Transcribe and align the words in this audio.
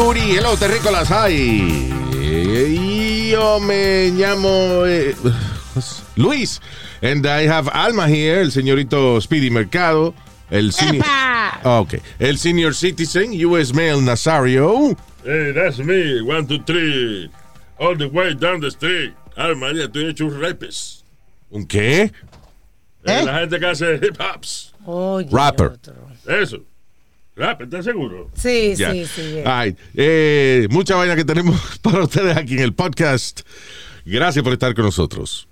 Pirululilururi. 0.00 0.36
Hello, 0.36 0.56
terrícolas, 0.56 1.10
hay. 1.10 1.88
Yo 3.30 3.60
me 3.60 4.10
llamo 4.10 4.84
eh, 4.86 5.14
Luis. 6.16 6.60
And 7.02 7.24
I 7.26 7.46
have 7.46 7.68
Alma 7.72 8.06
here, 8.08 8.40
el 8.40 8.50
señorito 8.50 9.20
Speedy 9.20 9.50
Mercado. 9.50 10.14
El 10.50 10.72
senior, 10.72 11.04
Ah, 11.08 11.80
ok. 11.80 11.94
El 12.18 12.36
senior 12.38 12.74
citizen, 12.74 13.32
US 13.46 13.72
male 13.72 14.02
Nazario. 14.02 14.96
Hey, 15.24 15.52
that's 15.54 15.78
me. 15.78 16.20
One, 16.22 16.46
two, 16.46 16.58
three. 16.64 17.30
All 17.78 17.96
the 17.96 18.08
way 18.08 18.34
down 18.34 18.60
the 18.60 18.70
street. 18.70 19.14
Ay, 19.36 19.54
María, 19.54 19.88
tú 19.88 20.00
hecho 20.00 20.26
un 20.26 20.40
rapes. 20.40 21.04
¿Un 21.50 21.66
qué? 21.66 22.10
Eh, 23.04 23.22
La 23.24 23.38
gente 23.40 23.58
que 23.60 23.66
hace 23.66 23.94
hip 24.02 24.16
hops. 24.20 24.72
Oye, 24.84 25.28
Rapper. 25.30 25.66
otro. 25.68 25.94
Eso. 26.26 26.58
Rap, 27.40 27.62
¿estás 27.62 27.86
seguro? 27.86 28.30
Sí, 28.34 28.74
Ya. 28.76 28.92
sí, 28.92 29.06
sí. 29.06 29.36
Ay, 29.46 29.74
eh, 29.94 30.66
mucha 30.70 30.94
vaina 30.94 31.16
que 31.16 31.24
tenemos 31.24 31.58
para 31.82 32.04
ustedes 32.04 32.36
aquí 32.36 32.52
en 32.54 32.60
el 32.60 32.74
podcast. 32.74 33.40
Gracias 34.04 34.42
por 34.42 34.52
estar 34.52 34.74
con 34.74 34.84
nosotros. 34.84 35.48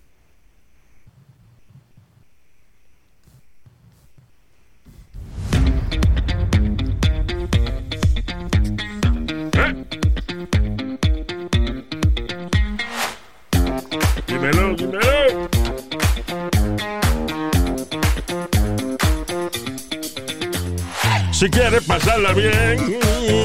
Si 21.39 21.49
quieres 21.49 21.85
pasarla 21.85 22.33
bien, 22.33 22.99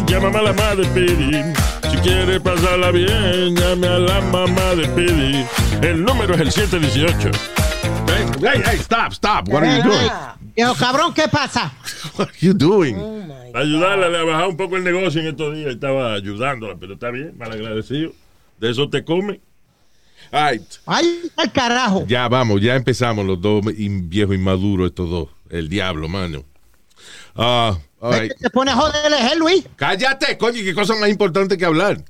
llámame 0.07 0.39
a 0.39 0.41
la 0.41 0.53
mamá 0.53 0.75
de 0.75 0.83
Pidi. 0.95 1.31
Si 1.91 1.97
quieres 1.97 2.41
pasarla 2.41 2.89
bien, 2.89 3.55
llame 3.55 3.87
a 3.87 3.99
la 3.99 4.19
mamá 4.19 4.73
de 4.73 4.87
Pidi. 4.95 5.45
El 5.87 6.03
número 6.03 6.33
es 6.33 6.41
el 6.41 6.51
718. 6.51 7.29
Hey, 8.07 8.25
hey, 8.41 8.63
hey, 8.65 8.77
stop, 8.79 9.11
stop. 9.11 9.47
What 9.47 9.61
are 9.61 9.77
you 9.77 9.83
doing? 9.83 10.09
Ah, 10.09 10.35
Viejo 10.55 10.73
cabrón, 10.73 11.13
¿qué 11.13 11.27
pasa? 11.27 11.71
What 12.17 12.29
are 12.29 12.37
you 12.39 12.55
doing? 12.55 12.95
oh. 12.97 13.51
Ayudarla 13.53 14.07
a 14.07 14.23
bajar 14.23 14.47
un 14.47 14.57
poco 14.57 14.75
el 14.75 14.83
negocio 14.83 15.21
en 15.21 15.27
estos 15.27 15.53
días. 15.55 15.69
Estaba 15.69 16.15
ayudándola, 16.15 16.75
pero 16.79 16.93
está 16.93 17.11
bien, 17.11 17.37
malagradecido. 17.37 18.11
De 18.59 18.71
eso 18.71 18.89
te 18.89 19.05
come. 19.05 19.39
All 20.31 20.51
right. 20.51 20.63
Ay, 20.87 21.29
al 21.37 21.51
carajo. 21.51 22.07
Ya 22.07 22.27
vamos, 22.27 22.59
ya 22.59 22.75
empezamos 22.75 23.23
los 23.23 23.39
dos 23.39 23.63
viejos 23.67 24.33
inmaduros, 24.33 24.87
estos 24.87 25.11
dos. 25.11 25.29
El 25.51 25.69
diablo, 25.69 26.09
mano. 26.09 26.43
Ah, 27.35 27.77
all 27.99 28.19
right. 28.21 28.31
Se 28.39 28.49
pone 28.49 28.71
a 28.71 28.75
joderle, 28.75 29.17
¿eh, 29.17 29.35
Luis? 29.37 29.65
Cállate, 29.75 30.37
coño, 30.37 30.61
qué 30.63 30.73
cosa 30.73 30.95
más 30.95 31.09
importante 31.09 31.57
que 31.57 31.65
hablar. 31.65 32.03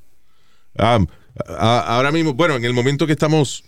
Um, 0.78 1.06
a- 1.48 1.96
ahora 1.96 2.10
mismo, 2.12 2.34
bueno, 2.34 2.56
en 2.56 2.64
el 2.64 2.72
momento 2.74 3.06
que 3.06 3.12
estamos 3.12 3.64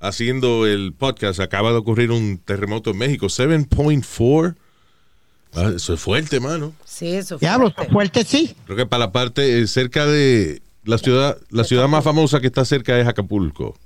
haciendo 0.00 0.66
el 0.66 0.92
podcast, 0.94 1.40
acaba 1.40 1.70
de 1.70 1.76
ocurrir 1.78 2.10
un 2.10 2.38
terremoto 2.38 2.90
en 2.90 2.98
México, 2.98 3.26
7.4. 3.28 4.56
Ah, 5.54 5.72
eso 5.74 5.94
es 5.94 6.00
fuerte, 6.00 6.38
mano. 6.40 6.74
Sí, 6.84 7.14
eso 7.14 7.38
fue. 7.38 7.46
Diablo, 7.46 7.72
fuerte 7.90 8.24
sí. 8.24 8.54
Creo 8.66 8.76
que 8.76 8.86
para 8.86 9.06
la 9.06 9.12
parte 9.12 9.60
eh, 9.60 9.66
cerca 9.66 10.04
de 10.06 10.60
la 10.84 10.98
ciudad, 10.98 11.38
la 11.50 11.64
ciudad 11.64 11.88
más 11.88 12.04
famosa 12.04 12.40
que 12.40 12.46
está 12.48 12.64
cerca 12.64 12.98
es 12.98 13.06
Acapulco. 13.06 13.78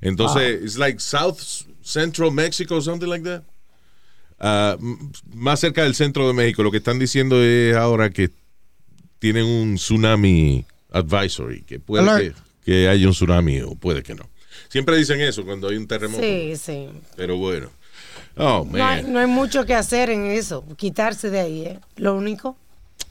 Entonces, 0.00 0.60
it's 0.62 0.76
like 0.78 0.98
South 1.00 1.38
Central 1.82 2.32
Mexico, 2.32 2.80
something 2.80 3.06
like 3.08 3.24
that. 3.24 3.42
M- 4.42 4.96
más 5.34 5.60
cerca 5.60 5.84
del 5.84 5.94
centro 5.94 6.26
de 6.26 6.34
México. 6.34 6.62
Lo 6.62 6.70
que 6.70 6.78
están 6.78 6.98
diciendo 6.98 7.42
es 7.42 7.76
ahora 7.76 8.10
que 8.10 8.30
tienen 9.18 9.44
un 9.44 9.76
tsunami 9.76 10.64
advisory, 10.90 11.62
que 11.62 11.78
puede 11.78 12.34
que, 12.64 12.88
haya 12.88 13.06
un 13.06 13.12
tsunami 13.12 13.60
o 13.60 13.74
puede 13.74 14.02
que 14.02 14.14
no. 14.14 14.28
Siempre 14.68 14.96
dicen 14.96 15.20
eso 15.20 15.44
cuando 15.44 15.68
hay 15.68 15.76
un 15.76 15.86
terremoto. 15.86 16.22
Sí, 16.22 16.54
sí. 16.56 16.88
Pero 17.16 17.36
bueno. 17.36 17.70
Oh, 18.36 18.66
No 18.70 18.84
hay, 18.84 19.02
no 19.04 19.18
hay 19.18 19.26
mucho 19.26 19.64
que 19.66 19.74
hacer 19.74 20.10
en 20.10 20.24
eso. 20.26 20.64
Quitarse 20.76 21.28
de 21.30 21.40
ahí, 21.40 21.60
¿eh? 21.66 21.78
Lo 21.96 22.14
único. 22.16 22.56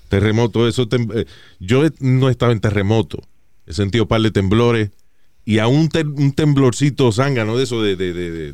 Terremoto, 0.09 0.67
eso. 0.67 0.87
tem- 0.89 1.11
eh, 1.15 1.25
yo 1.59 1.83
no 1.99 2.29
estaba 2.29 2.51
en 2.51 2.59
terremoto. 2.59 3.19
He 3.67 3.73
sentido 3.73 4.03
un 4.05 4.07
par 4.07 4.21
de 4.21 4.31
temblores 4.31 4.89
y 5.45 5.59
a 5.59 5.67
un, 5.67 5.89
te- 5.89 6.03
un 6.03 6.33
temblorcito 6.33 7.11
zángano 7.11 7.55
de 7.57 7.63
eso 7.63 7.81
de, 7.81 7.95
de- 7.95 8.13
de- 8.13 8.31
de- 8.31 8.53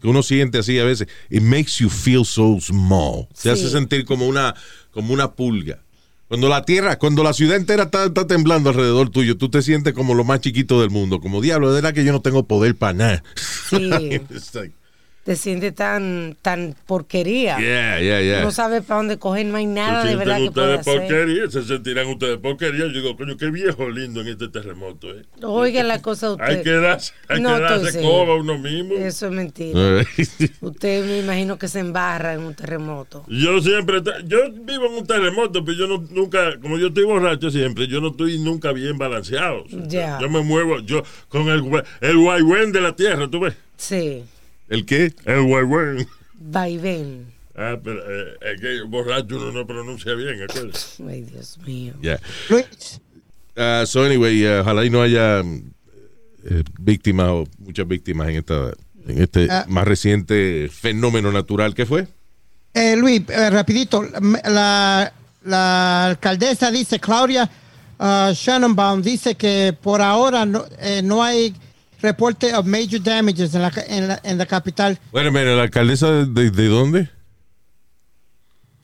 que 0.00 0.08
uno 0.08 0.22
siente 0.22 0.58
así 0.58 0.78
a 0.78 0.84
veces. 0.84 1.08
It 1.30 1.42
makes 1.42 1.78
you 1.78 1.88
feel 1.90 2.24
so 2.24 2.58
small. 2.60 3.26
Te 3.28 3.42
Sí. 3.42 3.48
hace 3.50 3.70
sentir 3.70 4.04
como 4.04 4.26
una, 4.26 4.54
como 4.90 5.12
una 5.12 5.32
pulga. 5.32 5.80
Cuando 6.28 6.48
la 6.48 6.64
tierra, 6.64 6.98
cuando 6.98 7.22
la 7.24 7.32
ciudad 7.32 7.56
entera 7.56 7.84
está, 7.84 8.04
está 8.04 8.26
temblando 8.26 8.68
alrededor 8.68 9.08
tuyo, 9.08 9.38
tú 9.38 9.48
te 9.48 9.62
sientes 9.62 9.94
como 9.94 10.14
lo 10.14 10.24
más 10.24 10.40
chiquito 10.40 10.80
del 10.80 10.90
mundo. 10.90 11.20
Como 11.20 11.40
diablo, 11.40 11.68
de 11.68 11.76
verdad 11.76 11.94
que 11.94 12.04
yo 12.04 12.12
no 12.12 12.20
tengo 12.20 12.46
poder 12.46 12.76
para 12.76 12.92
nada. 12.92 13.22
Sí. 13.70 13.76
Like, 13.80 14.72
Te 15.28 15.36
sientes 15.36 15.74
tan, 15.74 16.38
tan 16.40 16.74
porquería. 16.86 17.58
yeah, 17.58 18.00
yeah, 18.00 18.22
yeah. 18.22 18.40
No 18.40 18.50
sabes 18.50 18.82
para 18.82 18.96
dónde 19.00 19.18
coger, 19.18 19.44
no 19.44 19.58
hay 19.58 19.66
nada 19.66 20.00
Se 20.00 20.08
de 20.08 20.16
verdad 20.16 20.38
que 20.38 20.50
pueda 20.50 20.76
hacer. 20.76 21.00
porquería, 21.00 21.50
se 21.50 21.64
sentirán 21.64 22.06
ustedes 22.06 22.38
porquería. 22.38 22.86
Yo 22.86 22.92
digo, 22.92 23.14
coño, 23.14 23.36
qué 23.36 23.50
viejo 23.50 23.90
lindo 23.90 24.22
en 24.22 24.28
este 24.28 24.48
terremoto, 24.48 25.14
¿eh? 25.14 25.26
Oiga 25.42 25.82
la 25.82 26.00
cosa 26.00 26.30
de 26.30 26.36
Hay 26.42 26.50
usted. 26.56 26.62
que 26.62 26.70
darse, 26.70 27.12
hay 27.28 27.42
No 27.42 27.56
que 27.56 27.60
darse 27.60 28.00
coba 28.00 28.36
uno 28.36 28.56
mismo. 28.56 28.94
Eso 28.94 29.26
es 29.26 29.32
mentira. 29.32 29.98
Right. 29.98 30.50
Usted 30.62 31.04
me 31.04 31.18
imagino 31.18 31.58
que 31.58 31.68
se 31.68 31.80
embarra 31.80 32.32
en 32.32 32.40
un 32.40 32.54
terremoto. 32.54 33.26
Yo 33.28 33.60
siempre, 33.60 34.00
yo 34.24 34.50
vivo 34.62 34.86
en 34.86 34.94
un 34.94 35.06
terremoto, 35.06 35.62
pero 35.62 35.76
yo 35.76 35.86
no, 35.88 36.02
nunca, 36.10 36.58
como 36.58 36.78
yo 36.78 36.86
estoy 36.86 37.04
borracho 37.04 37.50
siempre, 37.50 37.86
yo 37.86 38.00
no 38.00 38.12
estoy 38.12 38.38
nunca 38.38 38.72
bien 38.72 38.96
balanceado. 38.96 39.66
Ya. 39.88 40.18
Yo 40.22 40.30
me 40.30 40.40
muevo, 40.40 40.78
yo 40.80 41.02
con 41.28 41.48
el, 41.50 41.62
el 42.00 42.16
guaygüen 42.16 42.72
de 42.72 42.80
la 42.80 42.96
tierra, 42.96 43.28
¿tú 43.28 43.40
ves? 43.40 43.52
Sí. 43.76 44.24
¿El 44.68 44.84
qué? 44.86 45.14
El 45.24 45.42
guaygüen. 45.44 46.06
Vaivén. 46.34 47.32
Ah, 47.56 47.76
pero 47.82 47.98
eh, 48.00 48.34
es 48.54 48.60
que 48.60 48.82
borracho 48.82 49.36
uno 49.36 49.50
no 49.52 49.66
pronuncia 49.66 50.14
bien, 50.14 50.40
acuérdate. 50.42 50.78
Ay, 51.08 51.22
Dios 51.22 51.58
mío. 51.66 51.94
Yeah. 52.02 52.20
Luis, 52.48 53.00
Uh, 53.56 53.84
so 53.84 54.04
anyway, 54.04 54.46
uh, 54.46 54.60
ojalá 54.60 54.84
y 54.84 54.90
no 54.90 55.02
haya 55.02 55.40
eh, 55.40 56.62
víctimas 56.78 57.26
o 57.28 57.48
muchas 57.58 57.88
víctimas 57.88 58.28
en 58.28 58.36
esta 58.36 58.70
en 59.08 59.20
este 59.20 59.48
Ah. 59.50 59.64
más 59.68 59.84
reciente 59.84 60.68
fenómeno 60.70 61.32
natural 61.32 61.74
que 61.74 61.84
fue. 61.84 62.06
eh, 62.74 62.94
Luis, 62.94 63.22
eh, 63.28 63.50
rapidito. 63.50 64.04
La, 64.44 65.12
la 65.44 66.04
alcaldesa 66.06 66.70
dice, 66.70 67.00
Claudia 67.00 67.50
uh, 67.98 68.30
Shannonbaum, 68.32 69.02
dice 69.02 69.34
que 69.34 69.74
por 69.82 70.02
ahora 70.02 70.46
no, 70.46 70.64
eh, 70.78 71.00
no 71.02 71.24
hay 71.24 71.52
reporte 72.00 72.52
of 72.54 72.66
major 72.66 72.98
damages 73.00 73.54
en 73.54 73.62
la, 73.62 73.72
en 73.86 74.08
la, 74.08 74.20
en 74.22 74.38
la 74.38 74.46
capital. 74.46 74.98
Bueno, 75.12 75.30
mira, 75.32 75.54
la 75.56 75.62
alcaldesa 75.62 76.10
de, 76.10 76.26
de- 76.26 76.50
de 76.50 76.68
dónde? 76.68 77.10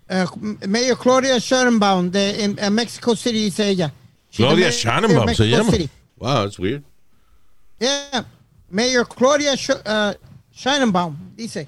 Eh, 0.09 0.27
Mayor 0.69 0.99
Claudia 0.99 1.39
Shannonbaum 1.39 2.11
de 2.11 2.45
en, 2.45 2.59
en 2.59 2.75
Mexico 2.75 3.15
City, 3.16 3.45
dice 3.45 3.69
ella. 3.69 3.93
She's 4.31 4.45
Claudia 4.47 4.71
Shannonbaum 4.71 5.34
se 5.34 5.49
llama. 5.49 5.71
City. 5.71 5.89
Wow, 6.19 6.45
that's 6.45 6.59
weird. 6.59 6.83
Yeah. 7.81 8.25
Mayor 8.71 9.05
Claudia 9.07 9.57
Sh 9.57 9.71
uh, 9.71 10.15
Shannonbaum 10.53 11.17
dice. 11.37 11.67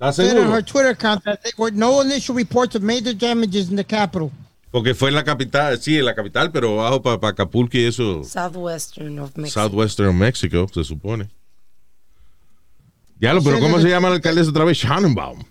¿Estás 0.00 0.14
said 0.16 0.36
on 0.36 0.50
her 0.52 0.62
Twitter 0.62 0.90
account 0.90 1.24
that 1.24 1.42
there 1.42 1.52
were 1.56 1.72
no 1.72 2.00
initial 2.02 2.34
reports 2.34 2.74
of 2.76 2.82
major 2.82 3.12
damages 3.12 3.68
in 3.70 3.76
the 3.76 3.82
capital. 3.84 4.30
Porque 4.70 4.94
fue 4.94 5.08
en 5.08 5.14
la 5.14 5.24
capital, 5.24 5.80
sí, 5.80 5.96
en 5.96 6.04
la 6.04 6.14
capital, 6.14 6.52
pero 6.52 6.76
bajo 6.76 7.02
para 7.02 7.28
Acapulco 7.28 7.78
y 7.78 7.84
eso, 7.84 8.22
Southwestern 8.22 9.18
of 9.18 9.36
Mexico. 9.36 9.60
Southwestern 9.60 10.16
Mexico, 10.16 10.66
se 10.72 10.84
supone. 10.84 11.28
Ya 13.18 13.32
lo, 13.34 13.42
pero 13.42 13.58
¿cómo 13.58 13.80
se 13.80 13.88
llama 13.88 14.10
la 14.10 14.16
alcaldesa 14.16 14.50
otra 14.50 14.64
vez? 14.64 14.78
Shannonbaum. 14.78 15.42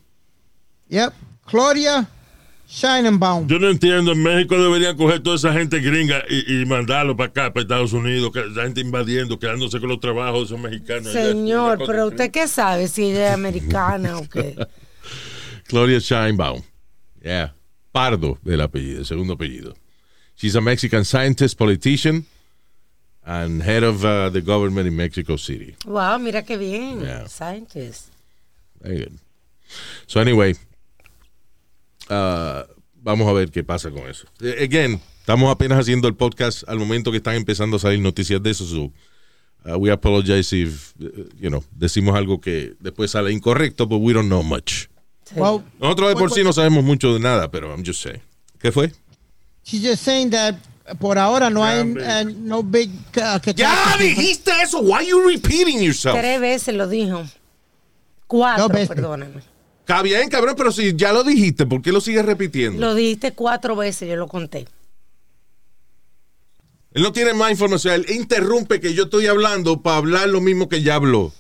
Yep. 0.90 1.14
Claudia 1.46 2.08
Shannonbaum. 2.70 3.48
Yo 3.48 3.60
no 3.60 3.70
entiendo, 3.70 4.12
en 4.12 4.22
México 4.22 4.56
deberían 4.62 4.96
coger 4.96 5.22
toda 5.22 5.36
esa 5.38 5.52
gente 5.52 5.80
gringa 5.80 6.24
y, 6.30 6.62
y 6.62 6.66
mandarlo 6.66 7.16
para 7.18 7.30
acá, 7.30 7.54
para 7.54 7.64
Estados 7.64 7.94
Unidos, 7.94 8.32
que 8.32 8.46
la 8.46 8.64
gente 8.64 8.82
invadiendo, 8.82 9.40
quedándose 9.40 9.80
con 9.80 9.90
los 9.90 10.00
trabajos 10.00 10.40
de 10.50 10.56
esos 10.56 10.60
mexicanos. 10.60 11.12
Señor, 11.12 11.80
pero 11.86 12.08
usted 12.08 12.30
qué 12.30 12.48
sabe 12.48 12.88
si 12.88 13.06
ella 13.12 13.30
es 13.30 13.34
americana 13.34 14.18
o 14.18 14.30
qué. 14.30 14.56
Claudia 15.68 16.00
Sheinbaum. 16.00 16.62
Yeah. 17.22 17.57
Pardo, 17.98 18.38
el 18.46 18.62
apellido, 18.62 19.00
el 19.00 19.06
segundo 19.08 19.34
apellido. 19.34 19.74
She's 20.36 20.56
a 20.56 20.62
Mexican 20.62 21.04
scientist, 21.04 21.58
politician, 21.58 22.28
and 23.26 23.64
head 23.64 23.84
of 23.84 24.06
uh, 24.06 24.30
the 24.30 24.40
government 24.40 24.88
in 24.88 24.96
Mexico 24.96 25.36
City. 25.36 25.76
Wow, 25.84 26.20
mira 26.20 26.44
qué 26.44 26.58
bien. 26.60 27.02
Yeah. 27.02 27.28
Scientist. 27.28 28.12
Very 28.80 29.00
good. 29.00 29.14
So 30.06 30.20
anyway, 30.22 30.54
uh, 32.12 32.66
vamos 33.02 33.28
a 33.28 33.34
ver 33.34 33.50
qué 33.50 33.64
pasa 33.64 33.90
con 33.90 34.08
eso. 34.08 34.28
Eh, 34.42 34.64
Again, 34.64 35.02
estamos 35.22 35.50
apenas 35.50 35.80
haciendo 35.80 36.08
el 36.08 36.14
podcast 36.14 36.70
al 36.70 36.78
momento 36.78 37.10
que 37.10 37.18
están 37.18 37.34
empezando 37.34 37.78
a 37.78 37.80
salir 37.80 38.00
noticias 38.00 38.44
de 38.44 38.52
eso. 38.52 38.64
So, 38.68 38.94
uh, 39.66 39.76
we 39.76 39.90
apologize 39.90 40.54
if, 40.54 40.94
uh, 41.02 41.28
you 41.40 41.50
know, 41.50 41.64
decimos 41.72 42.16
algo 42.16 42.40
que 42.40 42.76
después 42.80 43.10
sale 43.10 43.32
incorrecto, 43.32 43.88
but 43.88 44.00
we 44.00 44.14
don't 44.14 44.28
know 44.28 44.44
much. 44.44 44.88
Well, 45.36 45.64
Nosotros 45.80 46.10
de 46.10 46.16
por 46.16 46.32
sí 46.32 46.44
no 46.44 46.54
sabemos 46.54 46.84
mucho 46.84 47.14
de 47.14 47.20
nada, 47.20 47.50
pero 47.50 47.72
I'm 47.72 47.84
just 47.86 48.02
saying. 48.02 48.22
¿Qué 48.60 48.72
fue? 48.72 48.92
she's 49.68 49.82
just 49.82 50.04
saying 50.04 50.30
that 50.30 50.56
por 51.00 51.18
ahora 51.18 51.50
no 51.50 51.64
hay 51.64 51.82
uh, 51.82 52.24
no 52.40 52.64
big 52.64 52.90
uh, 53.18 53.40
¡Ya 53.54 53.98
dijiste 54.00 54.52
eso! 54.64 54.80
Why 54.80 55.06
you 55.06 55.28
repeating 55.28 55.82
yourself? 55.82 56.18
Tres 56.18 56.40
veces 56.40 56.76
lo 56.76 56.88
dijo. 56.88 57.26
Cuatro, 58.26 58.70
veces. 58.70 58.88
perdóname. 58.88 59.42
Está 59.82 60.02
bien, 60.02 60.30
cabrón, 60.30 60.56
pero 60.58 60.72
si 60.72 60.96
ya 60.96 61.14
lo 61.14 61.24
dijiste, 61.24 61.66
¿por 61.66 61.82
qué 61.82 61.92
lo 61.92 62.02
sigues 62.02 62.26
repitiendo? 62.26 62.80
Lo 62.80 62.96
dijiste 62.96 63.34
cuatro 63.34 63.76
veces, 63.76 64.08
yo 64.10 64.16
lo 64.16 64.28
conté. 64.28 64.68
Él 66.94 67.04
no 67.04 67.12
tiene 67.12 67.34
más 67.34 67.52
información. 67.52 67.94
Él 67.94 68.06
interrumpe 68.10 68.80
que 68.80 68.94
yo 68.94 69.04
estoy 69.04 69.28
hablando 69.28 69.82
para 69.82 69.98
hablar 69.98 70.30
lo 70.30 70.42
mismo 70.42 70.68
que 70.68 70.82
ya 70.82 70.96
habló. 70.96 71.32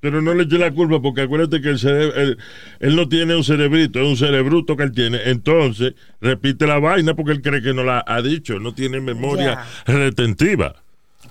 Pero 0.00 0.22
no 0.22 0.32
le 0.34 0.44
eche 0.44 0.58
la 0.58 0.70
culpa 0.72 1.00
porque 1.02 1.22
acuérdate 1.22 1.60
que 1.60 1.70
el 1.70 1.78
cerebro, 1.78 2.14
él, 2.20 2.38
él 2.80 2.96
no 2.96 3.08
tiene 3.08 3.34
un 3.36 3.42
cerebrito, 3.44 4.00
es 4.00 4.06
un 4.06 4.16
cerebruto 4.16 4.76
que 4.76 4.84
él 4.84 4.92
tiene. 4.92 5.18
Entonces, 5.24 5.94
repite 6.20 6.66
la 6.66 6.78
vaina 6.78 7.14
porque 7.14 7.32
él 7.32 7.42
cree 7.42 7.62
que 7.62 7.74
no 7.74 7.82
la 7.82 8.04
ha 8.06 8.22
dicho. 8.22 8.58
No 8.60 8.74
tiene 8.74 9.00
memoria 9.00 9.64
retentiva. 9.86 10.76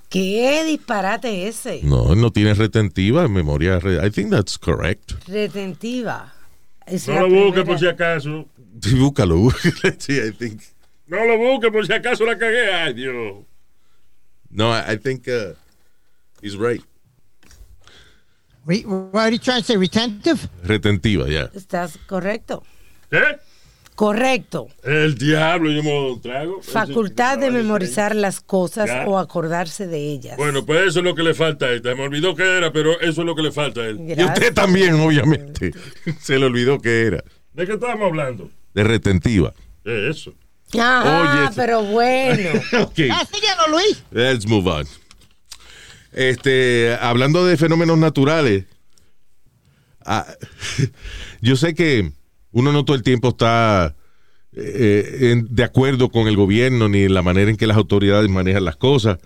¿Qué 0.10 0.64
disparate 0.66 1.48
ese? 1.48 1.80
No, 1.84 2.16
no 2.16 2.32
tiene 2.32 2.54
retentiva, 2.54 3.28
memoria. 3.30 3.80
re- 3.80 4.06
I 4.06 4.10
think 4.12 4.30
that's 4.32 4.58
correct. 4.58 5.14
Retentiva. 5.28 6.34
Es 6.86 7.08
No 7.08 7.22
lo 7.22 7.30
busque 7.30 7.62
primera. 7.62 7.66
por 7.66 7.80
si 7.80 7.88
acaso. 7.88 8.46
Sí, 8.82 8.96
búscalo, 8.96 9.38
búscalo. 9.38 9.96
Sí, 9.98 10.14
I 10.20 10.32
think. 10.34 10.62
No 11.08 11.24
lo 11.26 11.38
busque 11.38 11.72
por 11.72 11.86
si 11.88 11.94
acaso 11.94 12.26
la 12.26 12.38
cagué. 12.38 12.70
Ay, 12.74 12.94
Dios. 12.94 13.36
No, 14.50 14.72
I 14.74 14.94
I 14.94 14.98
think 14.98 15.28
uh, 15.30 15.54
he's 16.42 16.58
right. 16.58 16.84
Re- 18.66 18.84
what 18.86 19.16
are 19.24 19.32
you 19.32 19.40
trying 19.40 19.62
to 19.62 19.66
say? 19.66 19.78
Retentive? 19.78 20.40
Retentiva, 20.64 21.28
ya. 21.28 21.50
Estás 21.54 21.98
correcto. 22.08 22.64
¿Eh? 23.12 23.38
Correcto. 23.96 24.68
El 24.84 25.16
diablo, 25.16 25.70
yo 25.72 25.84
me 25.84 26.12
un 26.12 26.22
trago. 26.22 26.62
Facultad 26.62 27.38
de 27.38 27.52
memorizar 27.52 28.16
las 28.16 28.40
cosas 28.40 28.88
Ya. 28.88 29.06
o 29.08 29.18
acordarse 29.20 29.86
de 29.86 29.98
ellas. 30.12 30.38
Bueno, 30.38 30.66
pues 30.66 30.88
eso 30.88 31.00
es 31.00 31.06
lo 31.06 31.14
que 31.14 31.24
le 31.24 31.34
falta 31.34 31.66
a 31.66 31.72
esta. 31.72 31.94
Me 31.94 32.04
olvidó 32.04 32.36
que 32.36 32.58
era, 32.58 32.72
pero 32.72 33.00
eso 33.02 33.22
es 33.22 33.26
lo 33.28 33.36
que 33.36 33.44
le 33.44 33.52
falta 33.52 33.82
a 33.82 33.86
él. 33.88 34.00
Y 34.18 34.24
usted 34.24 34.54
también, 34.54 34.94
obviamente. 34.96 35.72
Se 36.22 36.40
le 36.40 36.46
olvidó 36.46 36.80
que 36.80 37.02
era. 37.08 37.24
¿De 37.54 37.66
qué 37.68 37.74
estábamos 37.74 38.08
hablando? 38.08 38.50
De 38.74 38.84
retentiva. 38.84 39.54
Eso. 39.84 40.34
Ah, 40.80 41.52
pero 41.56 41.84
bueno. 41.84 42.50
Ok. 42.82 43.00
Ah, 43.12 43.26
síguelo, 43.32 43.68
Luis. 43.72 44.04
Let's 44.12 44.48
move 44.48 44.68
on. 44.70 44.88
Este, 46.14 46.96
hablando 47.00 47.46
de 47.46 47.58
fenómenos 47.58 47.98
naturales, 47.98 48.66
ah, 50.06 50.26
yo 51.42 51.56
sé 51.56 51.74
que 51.74 52.12
uno 52.52 52.72
no 52.72 52.84
todo 52.86 52.96
el 52.98 53.04
tiempo 53.04 53.30
está 53.30 53.96
eh, 54.54 55.30
en- 55.32 55.48
de 55.50 55.64
acuerdo 55.64 56.10
con 56.10 56.28
el 56.28 56.36
gobierno 56.36 56.90
ni 56.90 57.04
en 57.04 57.14
la 57.14 57.22
manera 57.22 57.50
en 57.50 57.58
que 57.58 57.68
las 57.68 57.78
autoridades 57.78 58.30
manejan 58.30 58.66
las 58.66 58.76
cosas, 58.76 59.20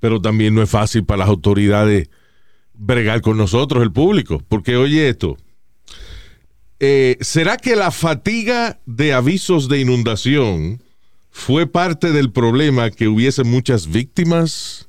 pero 0.00 0.20
también 0.20 0.54
no 0.54 0.62
es 0.62 0.70
fácil 0.70 1.04
para 1.04 1.18
las 1.20 1.28
autoridades 1.28 2.08
bregar 2.74 3.20
con 3.20 3.36
nosotros, 3.36 3.82
el 3.82 3.92
público, 3.92 4.42
porque 4.48 4.76
oye 4.76 5.08
esto. 5.08 5.36
eh, 6.80 7.16
¿Será 7.20 7.56
que 7.56 7.76
la 7.76 7.92
fatiga 7.92 8.80
de 8.86 9.12
avisos 9.12 9.68
de 9.68 9.78
inundación 9.80 10.82
fue 11.30 11.66
parte 11.68 12.10
del 12.10 12.32
problema 12.32 12.90
que 12.90 13.06
hubiese 13.06 13.44
muchas 13.44 13.86
víctimas 13.86 14.88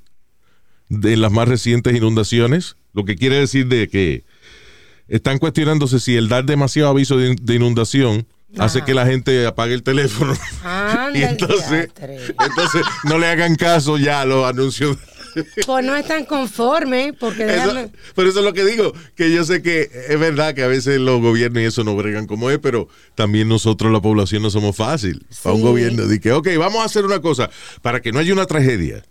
de 1.01 1.17
las 1.17 1.31
más 1.31 1.47
recientes 1.47 1.95
inundaciones? 1.95 2.75
Lo 2.93 3.05
que 3.05 3.15
quiere 3.15 3.37
decir 3.37 3.67
de 3.67 3.87
que 3.87 4.23
están 5.07 5.37
cuestionándose 5.39 5.99
si 5.99 6.15
el 6.15 6.29
dar 6.29 6.45
demasiado 6.45 6.89
aviso 6.89 7.17
de, 7.17 7.35
de 7.41 7.55
inundación 7.55 8.27
hace 8.57 8.79
Ajá. 8.79 8.85
que 8.85 8.93
la 8.93 9.05
gente 9.07 9.45
apague 9.47 9.73
el 9.73 9.83
teléfono. 9.83 10.35
Anda 10.63 11.11
y 11.19 11.23
entonces, 11.23 11.89
entonces 11.99 12.81
no 13.05 13.17
le 13.17 13.27
hagan 13.27 13.55
caso 13.55 13.97
ya 13.97 14.21
a 14.21 14.25
los 14.25 14.45
anuncios. 14.45 14.97
Pues 15.65 15.83
no 15.83 15.95
están 15.95 16.25
conformes, 16.25 17.13
porque 17.19 17.43
Eso- 17.55 17.89
pero 18.13 18.29
eso 18.29 18.37
es 18.37 18.45
lo 18.45 18.53
que 18.53 18.63
digo, 18.65 18.93
que 19.15 19.31
yo 19.33 19.43
sé 19.43 19.63
que 19.63 19.89
es 20.07 20.19
verdad 20.19 20.53
que 20.53 20.61
a 20.61 20.67
veces 20.67 20.99
los 20.99 21.21
gobiernos 21.21 21.63
y 21.63 21.65
eso 21.65 21.83
no 21.83 21.95
bregan 21.95 22.27
como 22.27 22.51
es, 22.51 22.59
pero 22.59 22.87
también 23.15 23.49
nosotros, 23.49 23.91
la 23.91 23.99
población, 23.99 24.43
no 24.43 24.51
somos 24.51 24.75
fácil. 24.75 25.25
Para 25.41 25.55
un 25.55 25.61
Sí. 25.61 25.67
gobierno, 25.67 26.05
de 26.05 26.19
que, 26.19 26.31
ok, 26.33 26.49
vamos 26.59 26.83
a 26.83 26.85
hacer 26.85 27.03
una 27.03 27.19
cosa, 27.19 27.49
para 27.81 27.99
que 27.99 28.11
no 28.11 28.19
haya 28.19 28.31
una 28.31 28.45
tragedia, 28.45 29.03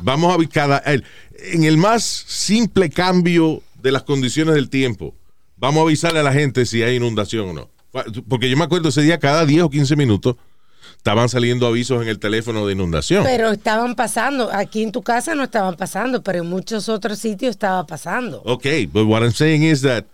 vamos 0.00 0.34
a 0.34 0.48
cada, 0.48 0.82
en 0.86 1.64
el 1.64 1.76
más 1.76 2.02
simple 2.04 2.90
cambio 2.90 3.62
de 3.80 3.92
las 3.92 4.02
condiciones 4.04 4.54
del 4.54 4.70
tiempo, 4.70 5.14
vamos 5.56 5.80
a 5.80 5.82
avisarle 5.82 6.20
a 6.20 6.22
la 6.22 6.32
gente 6.32 6.64
si 6.66 6.82
hay 6.82 6.96
inundación 6.96 7.50
o 7.50 7.52
no. 7.52 7.70
Porque 8.28 8.48
yo 8.48 8.56
me 8.56 8.64
acuerdo 8.64 8.88
ese 8.88 9.02
día, 9.02 9.18
cada 9.18 9.44
10 9.44 9.64
o 9.64 9.70
15 9.70 9.96
minutos, 9.96 10.36
estaban 10.96 11.28
saliendo 11.28 11.66
avisos 11.66 12.00
en 12.00 12.08
el 12.08 12.18
teléfono 12.18 12.66
de 12.66 12.72
inundación. 12.72 13.24
pero 13.24 13.50
estaban 13.50 13.94
pasando. 13.94 14.50
Aquí 14.52 14.82
en 14.82 14.92
tu 14.92 15.02
casa 15.02 15.34
no 15.34 15.44
estaban 15.44 15.76
pasando, 15.76 16.22
pero 16.22 16.38
en 16.38 16.46
muchos 16.48 16.88
otros 16.88 17.18
sitios 17.18 17.50
estaba 17.50 17.86
pasando. 17.86 18.40
Ok, 18.44 18.66
but 18.90 19.06
what 19.06 19.22
I'm 19.22 19.32
saying 19.32 19.62
is 19.62 19.82
that 19.82 20.04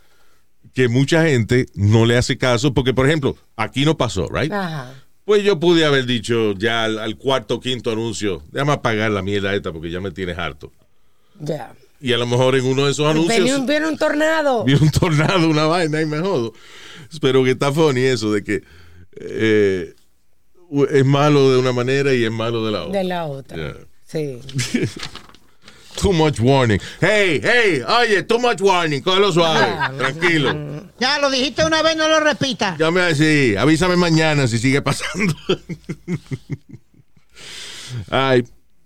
que 0.75 0.89
mucha 0.89 1.25
gente 1.25 1.67
no 1.75 2.05
le 2.07 2.17
hace 2.17 2.37
caso 2.39 2.73
porque, 2.73 2.95
por 2.95 3.07
ejemplo, 3.07 3.37
aquí 3.57 3.85
no 3.85 3.97
pasó, 3.97 4.29
right? 4.29 4.53
Ajá. 4.53 4.93
Pues 5.29 5.45
yo 5.45 5.61
pude 5.61 5.85
haber 5.85 6.07
dicho 6.07 6.55
ya 6.55 6.85
al, 6.85 6.99
al 6.99 7.19
cuarto 7.19 7.57
o 7.57 7.61
quinto 7.61 7.93
anuncio, 7.93 8.43
déjame 8.51 8.73
apagar 8.73 9.11
la 9.11 9.21
mierda 9.21 9.55
esta 9.55 9.71
porque 9.75 9.91
ya 9.91 10.01
me 10.01 10.11
tienes 10.11 10.39
harto. 10.39 10.73
Ya. 11.39 11.75
Y 12.01 12.15
a 12.15 12.17
lo 12.17 12.27
mejor 12.27 12.57
en 12.57 12.65
uno 12.65 12.87
de 12.87 12.93
esos 12.93 13.07
anuncios 13.07 13.45
Viene 13.45 13.55
un, 13.55 13.67
viene 13.67 13.89
un 13.89 13.99
tornado. 13.99 14.65
vi 14.67 14.73
un 14.73 14.91
tornado, 14.91 15.47
una 15.47 15.67
vaina 15.67 16.01
y 16.01 16.07
me 16.07 16.19
jodo. 16.21 16.55
Pero 17.21 17.45
que 17.45 17.51
está 17.51 17.71
funny 17.71 18.05
eso 18.05 18.33
de 18.33 18.43
que 18.43 18.63
eh, 19.21 19.95
es 20.93 21.05
malo 21.05 21.53
de 21.53 21.59
una 21.59 21.73
manera 21.73 22.15
y 22.15 22.25
es 22.25 22.33
malo 22.33 22.65
de 22.65 22.73
la 22.73 22.85
otra. 22.85 22.99
De 22.99 23.05
la 23.05 23.27
otra. 23.27 23.57
Yeah. 23.59 23.77
Sí. 24.07 24.41
Too 26.01 26.13
much 26.13 26.41
warning. 26.41 26.81
Hey, 27.01 27.41
hey, 27.43 27.83
oye, 27.83 28.23
too 28.23 28.39
much 28.39 28.61
warning, 28.61 29.03
cógelo 29.03 29.33
suave, 29.33 29.67
tranquilo. 29.99 30.89
Ya 31.01 31.19
lo 31.19 31.31
dijiste 31.31 31.65
una 31.65 31.83
vez, 31.83 31.97
no 31.97 32.09
lo 32.09 32.21
repita. 32.21 32.77
Llame 32.79 33.01
así, 33.01 33.57
avísame 33.57 33.97
mañana 33.97 34.47
si 34.47 34.59
sigue 34.59 34.81
pasando. 34.81 35.35
Ay, 38.11 38.45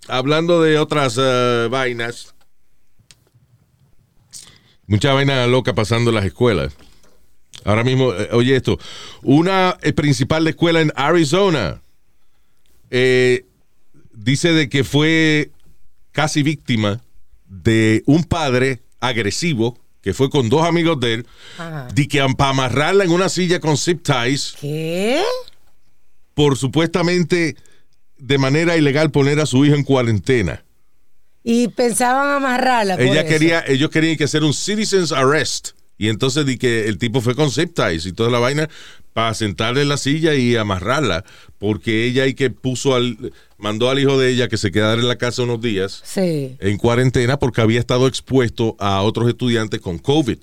hablando 0.08 0.62
de 0.62 0.78
otras 0.78 1.16
eh, 1.20 1.68
vainas. 1.70 2.34
Mucha 4.86 5.12
vaina 5.12 5.46
loca 5.46 5.74
pasando 5.74 6.10
en 6.10 6.16
las 6.16 6.24
escuelas. 6.24 6.74
Ahora 7.64 7.84
mismo, 7.84 8.12
eh, 8.12 8.28
oye 8.32 8.56
esto, 8.56 8.78
una 9.22 9.78
eh, 9.82 9.92
principal 9.92 10.44
de 10.44 10.50
escuela 10.50 10.80
en 10.80 10.92
Arizona 10.96 11.80
eh, 12.90 13.46
dice 14.12 14.52
de 14.52 14.68
que 14.68 14.84
fue 14.84 15.50
casi 16.12 16.42
víctima 16.42 17.00
de 17.46 18.02
un 18.06 18.24
padre 18.24 18.80
agresivo 19.00 19.78
que 20.00 20.14
fue 20.14 20.30
con 20.30 20.48
dos 20.48 20.66
amigos 20.66 20.98
de 21.00 21.14
él, 21.14 21.26
Ajá. 21.58 21.88
de 21.94 22.08
que 22.08 22.18
para 22.36 22.50
amarrarla 22.50 23.04
en 23.04 23.10
una 23.12 23.28
silla 23.28 23.60
con 23.60 23.76
zip 23.76 24.02
ties, 24.02 24.54
¿Qué? 24.60 25.22
por 26.34 26.56
supuestamente 26.58 27.56
de 28.18 28.38
manera 28.38 28.76
ilegal 28.76 29.10
poner 29.10 29.38
a 29.40 29.46
su 29.46 29.64
hijo 29.64 29.74
en 29.76 29.84
cuarentena. 29.84 30.64
Y 31.44 31.68
pensaban 31.68 32.30
amarrarla. 32.30 32.96
por 32.96 33.04
Ella 33.04 33.20
eso. 33.22 33.28
quería, 33.28 33.64
ellos 33.66 33.90
querían 33.90 34.16
que 34.16 34.24
hacer 34.24 34.42
un 34.44 34.54
citizen's 34.54 35.12
arrest. 35.12 35.70
Y 36.02 36.08
entonces 36.08 36.44
di 36.44 36.58
que 36.58 36.88
el 36.88 36.98
tipo 36.98 37.20
fue 37.20 37.36
con 37.36 37.52
zip 37.52 37.74
ties 37.76 38.06
y 38.06 38.12
toda 38.12 38.28
la 38.28 38.40
vaina 38.40 38.68
para 39.12 39.34
sentarle 39.34 39.82
en 39.82 39.88
la 39.88 39.96
silla 39.96 40.34
y 40.34 40.56
amarrarla. 40.56 41.24
Porque 41.58 42.04
ella 42.06 42.26
y 42.26 42.34
que 42.34 42.50
puso 42.50 42.96
al, 42.96 43.32
mandó 43.56 43.88
al 43.88 44.00
hijo 44.00 44.18
de 44.18 44.30
ella 44.30 44.48
que 44.48 44.56
se 44.56 44.72
quedara 44.72 45.00
en 45.00 45.06
la 45.06 45.14
casa 45.16 45.42
unos 45.44 45.60
días 45.60 46.02
Sí. 46.04 46.56
en 46.58 46.76
cuarentena 46.76 47.38
porque 47.38 47.60
había 47.60 47.78
estado 47.78 48.08
expuesto 48.08 48.74
a 48.80 49.00
otros 49.02 49.28
estudiantes 49.28 49.80
con 49.80 49.98
COVID. 49.98 50.38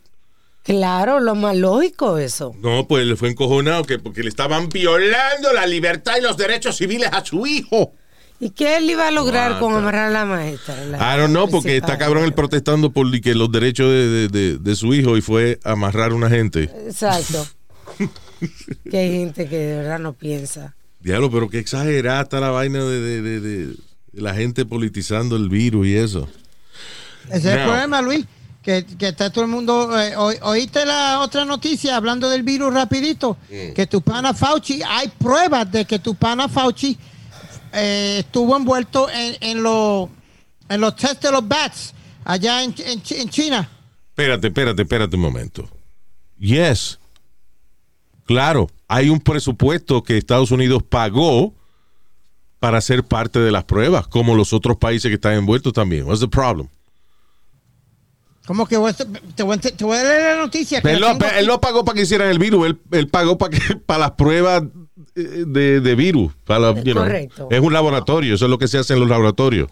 Claro, 0.64 1.20
lo 1.20 1.36
más 1.36 1.58
lógico 1.58 2.18
eso. 2.20 2.56
No, 2.62 2.88
pues 2.88 3.06
le 3.06 3.18
fue 3.18 3.30
encojonado 3.30 3.84
que 3.84 4.00
porque 4.00 4.24
le 4.24 4.30
estaban 4.30 4.70
violando 4.70 5.52
la 5.54 5.68
libertad 5.68 6.14
y 6.18 6.22
los 6.22 6.38
derechos 6.38 6.78
civiles 6.78 7.10
a 7.12 7.26
su 7.26 7.46
hijo. 7.48 7.92
¿Y 8.42 8.52
qué 8.52 8.78
él 8.78 8.90
iba 8.90 9.08
a 9.08 9.12
lograr 9.12 9.50
Mata. 9.52 9.60
con 9.60 9.76
amarrar 9.76 10.08
a 10.08 10.10
la 10.12 10.26
maestra? 10.26 10.76
La 10.86 11.16
I 11.16 11.20
don't 11.20 11.32
know, 11.32 11.50
porque 11.50 11.76
está 11.78 11.98
cabrón 11.98 12.24
él 12.24 12.34
protestando 12.34 12.90
por 12.92 13.20
que 13.22 13.36
los 13.36 13.52
derechos 13.52 13.90
de, 13.90 14.08
de- 14.08 14.28
de- 14.30 14.58
de 14.58 14.76
su 14.76 14.94
hijo 14.94 15.18
y 15.18 15.22
fue 15.22 15.60
a 15.66 15.72
amarrar 15.74 16.12
a 16.12 16.16
una 16.16 16.30
gente. 16.30 16.64
Exacto. 16.88 17.46
que 18.90 18.98
hay 18.98 19.12
gente 19.12 19.48
que 19.48 19.58
de 19.58 19.76
verdad 19.78 20.00
no 20.00 20.14
piensa. 20.14 20.74
Diablo, 21.02 21.30
pero 21.32 21.50
qué 21.50 21.60
exagerada 21.60 22.22
está 22.22 22.40
la 22.40 22.50
vaina 22.50 22.84
de, 22.84 23.00
de- 23.02 23.22
de- 23.22 23.40
de- 23.42 23.66
de 24.12 24.22
la 24.22 24.34
gente 24.34 24.66
politizando 24.66 25.36
el 25.36 25.50
virus 25.50 25.88
y 25.88 25.96
eso. 25.96 26.28
Ese 27.28 27.38
es 27.38 27.46
el 27.58 27.64
problema, 27.66 28.02
Luis. 28.02 28.26
Que, 28.64 28.86
que 28.86 29.08
está 29.08 29.30
todo 29.32 29.46
el 29.46 29.50
mundo. 29.50 29.98
eh, 30.00 30.16
oí- 30.18 30.38
oíste 30.42 30.86
la 30.86 31.20
otra 31.22 31.46
noticia 31.46 31.96
hablando 31.96 32.30
del 32.30 32.44
virus 32.44 32.74
rapidito. 32.74 33.38
Que 33.50 33.88
tu 33.88 34.02
pana 34.02 34.34
Fauci, 34.34 34.82
hay 34.86 35.08
pruebas 35.10 35.72
de 35.72 35.86
que 35.86 36.00
tu 36.00 36.16
pana 36.16 36.48
Fauci 36.50 36.98
eh, 37.74 38.18
estuvo 38.20 38.56
envuelto 38.56 39.10
en, 39.10 39.36
en, 39.42 39.64
los 39.64 40.10
en 40.70 40.82
los 40.82 40.96
test 40.96 41.24
de 41.24 41.32
los 41.32 41.48
bats 41.48 41.94
allá 42.24 42.64
en, 42.64 42.74
en 42.78 43.02
en 43.10 43.30
China. 43.30 43.70
Espérate, 44.10 44.48
espérate, 44.48 44.82
espérate 44.82 45.16
un 45.16 45.22
momento. 45.22 45.70
Yes. 46.38 47.00
Claro, 48.26 48.70
hay 48.88 49.10
un 49.10 49.20
presupuesto 49.20 50.04
que 50.04 50.18
Estados 50.18 50.52
Unidos 50.52 50.84
pagó 50.84 51.54
para 52.60 52.82
ser 52.82 53.04
parte 53.04 53.40
de 53.40 53.52
las 53.52 53.64
pruebas, 53.64 54.08
como 54.08 54.36
los 54.36 54.54
otros 54.54 54.78
países 54.78 55.10
que 55.10 55.16
están 55.16 55.34
envueltos 55.34 55.74
también. 55.74 56.06
What's 56.06 56.20
the 56.20 56.28
problem? 56.28 56.68
Como 58.46 58.66
que 58.66 58.76
te, 58.76 59.44
voy 59.44 59.56
a, 59.56 59.60
te 59.60 59.84
voy 59.84 59.98
a 59.98 60.04
leer 60.04 60.36
la 60.36 60.44
noticia. 60.44 60.82
que 60.82 60.92
Él 60.92 61.02
la 61.02 61.14
no, 61.14 61.26
él 61.26 61.50
pagó 61.62 61.86
para 61.86 61.96
que 61.96 62.02
hicieran 62.02 62.30
el 62.30 62.40
virus, 62.40 62.68
él, 62.68 62.82
él 62.92 63.08
pagó 63.08 63.38
para 63.38 63.58
que 63.58 63.76
para 63.86 64.00
las 64.00 64.12
pruebas 64.12 64.64
de, 65.16 65.82
de 65.82 65.96
virus. 65.96 66.32
Para, 66.46 66.74
you 66.76 66.94
know. 66.94 67.04
Correcto. 67.04 67.48
Es 67.52 67.60
un 67.60 67.74
laboratorio, 67.74 68.36
eso 68.36 68.46
es 68.46 68.52
lo 68.52 68.58
que 68.58 68.68
se 68.68 68.78
hace 68.78 68.94
en 68.94 69.00
los 69.00 69.10
laboratorios. 69.10 69.70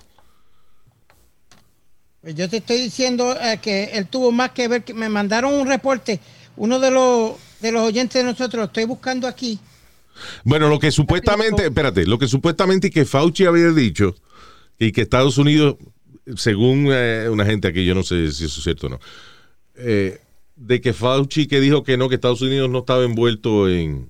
Pues 2.21 2.35
Yo 2.35 2.49
te 2.49 2.57
estoy 2.57 2.77
diciendo 2.77 3.35
eh, 3.39 3.59
que 3.61 3.85
él 3.93 4.07
tuvo 4.07 4.31
más 4.31 4.51
que 4.51 4.67
ver. 4.67 4.83
que 4.83 4.93
Me 4.93 5.07
mandaron 5.07 5.53
un 5.53 5.67
reporte. 5.67 6.19
Uno 6.57 6.79
de 6.79 6.91
los, 6.91 7.33
de 7.61 7.71
los 7.71 7.83
oyentes 7.83 8.21
de 8.21 8.29
nosotros, 8.29 8.59
lo 8.59 8.65
estoy 8.65 8.85
buscando 8.85 9.27
aquí. 9.27 9.59
Bueno, 10.43 10.67
lo 10.67 10.79
que 10.79 10.91
supuestamente, 10.91 11.65
espérate, 11.65 12.05
lo 12.05 12.17
que 12.17 12.27
supuestamente 12.27 12.89
que 12.89 13.05
Fauci 13.05 13.45
había 13.45 13.69
dicho 13.71 14.15
y 14.79 14.91
que 14.91 15.01
Estados 15.01 15.37
Unidos, 15.37 15.77
según 16.35 16.87
eh, 16.91 17.27
una 17.31 17.45
gente 17.45 17.67
aquí, 17.67 17.85
yo 17.85 17.95
no 17.95 18.03
sé 18.03 18.31
si 18.31 18.45
eso 18.45 18.57
es 18.59 18.63
cierto 18.63 18.87
o 18.87 18.89
no, 18.89 18.99
eh, 19.75 20.19
de 20.55 20.81
que 20.81 20.93
Fauci 20.93 21.47
que 21.47 21.59
dijo 21.59 21.83
que 21.83 21.97
no, 21.97 22.09
que 22.09 22.15
Estados 22.15 22.41
Unidos 22.41 22.69
no 22.69 22.79
estaba 22.79 23.03
envuelto 23.03 23.69
en, 23.69 24.09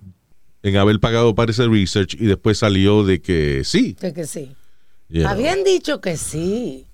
en 0.68 0.78
haber 0.78 1.00
pagado 1.00 1.34
para 1.36 1.52
ese 1.52 1.68
research 1.68 2.16
y 2.16 2.26
después 2.26 2.58
salió 2.60 3.04
de 3.04 3.22
que 3.22 3.64
sí. 3.64 3.96
De 4.00 4.14
que 4.14 4.26
sí. 4.26 4.52
you 5.10 5.22
know. 5.22 5.32
Habían 5.32 5.64
dicho 5.64 6.02
que 6.02 6.18
sí. 6.18 6.86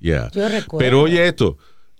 Yeah. 0.00 0.30
Yo 0.32 0.48
recuerdo. 0.48 0.78
Pero 0.78 1.02
oye 1.02 1.26
esto, 1.26 1.58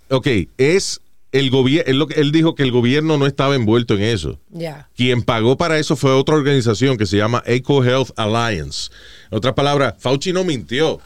ok, 0.08 0.26
es 0.58 1.00
el 1.32 1.50
gobierno, 1.50 1.84
él, 1.86 2.06
él 2.16 2.32
dijo 2.32 2.54
que 2.54 2.62
el 2.62 2.72
gobierno 2.72 3.16
no 3.16 3.26
estaba 3.26 3.54
envuelto 3.54 3.94
en 3.94 4.02
eso. 4.02 4.40
Ya. 4.50 4.88
Quien 4.96 5.22
pagó 5.22 5.56
para 5.56 5.78
eso 5.78 5.96
fue 5.96 6.12
otra 6.12 6.34
organización 6.34 6.96
que 6.96 7.06
se 7.06 7.16
llama 7.16 7.42
Eco 7.46 7.84
Health 7.84 8.10
Alliance. 8.16 8.90
En 9.30 9.38
otras 9.38 9.54
palabras, 9.54 9.94
Fauci 9.98 10.32
no 10.32 10.44
mintió. 10.44 11.00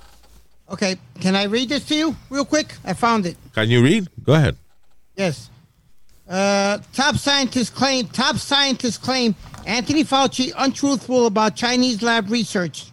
Okay, 0.67 0.99
can 1.21 1.37
I 1.37 1.47
read 1.47 1.69
this 1.69 1.85
to 1.87 1.95
you 1.95 2.17
real 2.31 2.47
quick? 2.47 2.75
I 2.85 2.95
found 2.95 3.27
it. 3.27 3.37
Can 3.53 3.69
you 3.69 3.83
read? 3.83 4.09
Go 4.25 4.35
ahead. 4.35 4.57
Yes. 5.17 5.51
Uh, 6.29 6.79
top 6.95 7.17
scientists 7.17 7.69
claim 7.69 8.07
top 8.09 8.37
scientists 8.37 8.97
claim 8.97 9.35
Anthony 9.67 10.05
Fauci 10.05 10.53
untruthful 10.57 11.27
about 11.27 11.55
Chinese 11.55 12.03
lab 12.03 12.31
research. 12.31 12.87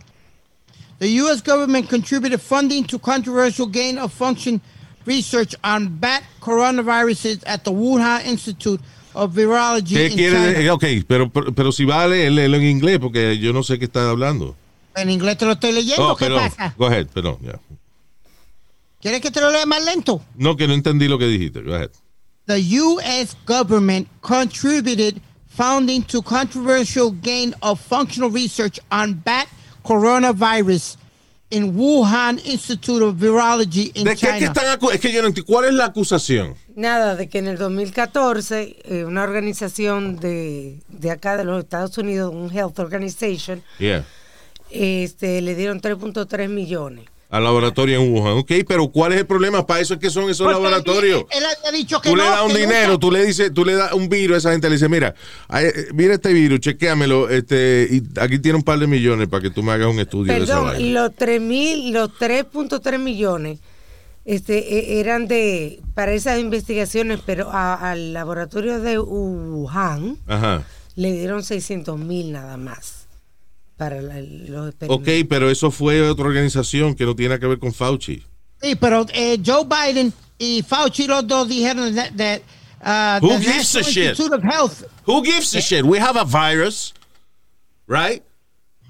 The 1.00 1.08
U.S. 1.24 1.42
government 1.42 1.90
contributed 1.90 2.42
funding 2.42 2.84
to 2.86 3.00
controversial 3.00 3.68
gain 3.68 3.98
of 3.98 4.12
function 4.14 4.62
research 5.06 5.56
on 5.64 5.88
bat 5.98 6.24
coronaviruses 6.42 7.42
at 7.48 7.64
the 7.64 7.72
Wuhan 7.72 8.26
Institute 8.26 8.80
of 9.16 9.32
Virology 9.34 9.96
¿Qué 9.96 10.12
in 10.12 10.18
quiere 10.18 10.54
China. 10.54 10.74
Ok, 10.74 10.86
pero, 11.08 11.30
pero, 11.30 11.52
pero 11.54 11.72
si 11.72 11.86
vale, 11.86 12.30
léelo 12.30 12.58
en 12.58 12.64
inglés 12.64 13.00
porque 13.00 13.38
yo 13.40 13.52
no 13.54 13.64
sé 13.64 13.80
qué 13.80 13.86
está 13.86 14.10
hablando. 14.10 14.56
En 14.96 15.10
inglés 15.10 15.38
te 15.38 15.46
lo 15.46 15.54
estoy 15.54 15.72
leyendo. 15.72 16.12
Oh, 16.12 16.16
¿Qué 16.16 16.26
perdón. 16.26 16.50
pasa? 16.50 16.76
Go 16.78 16.88
ahead, 16.88 17.08
perdón. 17.08 17.38
ya. 17.42 17.60
¿Quieres 19.02 19.22
que 19.22 19.32
te 19.32 19.42
lo 19.42 19.50
lea 19.52 19.66
más 19.66 19.84
lento? 19.84 20.22
No, 20.36 20.56
que 20.56 20.68
no 20.68 20.74
entendí 20.74 21.08
lo 21.08 21.18
que 21.18 21.26
dijiste. 21.26 21.62
Go 21.62 21.74
ahead. 21.74 21.90
The 22.51 22.60
U.S. 22.60 23.34
government 23.46 24.10
contributed 24.22 25.22
funding 25.48 26.03
to 26.03 26.22
controversial 26.22 27.12
gain 27.12 27.55
of 27.62 27.79
functional 27.79 28.29
research 28.29 28.77
on 28.91 29.13
bat 29.13 29.48
coronavirus 29.86 30.98
in 31.50 31.74
Wuhan 31.75 32.39
Institute 32.46 33.01
of 33.03 33.15
Virology 33.15 33.91
in 33.96 34.03
¿De 34.03 34.15
qué 34.17 34.27
es 34.27 34.34
que 34.34 34.48
China. 34.48 34.51
están 34.53 34.91
Es 34.93 35.00
que 35.00 35.13
yo 35.13 35.22
no 35.22 35.27
entiendo. 35.29 35.46
¿Cuál 35.48 35.65
es 35.70 35.74
la 35.74 35.86
acusación? 35.86 36.55
Nada, 36.75 37.15
de 37.15 37.29
que 37.29 37.39
en 37.39 37.48
el 37.48 37.58
2014 37.58 38.77
eh, 38.84 39.05
una 39.05 39.24
organización 39.24 40.17
de, 40.17 40.81
de 40.89 41.12
acá 41.12 41.38
de 41.38 41.46
los 41.46 41.63
Estados 41.63 41.98
Unidos, 41.98 42.34
un 42.36 42.51
Health 42.51 42.79
Organization, 42.79 43.63
Yeah. 43.79 44.03
este, 44.70 45.39
le 45.41 45.55
dieron 45.55 45.79
3.3 45.81 46.50
millones. 46.50 47.05
Al 47.32 47.44
laboratorio 47.46 48.00
en 48.02 48.12
Wuhan. 48.14 48.34
Ok, 48.40 48.52
pero 48.68 48.90
¿cuál 48.90 49.14
es 49.14 49.20
el 49.20 49.26
problema? 49.26 49.66
Para 49.66 49.80
eso 49.80 49.94
es 49.94 50.00
que 50.02 50.10
son 50.10 50.26
esos 50.30 50.46
Porque 50.46 50.54
laboratorios. 50.62 51.22
Él, 51.32 51.38
él 51.38 51.44
había 51.66 51.72
dicho 51.80 52.02
que 52.02 52.10
Tú 52.10 52.16
le 52.18 52.24
das 52.24 52.42
un 52.44 52.54
dinero, 52.54 52.88
nunca- 52.90 53.00
tú 53.00 53.10
le 53.12 53.26
dices, 53.26 53.54
tú 53.54 53.64
le 53.66 53.74
das 53.76 53.94
un 53.94 54.10
virus 54.10 54.36
a 54.36 54.38
esa 54.40 54.52
gente, 54.52 54.68
le 54.70 54.76
dices, 54.76 54.90
mira, 54.90 55.16
ay, 55.48 55.68
eh, 55.68 55.88
mira 55.94 56.14
este 56.16 56.34
virus, 56.34 56.60
chequéamelo, 56.60 57.30
este, 57.30 57.88
y 57.90 58.04
aquí 58.20 58.38
tiene 58.40 58.58
un 58.58 58.64
par 58.64 58.80
de 58.80 58.88
millones 58.88 59.30
para 59.30 59.42
que 59.42 59.50
tú 59.50 59.64
me 59.64 59.72
hagas 59.72 59.88
un 59.88 60.00
estudio 60.00 60.34
de 60.34 60.44
esa 60.44 60.62
Perdón, 60.62 60.94
los 60.94 61.12
3.000, 61.16 61.92
los 61.94 62.10
3.3 62.20 63.00
millones 63.00 63.60
este, 64.26 64.58
e- 64.58 65.00
eran 65.00 65.28
de 65.28 65.80
para 65.96 66.12
esas 66.14 66.38
investigaciones, 66.40 67.22
pero 67.26 67.50
a- 67.50 67.92
al 67.92 68.12
laboratorio 68.14 68.80
de 68.82 69.00
Wuhan 69.00 70.18
Ajá. 70.28 70.64
le 70.96 71.14
dieron 71.14 71.44
600 71.44 71.98
mil 71.98 72.32
nada 72.34 72.58
más 72.58 73.00
para 73.82 74.00
la- 74.00 74.22
los 74.22 74.68
Ok, 74.68 74.74
experimentos. 75.08 75.28
pero 75.28 75.50
eso 75.50 75.72
fue 75.72 76.08
otra 76.08 76.26
organización 76.26 76.94
que 76.94 77.04
no 77.04 77.16
tiene 77.16 77.40
que 77.40 77.48
ver 77.48 77.58
con 77.58 77.74
Fauci. 77.74 78.24
Sí, 78.62 78.76
pero 78.76 79.08
eh, 79.12 79.40
Joe 79.44 79.66
Biden 79.66 80.14
y 80.38 80.62
Fauci 80.62 81.08
los 81.08 81.26
dos 81.26 81.48
dijeron 81.50 81.96
that, 81.96 82.12
that, 82.16 82.42
uh, 83.22 83.26
Who 83.26 83.40
the 83.40 83.44
gives 83.44 83.76
a 83.76 83.80
National 83.80 83.92
shit? 83.92 84.06
Institute 84.10 84.36
of 84.36 84.44
Health 84.44 84.84
Who 85.08 85.24
gives 85.24 85.56
a 85.56 85.62
shit? 85.62 85.84
We 85.84 86.00
have 86.00 86.16
a 86.16 86.24
virus, 86.26 86.94
right? 87.88 88.22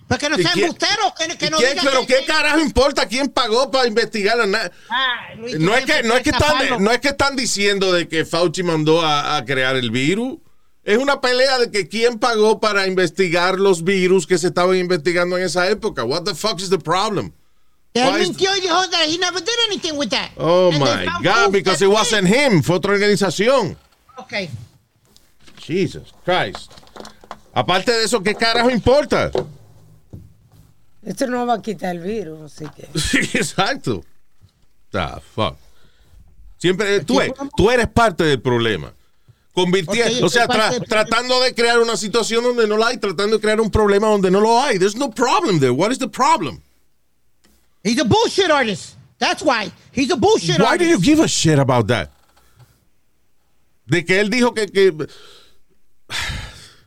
Porque 0.09 0.27
no 0.29 0.37
¿Y 0.37 0.43
sean 0.43 0.55
quién- 0.55 0.65
embusteros, 0.65 1.13
que, 1.17 1.37
que 1.37 1.45
¿Y 1.45 1.49
no 1.51 1.57
quién- 1.57 1.69
digan 1.69 1.85
pero 1.85 1.99
que- 2.05 2.07
qué 2.07 2.25
carajo 2.25 2.59
importa 2.59 3.05
quién 3.07 3.29
pagó 3.29 3.71
para 3.71 3.87
investigarla? 3.87 4.45
Na- 4.45 4.69
Ah, 4.89 5.35
Luis, 5.37 5.57
No 5.57 5.73
es 5.73 5.85
que 5.85 6.03
no 6.03 6.15
es 6.17 6.21
que 6.23 6.31
están 6.31 6.83
no 6.83 6.91
es 6.91 6.99
que 6.99 7.07
están 7.07 7.37
diciendo 7.37 7.93
de 7.93 8.09
que 8.09 8.25
Fauci 8.25 8.61
mandó 8.61 9.01
a, 9.01 9.37
a 9.37 9.45
crear 9.45 9.77
el 9.77 9.89
virus. 9.89 10.37
Es 10.83 10.97
una 10.97 11.21
pelea 11.21 11.59
de 11.59 11.69
que 11.69 11.87
quién 11.87 12.17
pagó 12.17 12.59
para 12.59 12.87
investigar 12.87 13.59
los 13.59 13.83
virus 13.83 14.25
que 14.25 14.37
se 14.37 14.47
estaban 14.47 14.77
investigando 14.77 15.37
en 15.37 15.43
esa 15.43 15.69
época. 15.69 16.03
What 16.03 16.23
the 16.23 16.33
fuck 16.33 16.59
is 16.59 16.69
the 16.69 16.79
problem? 16.79 17.31
Él 17.93 18.07
Why 18.13 18.21
is- 18.21 18.29
mintió 18.29 18.55
y 18.57 18.61
dijo 18.61 18.89
that 18.89 19.05
he 19.07 19.17
never 19.17 19.39
did 19.41 19.53
anything 19.67 19.95
with 19.97 20.09
that. 20.09 20.31
Oh 20.37 20.71
And 20.71 20.79
my 20.79 21.05
God, 21.21 21.51
because 21.51 21.81
it 21.83 21.89
wasn't 21.89 22.27
him, 22.27 22.63
fue 22.63 22.77
otra 22.77 22.93
organización. 22.93 23.77
Okay. 24.17 24.49
Jesus 25.57 26.11
Christ. 26.25 26.71
Aparte 27.53 27.91
de 27.91 28.05
eso, 28.05 28.21
¿qué 28.23 28.33
carajo 28.33 28.69
importa? 28.71 29.31
Esto 31.03 31.27
no 31.27 31.45
va 31.45 31.55
a 31.55 31.61
quitar 31.61 31.95
el 31.95 32.01
virus, 32.01 32.41
así 32.53 32.65
que. 32.75 32.87
Sí, 32.99 33.19
exacto. 33.37 34.03
The 34.91 35.21
fuck. 35.35 35.57
Siempre, 36.57 37.01
tú 37.01 37.69
eres 37.69 37.87
parte 37.87 38.23
del 38.23 38.41
problema. 38.41 38.93
Convirtiendo, 39.53 40.25
o 40.25 40.29
sea, 40.29 40.47
tra- 40.47 40.81
tratando 40.87 41.39
de 41.41 41.53
crear 41.53 41.79
una 41.79 41.97
situación 41.97 42.43
donde 42.43 42.67
no 42.67 42.77
la 42.77 42.87
hay, 42.87 42.97
tratando 42.97 43.35
de 43.35 43.41
crear 43.41 43.59
un 43.59 43.69
problema 43.69 44.07
donde 44.07 44.31
no 44.31 44.39
lo 44.39 44.61
hay. 44.61 44.79
There's 44.79 44.95
no 44.95 45.09
problem 45.11 45.59
there. 45.59 45.71
What 45.73 45.91
is 45.91 45.97
the 45.99 46.07
problem? 46.07 46.61
He's 47.83 47.99
a 47.99 48.05
bullshit 48.05 48.49
artist. 48.49 48.95
That's 49.19 49.43
why. 49.43 49.71
He's 49.91 50.09
a 50.11 50.15
bullshit 50.15 50.57
Why 50.59 50.77
do 50.77 50.85
artist. 50.85 50.89
you 50.91 50.99
give 51.01 51.19
a 51.19 51.27
shit 51.27 51.59
about 51.59 51.87
that? 51.87 52.09
De 53.87 54.05
que 54.05 54.19
él 54.21 54.29
dijo 54.29 54.53
que, 54.53 54.67
que 54.67 54.91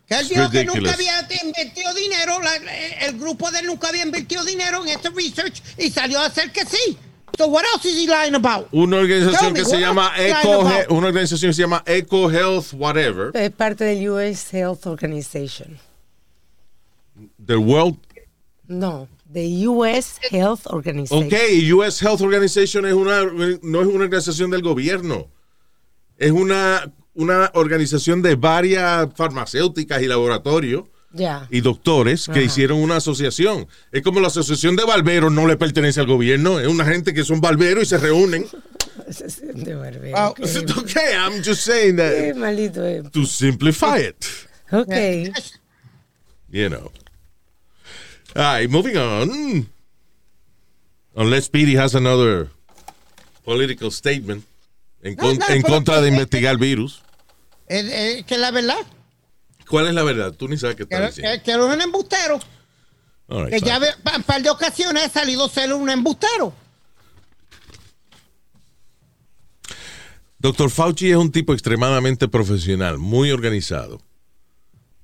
Que 0.07 0.15
él 0.15 0.27
dijo 0.29 0.49
que 0.49 0.65
nunca 0.65 0.93
había 0.93 1.21
invertido 1.43 1.93
dinero, 1.93 2.39
la- 2.41 2.55
el 3.05 3.19
grupo 3.19 3.51
de 3.51 3.59
él 3.59 3.67
nunca 3.67 3.89
había 3.89 4.03
invertido 4.03 4.43
dinero 4.43 4.81
en 4.83 4.89
este 4.89 5.09
research 5.11 5.61
y 5.77 5.91
salió 5.91 6.19
a 6.19 6.25
hacer 6.25 6.51
que 6.51 6.65
sí. 6.65 6.97
So 7.37 7.47
what 7.47 7.65
else 7.73 7.85
is 7.85 7.97
he 7.97 8.07
lying 8.07 8.35
about? 8.35 8.67
una 8.71 8.97
organización 8.97 9.53
me, 9.53 9.59
que 9.59 9.65
se 9.65 9.79
llama 9.79 10.11
Eco, 10.17 10.67
He- 10.69 10.85
una 10.89 11.07
organización 11.07 11.49
que 11.49 11.53
se 11.53 11.61
llama 11.61 11.83
Eco 11.85 12.29
Health 12.31 12.73
whatever, 12.73 13.31
Es 13.33 13.51
parte 13.51 13.83
del 13.83 14.09
US 14.09 14.53
Health 14.53 14.85
Organization. 14.87 15.77
the 17.45 17.57
World 17.57 17.97
No, 18.67 19.07
the 19.31 19.67
US 19.67 20.19
Health 20.31 20.65
Organization. 20.67 21.27
Ok, 21.27 21.33
US 21.75 22.01
Health 22.01 22.21
Organization 22.21 22.85
es 22.85 22.93
una, 22.93 23.23
no 23.61 23.81
es 23.81 23.87
una 23.87 24.03
organización 24.05 24.49
del 24.49 24.61
gobierno. 24.63 25.27
Es 26.17 26.31
una, 26.31 26.91
una 27.13 27.51
organización 27.53 28.21
de 28.21 28.35
varias 28.35 29.07
farmacéuticas 29.15 30.01
y 30.01 30.07
laboratorios 30.07 30.85
Y 31.49 31.61
doctores 31.61 32.25
que 32.25 32.31
Ajá. 32.31 32.41
hicieron 32.41 32.79
una 32.79 32.97
asociación. 32.97 33.67
Es 33.91 34.01
como 34.01 34.19
la 34.19 34.27
asociación 34.27 34.75
de 34.75 34.83
barberos 34.83 35.31
no 35.31 35.47
le 35.47 35.55
pertenece 35.57 35.99
al 35.99 36.07
gobierno. 36.07 36.59
Es 36.59 36.67
una 36.67 36.85
gente 36.85 37.13
que 37.13 37.23
son 37.23 37.39
barberos 37.41 37.83
y 37.83 37.85
se 37.87 37.97
reúnen. 37.97 38.45
De 39.53 39.75
barbero. 39.75 40.17
Ah, 40.17 40.33
Qué- 40.35 40.43
Ok, 40.79 40.95
I'm 41.13 41.43
just 41.43 41.61
saying 41.61 41.95
Qué 41.97 42.31
that 42.33 42.35
maldito 42.37 42.85
es. 42.85 43.11
to 43.11 43.25
simplify 43.25 43.99
it. 44.01 44.25
Ok. 44.71 44.93
You 46.49 46.69
know. 46.69 46.91
All 48.35 48.59
right, 48.59 48.69
moving 48.69 48.97
on. 48.97 49.69
Unless 51.15 51.45
Speedy 51.45 51.75
has 51.75 51.95
another 51.95 52.49
political 53.45 53.89
statement 53.91 54.43
en, 55.03 55.15
con- 55.15 55.37
No, 55.37 55.45
no, 55.47 55.53
en 55.53 55.61
pero- 55.61 55.73
contra 55.75 56.01
de 56.01 56.09
investigar 56.09 56.53
el 56.53 56.57
virus. 56.57 57.01
Es, 57.67 57.85
es 57.85 58.25
que 58.25 58.37
la 58.37 58.51
verdad, 58.51 58.77
¿Cuál 59.67 59.87
es 59.87 59.93
la 59.93 60.03
verdad? 60.03 60.33
Tú 60.33 60.47
ni 60.47 60.57
sabes 60.57 60.75
qué 60.75 60.85
que, 60.87 60.99
diciendo. 60.99 61.43
que 61.43 61.51
era 61.51 61.63
un 61.65 61.81
embustero. 61.81 62.39
Right, 63.27 63.49
Que 63.49 63.59
ya 63.59 63.79
un 64.15 64.23
par 64.23 64.41
de 64.41 64.49
ocasiones 64.49 65.03
ha 65.05 65.09
salido 65.09 65.47
ser 65.49 65.73
un 65.73 65.89
embustero. 65.89 66.53
Doctor 70.39 70.69
Fauci 70.69 71.09
es 71.09 71.17
un 71.17 71.31
tipo 71.31 71.53
extremadamente 71.53 72.27
profesional, 72.27 72.97
muy 72.99 73.31
organizado. 73.31 73.99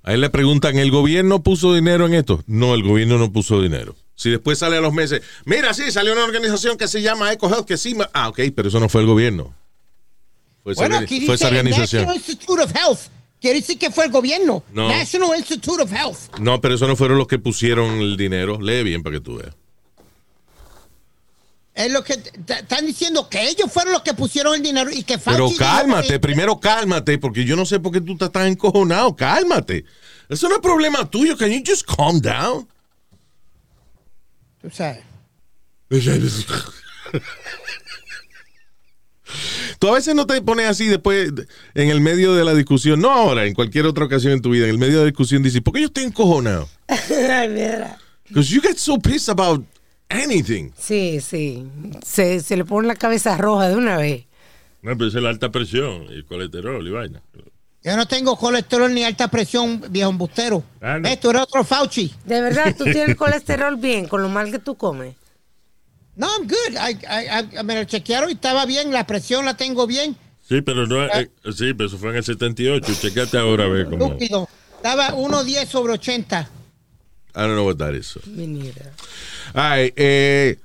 A 0.04 0.12
él 0.14 0.20
le 0.20 0.30
preguntan, 0.30 0.78
¿el 0.78 0.90
gobierno 0.90 1.42
puso 1.42 1.74
dinero 1.74 2.06
en 2.06 2.14
esto? 2.14 2.42
No, 2.46 2.74
el 2.74 2.82
gobierno 2.82 3.18
no 3.18 3.32
puso 3.32 3.60
dinero. 3.60 3.96
Si 4.14 4.30
después 4.30 4.58
sale 4.58 4.76
a 4.76 4.80
los 4.80 4.92
meses, 4.92 5.22
mira, 5.44 5.74
sí, 5.74 5.90
salió 5.90 6.12
una 6.12 6.24
organización 6.24 6.76
que 6.76 6.86
se 6.86 7.02
llama 7.02 7.32
EcoHealth, 7.32 7.66
que 7.66 7.76
sí, 7.76 7.96
ah, 8.12 8.28
ok, 8.28 8.40
pero 8.54 8.68
eso 8.68 8.78
no 8.78 8.88
fue 8.88 9.00
el 9.00 9.06
gobierno. 9.06 9.54
Fue 10.62 10.72
esa, 10.74 10.82
Bueno, 10.82 10.96
organi- 10.98 11.04
aquí 11.04 11.26
fue 11.26 11.34
dice 11.34 11.34
esa 11.34 11.46
organización. 11.48 12.02
National 12.06 12.16
Institute 12.16 12.62
of 12.62 12.76
Health. 12.76 13.00
Quiere 13.42 13.58
decir 13.60 13.76
que 13.76 13.90
fue 13.90 14.04
el 14.04 14.12
gobierno. 14.12 14.62
No. 14.72 14.88
National 14.88 15.36
Institute 15.36 15.82
of 15.82 15.92
Health. 15.92 16.38
No, 16.38 16.60
pero 16.60 16.76
eso 16.76 16.86
no 16.86 16.94
fueron 16.94 17.18
los 17.18 17.26
que 17.26 17.40
pusieron 17.40 17.98
el 18.00 18.16
dinero. 18.16 18.60
Lee 18.60 18.84
bien 18.84 19.02
para 19.02 19.16
que 19.16 19.20
tú 19.20 19.38
veas. 19.38 19.52
Es 21.74 21.90
lo 21.90 22.04
que 22.04 22.12
están 22.12 22.86
diciendo 22.86 23.28
que 23.28 23.48
ellos 23.48 23.72
fueron 23.72 23.94
los 23.94 24.02
que 24.02 24.14
pusieron 24.14 24.54
el 24.54 24.62
dinero 24.62 24.90
y 24.92 25.02
que 25.02 25.18
Fauci 25.18 25.56
Pero 25.56 25.56
cálmate, 25.58 26.06
que- 26.06 26.20
primero 26.20 26.60
cálmate, 26.60 27.18
porque 27.18 27.44
yo 27.44 27.56
no 27.56 27.66
sé 27.66 27.80
por 27.80 27.90
qué 27.92 28.00
tú 28.00 28.12
estás 28.12 28.30
tan 28.30 28.46
encojonado. 28.46 29.16
Cálmate. 29.16 29.86
Eso 30.28 30.48
no 30.48 30.54
es 30.54 30.60
problema 30.60 31.10
tuyo. 31.10 31.36
Can 31.36 31.50
you 31.50 31.64
just 31.66 31.84
calm 31.84 32.20
down? 32.20 32.68
Tú 34.60 34.70
sabes. 34.70 35.02
Tú 39.78 39.88
a 39.88 39.92
veces 39.94 40.14
no 40.14 40.26
te 40.26 40.40
pones 40.42 40.68
así 40.68 40.86
después 40.86 41.32
en 41.74 41.88
el 41.88 42.00
medio 42.00 42.34
de 42.34 42.44
la 42.44 42.54
discusión, 42.54 43.00
no 43.00 43.10
ahora, 43.10 43.46
en 43.46 43.54
cualquier 43.54 43.86
otra 43.86 44.04
ocasión 44.04 44.32
en 44.32 44.42
tu 44.42 44.50
vida, 44.50 44.64
en 44.64 44.70
el 44.70 44.78
medio 44.78 44.94
de 44.94 45.00
la 45.00 45.06
discusión 45.06 45.42
dices, 45.42 45.60
¿por 45.60 45.74
qué 45.74 45.80
yo 45.80 45.86
estoy 45.86 46.04
encojonado? 46.04 46.68
Ay, 46.88 47.48
mira. 47.48 47.98
Because 48.28 48.52
you 48.54 48.60
get 48.60 48.76
so 48.76 48.98
pissed 48.98 49.28
about 49.28 49.64
anything. 50.08 50.70
Sí, 50.78 51.20
sí. 51.20 51.66
Se, 52.04 52.40
se 52.40 52.56
le 52.56 52.64
pone 52.64 52.88
la 52.88 52.96
cabeza 52.96 53.36
roja 53.36 53.68
de 53.68 53.76
una 53.76 53.96
vez. 53.96 54.24
No, 54.82 54.96
pero 54.96 55.08
esa 55.08 55.18
es 55.18 55.24
la 55.24 55.30
alta 55.30 55.50
presión 55.50 56.06
y 56.10 56.14
el 56.14 56.24
colesterol 56.24 56.86
y 56.86 56.90
vaina. 56.90 57.22
Yo 57.84 57.96
no 57.96 58.06
tengo 58.06 58.36
colesterol 58.36 58.92
ni 58.94 59.02
alta 59.02 59.28
presión, 59.28 59.82
viejo 59.90 60.10
embustero. 60.10 60.62
Ah, 60.80 60.98
no. 60.98 61.08
¿Ves? 61.08 61.18
Tú 61.18 61.30
eres 61.30 61.42
otro 61.42 61.64
Fauci. 61.64 62.12
De 62.24 62.40
verdad, 62.40 62.74
tú 62.76 62.84
tienes 62.84 63.08
el 63.08 63.16
colesterol 63.16 63.76
bien 63.76 64.06
con 64.06 64.22
lo 64.22 64.28
mal 64.28 64.50
que 64.52 64.58
tú 64.60 64.76
comes. 64.76 65.16
No, 66.16 66.26
I'm 66.28 66.46
good. 66.46 66.76
I, 66.76 66.98
I- 67.08 67.58
I- 67.58 67.62
me 67.64 67.74
lo 67.74 67.84
chequearon 67.84 68.28
y 68.30 68.34
estaba 68.34 68.66
bien. 68.66 68.92
La 68.92 69.06
presión 69.06 69.44
la 69.44 69.56
tengo 69.56 69.86
bien. 69.86 70.16
Sí, 70.46 70.60
pero 70.60 70.86
no, 70.86 71.04
eh, 71.06 71.30
sí, 71.56 71.72
pero 71.72 71.86
eso 71.86 71.96
fue 71.98 72.10
en 72.10 72.16
el 72.16 72.24
78. 72.24 72.92
Checate 73.00 73.38
ahora 73.38 73.64
a 73.64 73.68
ver 73.68 73.86
cómo. 73.88 74.06
Estúpido. 74.06 74.48
Estaba 74.76 75.14
1.10 75.14 75.66
sobre 75.68 75.92
80. 75.94 76.40
I 77.34 77.38
don't 77.40 77.52
know 77.54 77.64
what 77.66 77.76
that 77.78 77.94
is. 77.94 78.18
Ay, 79.54 79.92
eh, 79.96 80.58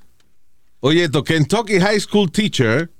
oye, 0.80 1.04
esto, 1.04 1.24
Kentucky 1.24 1.78
High 1.80 2.00
School 2.00 2.30
Teacher 2.30 2.90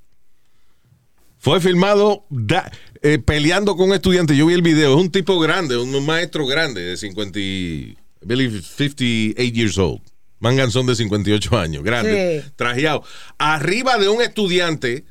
fue 1.38 1.60
filmado 1.60 2.24
da- 2.30 2.70
eh, 3.02 3.18
peleando 3.18 3.76
con 3.76 3.88
un 3.90 3.94
estudiante. 3.94 4.34
Yo 4.36 4.46
vi 4.46 4.54
el 4.54 4.62
video. 4.62 4.94
Es 4.94 5.00
un 5.00 5.10
tipo 5.10 5.38
grande, 5.38 5.76
un 5.76 6.04
maestro 6.06 6.46
grande 6.46 6.80
de 6.82 6.96
50, 6.96 7.38
y- 7.38 7.96
I 8.22 8.26
believe 8.26 8.62
58 8.62 9.52
years 9.54 9.76
old. 9.78 10.00
Manganzón 10.40 10.86
de 10.86 10.94
58 10.96 11.58
años, 11.58 11.82
grande, 11.82 12.42
Sí. 12.44 12.52
trajeado. 12.56 13.02
Arriba 13.38 13.98
de 13.98 14.08
un 14.08 14.22
estudiante, 14.22 15.04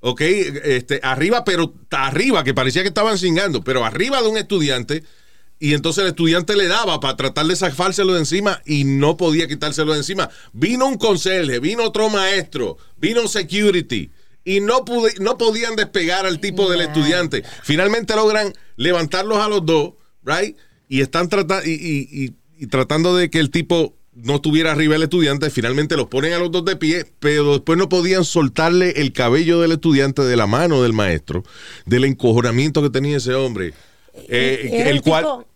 ok, 0.00 0.20
este, 0.22 1.00
arriba, 1.02 1.44
pero 1.44 1.74
arriba, 1.90 2.44
que 2.44 2.54
parecía 2.54 2.82
que 2.82 2.88
estaban 2.88 3.18
cingando, 3.18 3.62
pero 3.62 3.84
arriba 3.84 4.22
de 4.22 4.28
un 4.28 4.38
estudiante. 4.38 5.04
Y 5.62 5.74
entonces 5.74 6.02
el 6.04 6.08
estudiante 6.08 6.56
le 6.56 6.68
daba 6.68 7.00
para 7.00 7.16
tratar 7.16 7.44
de 7.44 7.54
zafárselo 7.54 8.14
de 8.14 8.20
encima 8.20 8.62
y 8.64 8.84
no 8.84 9.18
podía 9.18 9.46
quitárselo 9.46 9.92
de 9.92 9.98
encima. 9.98 10.30
Vino 10.54 10.86
un 10.86 10.96
conserje, 10.96 11.58
vino 11.60 11.84
otro 11.84 12.08
maestro, 12.08 12.78
vino 12.96 13.20
un 13.20 13.28
security 13.28 14.10
y 14.42 14.60
no, 14.60 14.86
pude- 14.86 15.18
no 15.20 15.36
podían 15.36 15.76
despegar 15.76 16.24
al 16.24 16.40
tipo 16.40 16.70
del 16.70 16.80
estudiante. 16.80 17.42
Finalmente 17.62 18.16
logran 18.16 18.54
levantarlos 18.76 19.36
a 19.38 19.48
los 19.48 19.66
dos, 19.66 19.92
right? 20.24 20.56
Y 20.88 21.02
están 21.02 21.28
tratando 21.28 21.66
y, 21.68 21.72
y- 21.72 22.24
y- 22.24 22.34
y 22.64 22.66
tratando 22.68 23.14
de 23.14 23.28
que 23.28 23.38
el 23.38 23.50
tipo 23.50 23.94
no 24.22 24.36
estuviera 24.36 24.72
arriba 24.72 24.94
del 24.94 25.04
estudiante. 25.04 25.50
Finalmente 25.50 25.96
los 25.96 26.06
ponen 26.08 26.32
a 26.32 26.38
los 26.38 26.50
dos 26.50 26.64
de 26.64 26.76
pie, 26.76 27.04
pero 27.20 27.52
después 27.54 27.78
no 27.78 27.88
podían 27.88 28.24
soltarle 28.24 28.90
el 29.00 29.12
cabello 29.12 29.60
del 29.60 29.72
estudiante 29.72 30.22
de 30.22 30.36
la 30.36 30.46
mano 30.46 30.82
del 30.82 30.92
maestro, 30.92 31.42
del 31.86 32.04
encojonamiento 32.04 32.82
que 32.82 32.90
tenía 32.90 33.16
ese 33.18 33.34
hombre. 33.34 33.74
Eh, 34.28 34.68
Era 34.72 34.90
el 34.90 34.96
un 34.96 35.02
cual 35.02 35.24
tipo- 35.24 35.46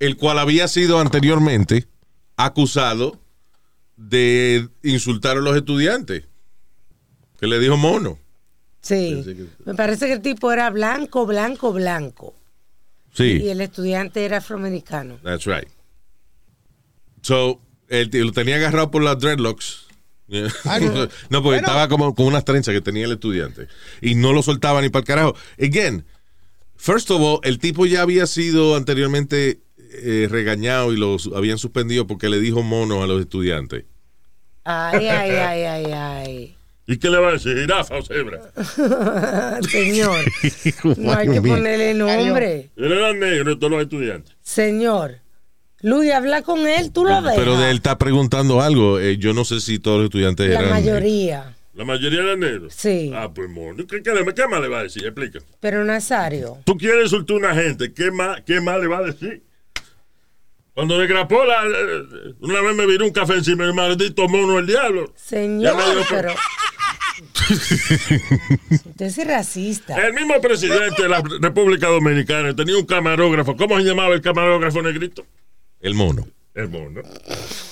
el 0.00 0.16
cual 0.16 0.38
había 0.38 0.68
sido 0.68 1.00
anteriormente 1.00 1.86
acusado 2.36 3.18
de 3.96 4.68
insultar 4.82 5.36
a 5.38 5.40
los 5.40 5.56
estudiantes. 5.56 6.24
Que 7.40 7.46
le 7.46 7.58
dijo 7.58 7.76
mono. 7.76 8.18
Sí. 8.80 9.22
Que- 9.24 9.46
Me 9.64 9.74
parece 9.74 10.06
que 10.06 10.12
el 10.14 10.22
tipo 10.22 10.50
era 10.52 10.70
blanco, 10.70 11.26
blanco, 11.26 11.72
blanco. 11.72 12.34
Sí, 13.12 13.40
Y 13.42 13.48
el 13.48 13.60
estudiante 13.60 14.24
era 14.24 14.36
afroamericano. 14.38 15.18
that's 15.24 15.44
right. 15.46 15.66
So, 17.28 17.60
t- 17.88 18.08
lo 18.24 18.32
tenía 18.32 18.56
agarrado 18.56 18.90
por 18.90 19.02
las 19.02 19.18
dreadlocks. 19.18 19.86
Ay, 20.64 20.84
no. 20.86 20.92
porque 20.94 21.08
Bueno. 21.42 21.56
estaba 21.56 21.86
como 21.88 22.14
con 22.14 22.24
unas 22.26 22.44
trenzas 22.46 22.72
que 22.74 22.80
tenía 22.80 23.04
el 23.04 23.12
estudiante. 23.12 23.68
Y 24.00 24.14
no 24.14 24.32
lo 24.32 24.42
soltaba 24.42 24.80
ni 24.80 24.88
para 24.88 25.00
el 25.02 25.06
carajo. 25.06 25.36
Again, 25.60 26.06
first 26.76 27.10
of 27.10 27.20
all, 27.20 27.40
el 27.44 27.58
tipo 27.58 27.84
ya 27.84 28.00
había 28.00 28.26
sido 28.26 28.76
anteriormente 28.76 29.60
eh, 30.02 30.26
regañado 30.30 30.92
y 30.94 30.96
los 30.96 31.28
habían 31.34 31.58
suspendido 31.58 32.06
porque 32.06 32.30
le 32.30 32.40
dijo 32.40 32.62
mono 32.62 33.02
a 33.02 33.06
los 33.06 33.20
estudiantes. 33.20 33.84
Ay, 34.64 35.08
ay, 35.08 35.30
ay, 35.30 35.62
ay, 35.64 35.92
ay. 35.92 36.54
¿Y 36.86 36.96
qué 36.98 37.10
le 37.10 37.18
va 37.18 37.28
a 37.28 37.32
decir? 37.32 37.54
¿Jirafa 37.58 37.96
o 37.98 38.02
cebra? 38.02 38.40
Señor, 39.70 40.18
no 40.98 41.12
hay 41.12 41.28
que 41.28 41.42
ponerle 41.42 41.92
nombre. 41.92 42.70
Él 42.76 42.92
era 42.92 43.12
negro, 43.12 43.58
todos 43.58 43.70
los 43.72 43.82
estudiantes. 43.82 44.34
Señor, 44.42 45.18
Luis, 45.80 46.12
habla 46.12 46.42
con 46.42 46.66
él, 46.66 46.90
tú 46.92 47.04
lo 47.04 47.22
ves. 47.22 47.34
Pero 47.36 47.56
de 47.56 47.70
él 47.70 47.76
está 47.76 47.98
preguntando 47.98 48.60
algo. 48.60 48.98
eh, 48.98 49.16
yo 49.18 49.32
no 49.32 49.44
sé 49.44 49.60
si 49.60 49.78
todos 49.78 49.98
los 49.98 50.04
estudiantes 50.06 50.48
La 50.50 50.58
eran. 50.60 50.70
mayoría. 50.70 51.54
La 51.74 51.84
mayoría 51.84 52.20
eran 52.22 52.40
negros. 52.40 52.74
Sí. 52.76 53.12
Ah, 53.14 53.30
pues 53.32 53.48
mono. 53.48 53.86
¿Qué, 53.86 54.02
qué, 54.02 54.12
le- 54.12 54.34
qué 54.34 54.48
más 54.48 54.60
le 54.60 54.66
va 54.68 54.80
a 54.80 54.82
decir? 54.82 55.04
Explica. 55.04 55.38
Pero 55.60 55.84
Nazario, 55.84 56.58
Tú 56.64 56.76
quieres 56.76 57.04
insultar 57.04 57.36
a 57.36 57.38
una 57.38 57.54
gente, 57.54 57.92
¿qué 57.92 58.10
más, 58.10 58.40
qué 58.44 58.60
más 58.60 58.80
le 58.80 58.88
va 58.88 58.98
a 58.98 59.02
decir? 59.02 59.42
Cuando 60.74 60.98
le 60.98 61.06
grapó 61.06 61.44
la. 61.44 61.64
eh, 61.64 62.34
Una 62.40 62.60
vez 62.62 62.74
me 62.74 62.86
viró 62.86 63.04
un 63.04 63.12
café 63.12 63.34
encima 63.34 63.64
del 63.64 63.74
maldito 63.74 64.28
mono 64.28 64.58
el 64.58 64.66
diablo. 64.66 65.12
señor, 65.16 65.76
me 65.76 66.04
pero. 66.10 66.34
Usted 68.70 69.06
es 69.06 69.26
racista. 69.26 69.96
El 70.06 70.14
mismo 70.14 70.40
presidente 70.40 71.02
de 71.02 71.08
la 71.08 71.22
República 71.40 71.86
Dominicana 71.88 72.54
tenía 72.54 72.76
un 72.76 72.86
camarógrafo. 72.86 73.56
¿Cómo 73.56 73.76
se 73.78 73.84
llamaba 73.84 74.14
el 74.14 74.20
camarógrafo 74.20 74.82
negrito? 74.82 75.24
El 75.80 75.94
mono. 75.94 76.26
El 76.54 76.68
mono. 76.68 77.02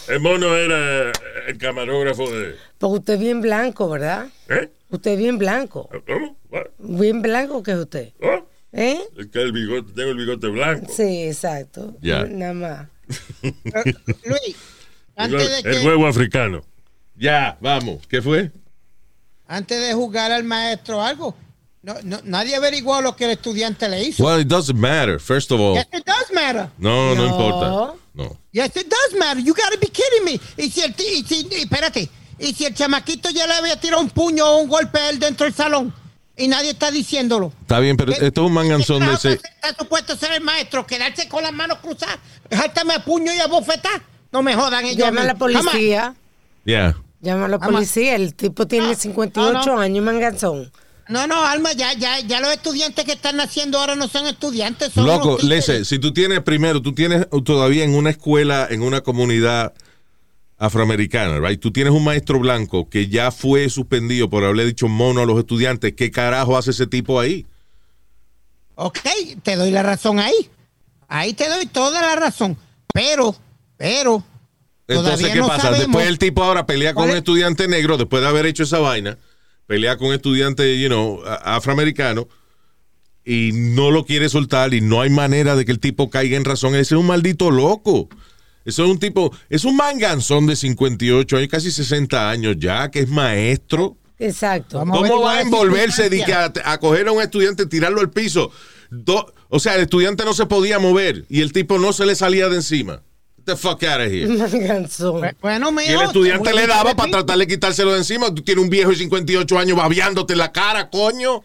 El 0.08 0.20
mono 0.20 0.54
era 0.54 1.10
el 1.48 1.58
camarógrafo 1.58 2.30
de. 2.30 2.54
Porque 2.78 2.98
usted 2.98 3.14
es 3.14 3.20
bien 3.20 3.40
blanco, 3.40 3.88
¿verdad? 3.88 4.28
¿Eh? 4.48 4.70
Usted 4.90 5.12
es 5.12 5.18
bien 5.18 5.38
blanco. 5.38 5.88
¿Cómo? 6.06 6.36
¿What? 6.50 6.66
Bien 6.78 7.20
blanco 7.20 7.62
que 7.62 7.72
es 7.72 7.78
usted. 7.78 8.12
¿Oh? 8.22 8.46
¿Eh? 8.72 9.00
Es 9.18 9.26
que 9.26 9.42
el 9.42 9.52
bigote, 9.52 9.92
tengo 9.92 10.10
el 10.10 10.16
bigote 10.16 10.46
blanco. 10.48 10.92
Sí, 10.92 11.24
exacto. 11.24 11.96
Ya. 12.00 12.24
Nada 12.26 12.52
más. 12.54 12.88
Luis, 13.42 14.56
El, 15.16 15.24
antes 15.24 15.62
de, 15.64 15.70
el 15.70 15.80
que, 15.80 15.86
huevo 15.86 16.06
africano. 16.06 16.62
Ya, 17.16 17.56
vamos. 17.60 18.06
¿Qué 18.06 18.22
fue? 18.22 18.52
antes 19.48 19.80
de 19.80 19.94
jugar 19.94 20.32
al 20.32 20.44
maestro 20.44 21.02
algo, 21.02 21.34
no, 21.86 21.94
no- 22.02 22.20
nadie 22.24 22.56
averiguó 22.56 23.00
lo 23.00 23.14
que 23.14 23.26
el 23.26 23.30
estudiante 23.30 23.88
le 23.88 24.02
hizo. 24.02 24.24
Well, 24.24 24.40
it 24.40 24.48
doesn't 24.48 24.76
matter. 24.76 25.20
First 25.20 25.52
of 25.52 25.60
all. 25.60 25.74
Yes, 25.74 25.86
it 25.92 26.04
does 26.04 26.32
matter. 26.34 26.68
No, 26.78 27.14
no, 27.14 27.22
No. 27.22 27.26
importa. 27.28 27.94
No. 28.12 28.36
Yes, 28.50 28.74
it 28.76 28.88
does 28.88 29.18
matter. 29.18 29.40
You 29.40 29.54
gotta 29.54 29.76
be 29.80 29.86
kidding 29.86 30.24
me. 30.24 30.40
Y 30.56 30.68
si 30.70 30.80
el, 30.80 30.94
ti- 30.94 31.04
y 31.18 31.22
si, 31.24 31.46
y 31.48 31.62
espérate, 31.62 32.08
y 32.40 32.52
si 32.54 32.64
el 32.64 32.74
chamaquito 32.74 33.30
ya 33.30 33.46
le 33.46 33.54
había 33.54 33.78
tirado 33.78 34.02
un 34.02 34.10
puño 34.10 34.44
o 34.46 34.58
un 34.58 34.68
golpe 34.68 34.98
a 34.98 35.10
él 35.10 35.18
dentro 35.20 35.44
del 35.44 35.54
salón 35.54 35.94
y 36.36 36.48
nadie 36.48 36.70
está 36.70 36.90
diciéndolo. 36.90 37.52
Está 37.60 37.78
bien, 37.78 37.96
pero 37.96 38.10
esto 38.12 38.26
es 38.26 38.46
un 38.46 38.52
manganzón 38.52 39.06
de 39.06 39.12
ese. 39.14 39.32
Está 39.34 39.74
supuesto 39.78 40.16
ser 40.16 40.32
el 40.32 40.40
maestro, 40.40 40.84
quedarse 40.86 41.28
con 41.28 41.42
las 41.44 41.52
manos 41.52 41.78
cruzadas, 41.78 42.18
jáltame 42.50 42.94
a 42.94 43.04
puño 43.04 43.32
y 43.32 43.38
a 43.38 43.46
bofetar. 43.46 44.02
No 44.32 44.42
me 44.42 44.54
jodan 44.56 44.84
ellos. 44.86 44.98
Llama 45.06 45.20
a 45.22 45.24
la 45.24 45.34
policía. 45.36 46.14
Yeah. 46.64 46.96
Llama 47.20 47.44
a 47.46 47.48
la 47.48 47.58
policía. 47.60 48.16
El 48.16 48.34
tipo 48.34 48.66
tiene 48.66 48.94
58 48.96 49.74
no. 49.74 49.80
años, 49.80 50.04
manganzón. 50.04 50.72
No, 51.08 51.26
no, 51.26 51.44
Alma, 51.44 51.72
ya, 51.72 51.92
ya, 51.92 52.18
ya 52.20 52.40
los 52.40 52.50
estudiantes 52.52 53.04
que 53.04 53.12
están 53.12 53.36
naciendo 53.36 53.78
ahora 53.78 53.94
no 53.94 54.08
son 54.08 54.26
estudiantes, 54.26 54.92
son 54.92 55.06
Loco. 55.06 55.38
Lese, 55.42 55.84
si 55.84 55.98
tú 56.00 56.12
tienes 56.12 56.40
primero, 56.40 56.82
tú 56.82 56.92
tienes 56.94 57.26
todavía 57.44 57.84
en 57.84 57.94
una 57.94 58.10
escuela, 58.10 58.66
en 58.70 58.82
una 58.82 59.00
comunidad 59.02 59.72
afroamericana, 60.58 61.38
right? 61.38 61.60
Tú 61.60 61.70
tienes 61.70 61.92
un 61.92 62.02
maestro 62.02 62.38
blanco 62.40 62.88
que 62.88 63.08
ya 63.08 63.30
fue 63.30 63.68
suspendido 63.68 64.28
por 64.30 64.42
haberle 64.42 64.64
dicho 64.64 64.88
mono 64.88 65.20
a 65.20 65.26
los 65.26 65.38
estudiantes. 65.38 65.92
¿Qué 65.96 66.10
carajo 66.10 66.56
hace 66.56 66.70
ese 66.72 66.86
tipo 66.86 67.20
ahí? 67.20 67.46
Ok, 68.74 68.98
te 69.42 69.56
doy 69.56 69.70
la 69.70 69.82
razón 69.82 70.18
ahí. 70.18 70.50
Ahí 71.08 71.34
te 71.34 71.48
doy 71.48 71.66
toda 71.66 72.00
la 72.00 72.16
razón. 72.16 72.56
Pero, 72.92 73.36
pero, 73.76 74.24
Entonces, 74.88 75.28
¿qué 75.28 75.38
no 75.38 75.46
pasa? 75.48 75.62
sabemos. 75.62 75.86
Después 75.86 76.06
el 76.08 76.18
tipo 76.18 76.42
ahora 76.42 76.66
pelea 76.66 76.94
con 76.94 77.02
¿Cuál 77.02 77.10
un 77.10 77.16
es? 77.16 77.18
estudiante 77.18 77.68
negro, 77.68 77.96
después 77.96 78.22
de 78.22 78.28
haber 78.28 78.46
hecho 78.46 78.62
esa 78.64 78.78
vaina, 78.78 79.18
pelea 79.66 79.96
con 79.96 80.08
un 80.08 80.14
estudiante, 80.14 80.78
you 80.80 80.88
know, 80.88 81.22
a- 81.24 81.56
afroamericano, 81.56 82.28
y 83.24 83.50
no 83.52 83.90
lo 83.90 84.04
quiere 84.04 84.28
soltar, 84.28 84.72
y 84.74 84.80
no 84.80 85.00
hay 85.00 85.10
manera 85.10 85.56
de 85.56 85.64
que 85.64 85.72
el 85.72 85.80
tipo 85.80 86.10
caiga 86.10 86.36
en 86.36 86.44
razón. 86.44 86.74
Ese 86.74 86.94
es 86.94 87.00
un 87.00 87.06
maldito 87.06 87.50
loco. 87.50 88.08
Eso 88.64 88.84
es 88.84 88.90
un 88.90 88.98
tipo, 88.98 89.32
es 89.48 89.64
un 89.64 89.76
manganzón 89.76 90.46
de 90.46 90.56
58 90.56 91.36
años, 91.36 91.48
casi 91.48 91.70
60 91.70 92.30
años 92.30 92.56
ya, 92.58 92.90
que 92.90 93.00
es 93.00 93.08
maestro. 93.08 93.96
Exacto. 94.18 94.78
Vamos. 94.78 94.98
¿Cómo 95.00 95.20
va 95.22 95.38
a 95.38 95.40
envolverse 95.42 96.08
de 96.10 96.24
que 96.24 96.32
a, 96.32 96.78
coger 96.78 97.06
a 97.08 97.12
un 97.12 97.22
estudiante, 97.22 97.66
tirarlo 97.66 98.00
al 98.00 98.10
piso? 98.10 98.50
Do- 98.90 99.32
o 99.48 99.60
sea, 99.60 99.74
el 99.76 99.82
estudiante 99.82 100.24
no 100.24 100.32
se 100.34 100.46
podía 100.46 100.78
mover 100.78 101.24
y 101.28 101.42
el 101.42 101.52
tipo 101.52 101.78
no 101.78 101.92
se 101.92 102.06
le 102.06 102.14
salía 102.16 102.48
de 102.48 102.56
encima. 102.56 103.02
The 103.46 103.56
fuck 103.56 103.82
out 103.84 104.00
of 104.00 104.10
here. 104.12 104.26
Bueno, 105.40 105.70
Y 105.80 105.86
el 105.86 106.00
estudiante 106.02 106.50
te 106.50 106.56
le 106.56 106.66
daba 106.66 106.94
para 106.96 107.10
tratar 107.12 107.38
de 107.38 107.46
quitárselo 107.46 107.92
de 107.92 107.98
encima. 107.98 108.34
Tú 108.34 108.42
tienes 108.42 108.62
un 108.62 108.68
viejo 108.70 108.90
de 108.90 108.96
58 108.96 109.58
años 109.58 109.76
babeándote 109.78 110.32
en 110.34 110.38
la 110.40 110.52
cara, 110.52 110.90
coño. 110.90 111.42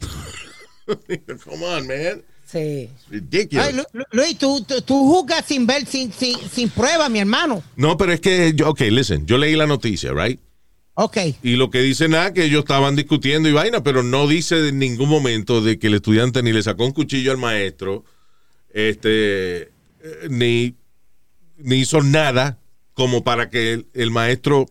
Come 1.44 1.64
on, 1.66 1.86
man. 1.86 2.22
Sí. 2.46 2.88
Ridiculous. 3.10 3.66
Ay, 3.66 3.74
Lu- 3.74 3.84
Lu- 3.92 4.04
Luis, 4.12 4.38
tú, 4.38 4.62
tú, 4.62 4.80
tú 4.82 4.94
juzgas 5.06 5.44
sin 5.44 5.66
ver, 5.66 5.86
sin, 5.86 6.12
sin, 6.12 6.36
sin 6.50 6.68
prueba, 6.70 7.08
mi 7.08 7.18
hermano. 7.18 7.62
No, 7.76 7.96
pero 7.96 8.12
es 8.12 8.20
que, 8.20 8.52
yo, 8.54 8.70
ok, 8.70 8.80
listen, 8.90 9.26
yo 9.26 9.38
leí 9.38 9.56
la 9.56 9.66
noticia, 9.66 10.12
right? 10.12 10.40
Ok. 10.94 11.16
Y 11.42 11.56
lo 11.56 11.70
que 11.70 11.80
dice 11.80 12.08
nada, 12.08 12.32
que 12.32 12.44
ellos 12.44 12.60
estaban 12.60 12.94
discutiendo 12.96 13.48
y 13.48 13.52
vaina, 13.52 13.82
pero 13.82 14.02
no 14.02 14.28
dice 14.28 14.68
en 14.68 14.78
ningún 14.78 15.08
momento 15.08 15.60
de 15.60 15.78
que 15.78 15.88
el 15.88 15.94
estudiante 15.94 16.42
ni 16.42 16.52
le 16.52 16.62
sacó 16.62 16.84
un 16.84 16.92
cuchillo 16.92 17.32
al 17.32 17.38
maestro, 17.38 18.04
este, 18.72 19.62
eh, 19.62 19.70
ni, 20.30 20.74
ni 21.58 21.76
hizo 21.76 22.02
nada 22.02 22.58
como 22.94 23.24
para 23.24 23.50
que 23.50 23.72
el, 23.74 23.86
el 23.94 24.10
maestro 24.10 24.66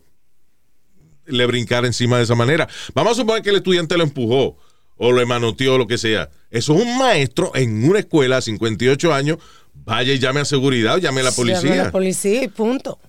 le 1.26 1.46
brincara 1.46 1.88
encima 1.88 2.18
de 2.18 2.24
esa 2.24 2.36
manera. 2.36 2.68
Vamos 2.94 3.14
a 3.14 3.22
suponer 3.22 3.42
que 3.44 3.50
el 3.52 3.58
estudiante 3.58 3.98
lo 3.98 4.04
empujó 4.04 4.58
o 4.98 5.12
lo 5.12 5.26
manoteó 5.26 5.76
o 5.76 5.78
lo 5.78 5.88
que 5.88 5.98
sea. 5.98 6.30
Eso 6.52 6.76
es 6.76 6.86
un 6.86 6.98
maestro 6.98 7.52
en 7.56 7.84
una 7.90 8.00
escuela 8.00 8.38
a 8.38 8.42
58 8.42 9.14
años. 9.14 9.38
Vaya 9.86 10.14
y 10.14 10.20
llame 10.20 10.42
a 10.42 10.46
seguridad 10.46 10.96
o 10.96 10.98
llame 11.00 11.22
a 11.22 11.24
la 11.26 11.30
Llama 11.32 11.34
a 11.34 11.36
policía. 11.62 11.84
la 11.86 11.92
policía 11.92 12.44
y 12.44 12.48
punto. 12.48 13.00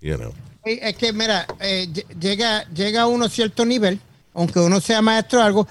You 0.00 0.16
know. 0.16 0.32
Es 0.64 0.96
que, 0.96 1.12
mira, 1.12 1.46
eh, 1.60 1.88
lle- 1.92 2.06
llega, 2.18 2.64
llega 2.70 3.02
a 3.02 3.06
uno 3.06 3.28
cierto 3.28 3.64
nivel, 3.64 4.00
aunque 4.34 4.58
uno 4.60 4.80
sea 4.80 5.00
maestro 5.02 5.40
o 5.40 5.42
algo, 5.42 5.68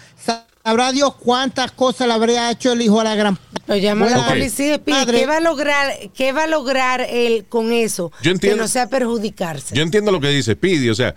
sabrá 0.67 0.91
Dios 0.91 1.15
cuántas 1.15 1.71
cosas 1.71 2.07
le 2.07 2.13
habría 2.13 2.51
hecho 2.51 2.73
el 2.73 2.81
hijo 2.81 2.99
a 2.99 3.03
la 3.05 3.15
gran... 3.15 3.39
Lo 3.67 3.75
llama 3.77 4.07
a 4.07 4.09
la 4.09 4.27
policía. 4.27 4.79
¿qué 4.83 5.25
va 5.25 5.37
a 5.37 5.39
lograr, 5.41 5.93
qué 6.13 6.31
va 6.33 6.43
a 6.43 6.47
lograr 6.47 7.01
él 7.09 7.45
con 7.47 7.71
eso? 7.71 8.11
Yo 8.21 8.31
entiendo- 8.31 8.57
Que 8.57 8.61
no 8.63 8.67
sea 8.67 8.89
perjudicarse. 8.89 9.75
Yo 9.75 9.81
entiendo 9.83 10.11
lo 10.11 10.19
que 10.19 10.29
dice 10.29 10.53
Speedy, 10.53 10.89
o 10.89 10.95
sea, 10.95 11.15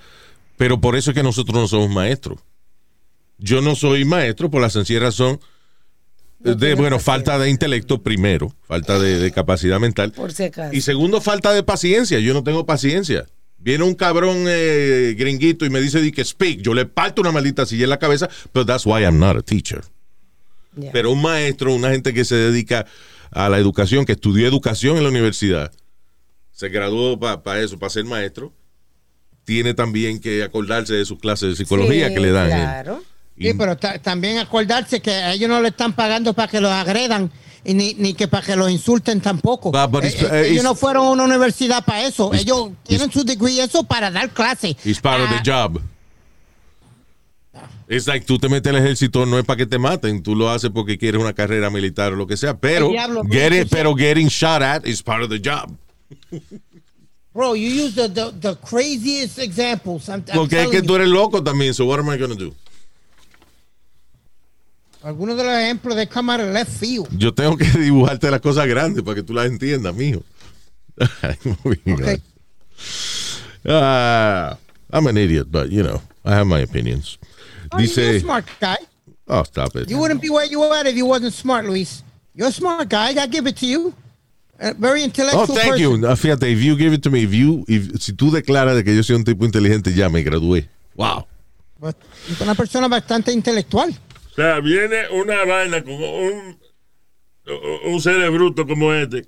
pero 0.56 0.80
por 0.80 0.94
eso 0.96 1.10
es 1.10 1.14
que 1.16 1.22
nosotros 1.22 1.56
no 1.58 1.66
somos 1.68 1.90
maestros. 1.90 2.38
Yo 3.38 3.60
no 3.60 3.74
soy 3.74 4.04
maestro 4.04 4.50
por 4.50 4.60
la 4.62 4.70
sencilla 4.70 5.00
razón 5.00 5.40
de, 6.38 6.74
bueno, 6.74 6.98
falta 7.00 7.38
de 7.38 7.50
intelecto 7.50 8.02
primero, 8.02 8.54
falta 8.66 8.98
de, 8.98 9.18
de 9.18 9.32
capacidad 9.32 9.80
mental. 9.80 10.12
Por 10.12 10.32
si 10.32 10.44
acaso. 10.44 10.72
Y 10.74 10.80
segundo, 10.82 11.20
falta 11.20 11.52
de 11.52 11.62
paciencia. 11.62 12.18
Yo 12.20 12.34
no 12.34 12.44
tengo 12.44 12.66
paciencia. 12.66 13.26
Viene 13.62 13.84
un 13.84 13.94
cabrón 13.94 14.44
eh, 14.48 15.14
gringuito 15.18 15.66
y 15.66 15.70
me 15.70 15.80
dice 15.80 16.00
di 16.00 16.12
que 16.12 16.24
speak. 16.24 16.60
Yo 16.62 16.72
le 16.74 16.86
parto 16.86 17.20
una 17.20 17.30
maldita 17.30 17.66
silla 17.66 17.84
en 17.84 17.90
la 17.90 17.98
cabeza, 17.98 18.28
pero 18.52 18.64
that's 18.64 18.86
why 18.86 19.02
I'm 19.02 19.18
not 19.18 19.36
a 19.36 19.42
teacher. 19.42 19.82
Pero 20.92 21.10
un 21.10 21.20
maestro, 21.20 21.74
una 21.74 21.90
gente 21.90 22.14
que 22.14 22.24
se 22.24 22.36
dedica 22.36 22.86
a 23.32 23.48
la 23.48 23.58
educación, 23.58 24.04
que 24.06 24.12
estudió 24.12 24.46
educación 24.46 24.96
en 24.96 25.02
la 25.02 25.08
universidad, 25.10 25.72
se 26.52 26.68
graduó 26.68 27.18
para 27.18 27.60
eso, 27.60 27.78
para 27.78 27.90
ser 27.90 28.04
maestro, 28.04 28.52
tiene 29.44 29.74
también 29.74 30.20
que 30.20 30.42
acordarse 30.42 30.94
de 30.94 31.04
sus 31.04 31.18
clases 31.18 31.50
de 31.50 31.56
psicología 31.56 32.08
Sí, 32.08 32.14
que 32.14 32.20
le 32.20 32.30
dan. 32.30 32.48
Claro. 32.48 33.02
Y- 33.36 33.48
Sí, 33.48 33.54
pero 33.58 33.76
ta- 33.76 33.98
también 33.98 34.38
acordarse 34.38 35.00
que 35.00 35.10
a 35.10 35.32
ellos 35.32 35.48
no 35.48 35.60
le 35.60 35.68
están 35.68 35.92
pagando 35.94 36.32
para 36.34 36.50
que 36.50 36.60
los 36.60 36.70
agredan 36.70 37.30
y 37.64 37.74
ni, 37.74 37.94
ni 37.94 38.14
que 38.14 38.26
para 38.28 38.44
que 38.46 38.56
los 38.56 38.70
insulten 38.70 39.20
tampoco. 39.20 39.70
But- 39.70 39.90
but 39.90 40.04
Eh, 40.04 40.14
eh, 40.32 40.48
ellos 40.50 40.64
no 40.64 40.74
fueron 40.74 41.06
a 41.06 41.10
una 41.10 41.24
universidad 41.24 41.84
para 41.84 42.04
eso. 42.06 42.32
Ellos 42.34 42.70
tienen 42.84 43.10
su 43.12 43.22
degree 43.24 43.60
eso 43.60 43.84
para 43.84 44.10
dar 44.10 44.30
clase. 44.30 44.76
It's 44.84 45.00
part 45.00 45.20
of 45.22 45.28
Ah, 45.30 45.40
the 45.42 45.50
job. 45.50 45.80
Es 47.88 48.06
like 48.06 48.24
tú 48.24 48.38
te 48.38 48.48
metes 48.48 48.70
al 48.72 48.78
ejército 48.78 49.26
no 49.26 49.36
es 49.38 49.44
para 49.44 49.56
que 49.56 49.66
te 49.66 49.76
maten, 49.78 50.22
tú 50.22 50.36
lo 50.36 50.48
haces 50.48 50.70
porque 50.72 50.96
quieres 50.96 51.20
una 51.20 51.32
carrera 51.32 51.70
militar 51.70 52.12
o 52.12 52.16
lo 52.16 52.24
que 52.26 52.36
sea, 52.36 52.56
pero 52.56 52.88
diablo, 52.88 53.22
get 53.28 53.52
it- 53.52 53.68
pero 53.68 53.94
getting 53.96 54.28
shot 54.28 54.62
at 54.62 54.86
is 54.86 55.02
part 55.02 55.24
of 55.24 55.28
the 55.28 55.40
job. 55.40 55.72
Bro, 57.34 57.56
you 57.56 57.68
use 57.68 57.94
the, 57.94 58.08
the, 58.08 58.32
the 58.40 58.56
craziest 58.64 59.38
examples. 59.40 60.08
I'm, 60.08 60.24
I'm 60.28 60.34
Porque 60.36 60.62
es 60.62 60.68
que 60.68 60.78
you. 60.78 60.86
tú 60.86 60.94
eres 60.96 61.08
loco 61.08 61.42
también, 61.42 61.74
so 61.74 61.84
what 61.86 61.98
am 61.98 62.08
I 62.12 62.16
gonna 62.16 62.34
do? 62.36 62.54
Algunos 65.02 65.36
de 65.36 65.44
los 65.44 65.52
ejemplos 65.54 65.96
de 65.96 66.02
of 66.02 66.52
left 66.52 66.72
field. 66.78 67.08
Yo 67.16 67.32
tengo 67.32 67.56
que 67.56 67.64
dibujarte 67.78 68.30
las 68.30 68.40
cosas 68.40 68.66
grandes 68.66 69.02
para 69.02 69.14
que 69.14 69.22
tú 69.22 69.32
las 69.32 69.46
entiendas, 69.46 69.94
mijo. 69.94 70.22
Okay. 71.64 72.20
Ah, 73.66 74.56
I'm 74.92 75.06
an 75.06 75.16
idiot, 75.16 75.50
but 75.50 75.70
you 75.70 75.82
know, 75.82 76.00
I 76.24 76.34
have 76.34 76.46
my 76.46 76.60
opinions. 76.60 77.18
Oh, 77.72 77.78
Dice, 77.78 78.20
smart 78.20 78.44
guy. 78.60 78.76
oh, 79.28 79.42
stop 79.44 79.76
it. 79.76 79.88
You 79.90 79.98
wouldn't 79.98 80.20
be 80.20 80.30
where 80.30 80.46
you 80.46 80.62
are 80.62 80.86
if 80.86 80.96
you 80.96 81.06
wasn't 81.06 81.32
smart, 81.34 81.66
Luis. 81.66 82.02
You're 82.34 82.48
a 82.48 82.52
smart 82.52 82.88
guy. 82.88 83.08
I 83.20 83.26
give 83.26 83.46
it 83.46 83.56
to 83.58 83.66
you. 83.66 83.94
A 84.58 84.74
very 84.74 85.02
intellectual 85.02 85.42
Oh, 85.42 85.46
thank 85.46 85.72
person. 85.72 86.02
you. 86.02 86.16
Fíjate, 86.16 86.50
if 86.52 86.62
you 86.62 86.76
give 86.76 86.92
it 86.92 87.02
to 87.02 87.10
me, 87.10 87.22
if 87.22 87.32
you, 87.32 87.64
if, 87.68 88.00
si 88.02 88.12
tú 88.12 88.30
declaras 88.30 88.76
de 88.76 88.84
que 88.84 88.94
yo 88.94 89.02
soy 89.02 89.16
un 89.16 89.24
tipo 89.24 89.44
inteligente, 89.44 89.92
ya 89.94 90.08
me 90.08 90.22
gradué. 90.22 90.68
Wow. 90.96 91.26
But 91.78 91.96
Una 92.42 92.54
persona 92.54 92.88
bastante 92.88 93.32
intelectual. 93.32 93.94
O 94.30 94.34
sea, 94.34 94.60
viene 94.60 95.08
una 95.10 95.44
vaina 95.44 95.82
con 95.82 95.94
un, 95.94 96.58
un 97.86 98.00
cerebruto 98.00 98.66
como 98.66 98.92
este. 98.92 99.26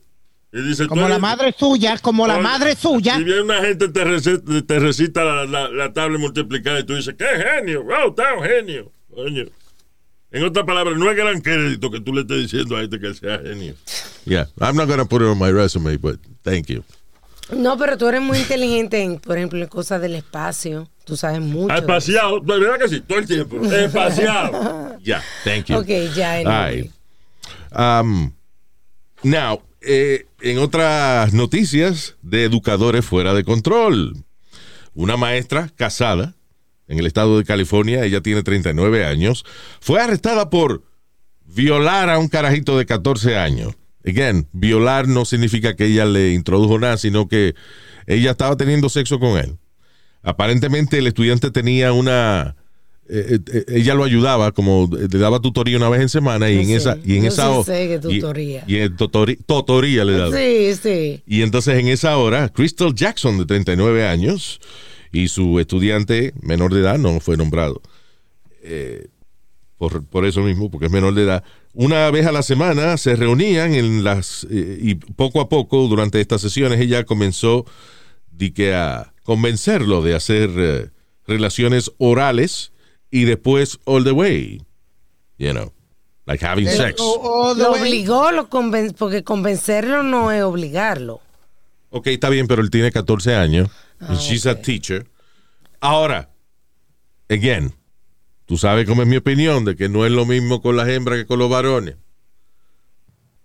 Y 0.54 0.60
dice, 0.62 0.86
Como 0.86 1.00
la 1.02 1.08
eres- 1.08 1.20
madre 1.20 1.54
suya, 1.58 1.96
como 1.98 2.26
la 2.26 2.38
madre 2.38 2.76
suya. 2.76 3.18
Y 3.18 3.24
viene 3.24 3.40
una 3.42 3.60
gente 3.62 3.88
te 3.88 4.04
receta, 4.04 4.62
te 4.66 4.78
recita 4.78 5.24
la, 5.24 5.44
la, 5.46 5.68
la 5.70 5.92
tabla 5.94 6.18
multiplicada 6.18 6.80
y 6.80 6.84
tú 6.84 6.94
dices, 6.94 7.14
¡qué 7.16 7.24
genio! 7.24 7.82
¡Wow, 7.84 8.10
está 8.10 8.34
un 8.34 8.44
genio! 8.44 8.92
Coño. 9.14 9.44
En 10.30 10.44
otras 10.44 10.64
palabras, 10.66 10.96
no 10.98 11.10
es 11.10 11.16
gran 11.16 11.40
crédito 11.40 11.90
que 11.90 12.00
tú 12.00 12.12
le 12.14 12.22
estés 12.22 12.42
diciendo 12.50 12.76
a 12.76 12.82
este 12.82 12.98
que 13.00 13.14
sea 13.14 13.38
genio. 13.38 13.74
Yeah, 14.24 14.46
I'm 14.60 14.76
not 14.76 14.88
gonna 14.88 15.04
put 15.06 15.20
it 15.22 15.28
on 15.28 15.38
my 15.38 15.50
resume, 15.50 15.96
but 15.96 16.18
thank 16.42 16.66
you. 16.68 16.84
No, 17.56 17.76
pero 17.76 17.98
tú 17.98 18.08
eres 18.08 18.20
muy 18.20 18.38
inteligente 18.38 19.02
en, 19.02 19.18
por 19.18 19.36
ejemplo, 19.36 19.60
en 19.60 19.68
cosas 19.68 20.00
del 20.00 20.14
espacio. 20.14 20.88
Tú 21.04 21.16
sabes 21.16 21.40
mucho. 21.40 21.74
Espaciado, 21.74 22.40
de 22.40 22.58
verdad 22.58 22.78
que 22.78 22.88
sí, 22.88 23.00
todo 23.00 23.18
el 23.18 23.26
tiempo. 23.26 23.64
Espaciado. 23.64 24.82
Yeah, 25.02 25.20
thank 25.42 25.64
you. 25.64 25.78
Ok, 25.78 25.88
ya, 26.14 26.34
All 26.34 26.70
right. 26.70 26.90
Um, 27.76 28.32
now, 29.24 29.60
eh, 29.80 30.26
en 30.40 30.58
otras 30.58 31.32
noticias 31.32 32.14
de 32.22 32.44
educadores 32.44 33.04
fuera 33.04 33.34
de 33.34 33.42
control, 33.42 34.24
una 34.94 35.16
maestra 35.16 35.70
casada 35.74 36.36
en 36.86 36.98
el 36.98 37.06
estado 37.06 37.38
de 37.38 37.44
California, 37.44 38.04
ella 38.04 38.20
tiene 38.20 38.42
39 38.42 39.04
años, 39.04 39.44
fue 39.80 40.00
arrestada 40.00 40.50
por 40.50 40.82
violar 41.46 42.10
a 42.10 42.18
un 42.18 42.28
carajito 42.28 42.78
de 42.78 42.86
14 42.86 43.36
años. 43.38 43.74
Again, 44.04 44.48
violar 44.52 45.06
no 45.08 45.24
significa 45.24 45.76
que 45.76 45.86
ella 45.86 46.04
le 46.04 46.32
introdujo 46.32 46.78
nada, 46.78 46.96
sino 46.96 47.28
que 47.28 47.54
ella 48.06 48.32
estaba 48.32 48.56
teniendo 48.56 48.88
sexo 48.88 49.18
con 49.18 49.38
él. 49.38 49.56
Aparentemente 50.22 50.98
el 50.98 51.06
estudiante 51.06 51.50
tenía 51.50 51.92
una... 51.92 52.56
eh, 53.08 53.38
eh, 53.52 53.64
ella 53.68 53.94
lo 53.94 54.04
ayudaba, 54.04 54.52
como 54.52 54.88
le 54.92 55.18
daba 55.18 55.40
tutoría 55.40 55.76
una 55.76 55.88
vez 55.88 56.00
en 56.00 56.08
semana 56.08 56.50
y 56.50 56.58
en 56.58 56.66
sé, 56.66 56.74
esa... 56.76 56.98
Y 57.04 57.16
en 57.16 57.24
esa 57.26 57.62
sé 57.64 57.98
tutoría. 57.98 58.64
Y, 58.66 58.88
tutoría 58.88 60.04
le 60.04 60.12
daba. 60.12 60.36
Sí, 60.36 60.74
sí. 60.80 61.22
Y 61.26 61.42
entonces 61.42 61.78
en 61.78 61.88
esa 61.88 62.16
hora, 62.16 62.48
Crystal 62.48 62.94
Jackson, 62.94 63.38
de 63.38 63.46
39 63.46 64.06
años, 64.06 64.60
y 65.12 65.28
su 65.28 65.60
estudiante 65.60 66.32
menor 66.40 66.72
de 66.72 66.80
edad 66.80 66.98
no 66.98 67.20
fue 67.20 67.36
nombrado. 67.36 67.82
Eh, 68.62 69.08
por, 69.76 70.04
por 70.06 70.24
eso 70.24 70.40
mismo, 70.42 70.70
porque 70.70 70.86
es 70.86 70.92
menor 70.92 71.14
de 71.14 71.24
edad. 71.24 71.44
Una 71.74 72.10
vez 72.10 72.26
a 72.26 72.32
la 72.32 72.42
semana 72.42 72.96
se 72.98 73.16
reunían 73.16 73.74
en 73.74 74.04
las 74.04 74.44
eh, 74.50 74.78
y 74.80 74.94
poco 74.96 75.40
a 75.40 75.48
poco 75.48 75.88
durante 75.88 76.20
estas 76.20 76.40
sesiones 76.42 76.80
ella 76.80 77.04
comenzó 77.04 77.64
di 78.30 78.50
que 78.52 78.74
a 78.74 79.14
convencerlo 79.22 80.02
de 80.02 80.14
hacer 80.14 80.50
eh, 80.56 80.90
relaciones 81.26 81.90
orales 81.98 82.72
y 83.10 83.24
después 83.24 83.78
all 83.84 84.04
the 84.04 84.12
way. 84.12 84.60
You 85.38 85.52
know, 85.52 85.72
like 86.26 86.44
having 86.44 86.68
sex. 86.68 86.98
Lo 87.00 87.54
way- 87.72 87.80
obligó, 87.80 88.30
lo 88.32 88.50
conven- 88.50 88.94
porque 88.94 89.24
convencerlo 89.24 90.02
no 90.02 90.30
es 90.30 90.42
obligarlo. 90.42 91.20
Ok, 91.90 92.06
está 92.08 92.28
bien, 92.28 92.46
pero 92.46 92.62
él 92.62 92.70
tiene 92.70 92.90
14 92.92 93.34
años. 93.34 93.70
and 94.00 94.18
she's 94.18 94.46
a 94.46 94.60
teacher. 94.60 95.06
Ahora, 95.80 96.28
again, 97.30 97.72
tú 98.52 98.58
sabes 98.58 98.84
cómo 98.86 99.00
es 99.00 99.08
mi 99.08 99.16
opinión 99.16 99.64
de 99.64 99.76
que 99.76 99.88
no 99.88 100.04
es 100.04 100.12
lo 100.12 100.26
mismo 100.26 100.60
con 100.60 100.76
las 100.76 100.86
hembras 100.86 101.16
que 101.20 101.24
con 101.24 101.38
los 101.38 101.48
varones. 101.48 101.96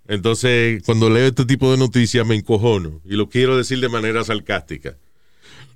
Entonces, 0.06 0.84
cuando 0.86 1.10
leo 1.10 1.28
este 1.28 1.46
tipo 1.46 1.72
de 1.72 1.78
noticias 1.78 2.28
me 2.28 2.36
encojono 2.36 3.00
y 3.06 3.16
lo 3.16 3.30
quiero 3.30 3.56
decir 3.58 3.80
de 3.80 3.88
manera 3.88 4.26
sarcástica. 4.26 4.98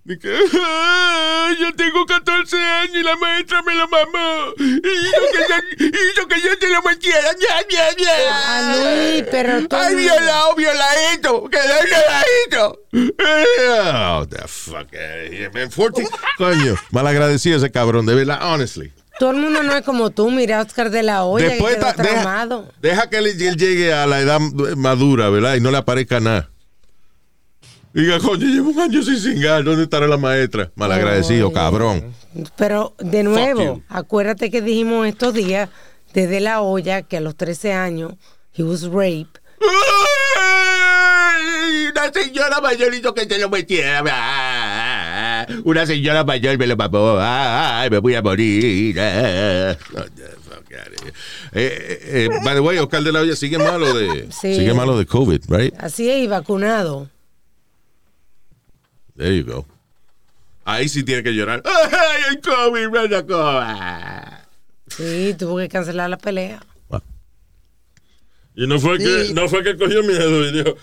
De 0.03 0.19
que, 0.19 0.37
"Ah, 0.61 1.55
yo 1.57 1.73
tengo 1.75 2.05
14 2.05 2.57
años 2.57 2.97
y 2.97 3.03
la 3.03 3.15
maestra 3.15 3.61
me 3.63 3.73
lo 3.73 3.87
mamó. 3.87 4.51
Y 4.59 4.81
que 4.81 6.11
yo, 6.17 6.27
que 6.27 6.41
yo 6.41 6.57
te 6.59 6.67
lo 6.67 6.81
metiera. 6.81 7.29
Ya, 7.39 7.65
ya, 7.69 7.95
ya. 8.03 8.75
Luis, 9.13 9.23
pero 9.31 9.65
tú... 9.65 9.77
¡Ay, 9.77 9.95
violado, 9.95 10.55
violadito! 10.55 11.49
¡Quedó 11.49 11.73
violadito! 11.85 12.81
Oh, 13.93 14.25
the 14.27 14.45
fuck 14.45 14.91
here, 14.91 15.49
man. 15.53 15.69
14. 15.69 16.03
Coño, 16.37 16.75
malagradecido 16.91 17.55
ese 17.55 17.71
cabrón, 17.71 18.05
de 18.05 18.15
verdad, 18.15 18.39
honestly. 18.43 18.91
Todo 19.19 19.31
el 19.31 19.37
mundo 19.37 19.61
no 19.61 19.75
es 19.75 19.83
como 19.83 20.09
tú, 20.09 20.31
mira 20.31 20.61
Oscar 20.61 20.89
de 20.89 21.03
la 21.03 21.23
Hoya, 21.25 21.49
Después 21.49 21.75
que 21.75 21.81
ta- 21.81 21.93
deja, 21.93 22.03
traumado. 22.13 22.67
deja 22.81 23.09
que 23.09 23.17
él, 23.17 23.37
llegue 23.37 23.93
a 23.93 24.07
la 24.07 24.19
edad 24.19 24.39
madura, 24.77 25.29
¿verdad? 25.29 25.55
Y 25.55 25.59
no 25.61 25.69
le 25.69 25.77
aparezca 25.77 26.19
nada. 26.19 26.49
Diga, 27.93 28.19
coño, 28.19 28.47
llevo 28.47 28.69
un 28.71 28.79
año 28.79 29.03
sin 29.03 29.17
cingar. 29.19 29.63
¿Dónde 29.65 29.83
estará 29.83 30.07
la 30.07 30.17
maestra? 30.17 30.71
Malagradecido, 30.75 31.51
cabrón. 31.51 32.13
Pero, 32.55 32.95
de 32.99 33.23
nuevo, 33.23 33.81
acuérdate 33.89 34.49
que 34.49 34.61
dijimos 34.61 35.05
estos 35.07 35.33
días, 35.33 35.69
desde 36.13 36.39
la 36.39 36.61
olla, 36.61 37.01
que 37.01 37.17
a 37.17 37.21
los 37.21 37.35
13 37.35 37.73
años, 37.73 38.13
he 38.55 38.63
was 38.63 38.83
raped. 38.83 39.27
Una 41.91 42.11
señora 42.13 42.61
mayor 42.61 42.93
hizo 42.95 43.13
que 43.13 43.25
se 43.25 43.37
lo 43.37 43.49
metiera. 43.49 44.01
Una 45.63 45.85
señora 45.85 46.23
mayor 46.23 46.57
me 46.57 46.67
lo 46.67 46.75
mamó. 46.77 47.17
Ay, 47.19 47.89
me 47.89 47.97
voy 47.99 48.15
a 48.15 48.21
morir. 48.21 48.99
Ah. 48.99 49.77
Oh. 49.95 50.01
Eh, 51.53 51.99
eh, 52.03 52.29
by 52.43 52.55
the 52.55 52.59
way, 52.61 52.77
Oscar 52.77 53.03
de 53.03 53.11
la 53.11 53.21
Hoya 53.21 53.35
sigue 53.35 53.57
malo 53.57 53.93
de, 53.93 54.31
Sí. 54.31 54.55
sigue 54.55 54.73
malo 54.73 54.97
de 54.97 55.05
COVID, 55.05 55.41
right? 55.49 55.73
Así 55.77 56.09
es, 56.09 56.23
y 56.23 56.27
vacunado. 56.27 57.09
There 59.17 59.37
you 59.37 59.45
go. 59.45 59.65
Ahí 60.63 60.87
sí 60.87 61.03
tiene 61.03 61.23
que 61.23 61.31
llorar. 61.33 61.61
Ay, 61.65 62.21
el 62.29 62.39
COVID 62.41 62.87
me. 62.89 64.47
Sí, 64.87 65.35
tuvo 65.37 65.57
que 65.57 65.67
cancelar 65.69 66.09
la 66.09 66.17
pelea. 66.17 66.61
Y 68.53 68.67
no 68.67 68.79
fue, 68.79 68.97
que, 68.97 69.31
no 69.33 69.47
fue 69.47 69.63
que 69.63 69.77
cogió 69.77 70.03
miedo 70.03 70.45
y 70.47 70.51
dijo, 70.51 70.75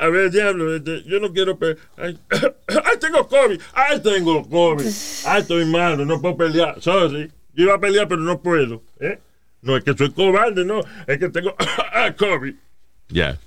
a 0.00 0.08
ver, 0.08 0.30
diablo, 0.30 0.74
este, 0.74 1.02
yo 1.04 1.20
no 1.20 1.32
quiero 1.32 1.58
pelear. 1.58 1.78
Ay, 1.96 2.18
ay, 2.68 2.98
tengo 3.00 3.26
COVID. 3.28 3.60
Ay, 3.74 4.00
tengo 4.00 4.48
COVID. 4.48 4.86
Ay, 5.26 5.40
estoy 5.42 5.64
malo, 5.66 6.04
no 6.04 6.20
puedo 6.20 6.36
pelear. 6.36 6.80
Sorry. 6.82 7.30
Yo 7.54 7.64
iba 7.64 7.74
a 7.74 7.80
pelear, 7.80 8.08
pero 8.08 8.20
no 8.20 8.40
puedo. 8.40 8.82
¿eh? 9.00 9.18
No 9.62 9.76
es 9.76 9.84
que 9.84 9.94
soy 9.96 10.10
cobarde, 10.12 10.64
no. 10.64 10.80
Es 11.06 11.18
que 11.18 11.28
tengo 11.28 11.54
COVID. 12.18 12.54
Yeah. 13.08 13.38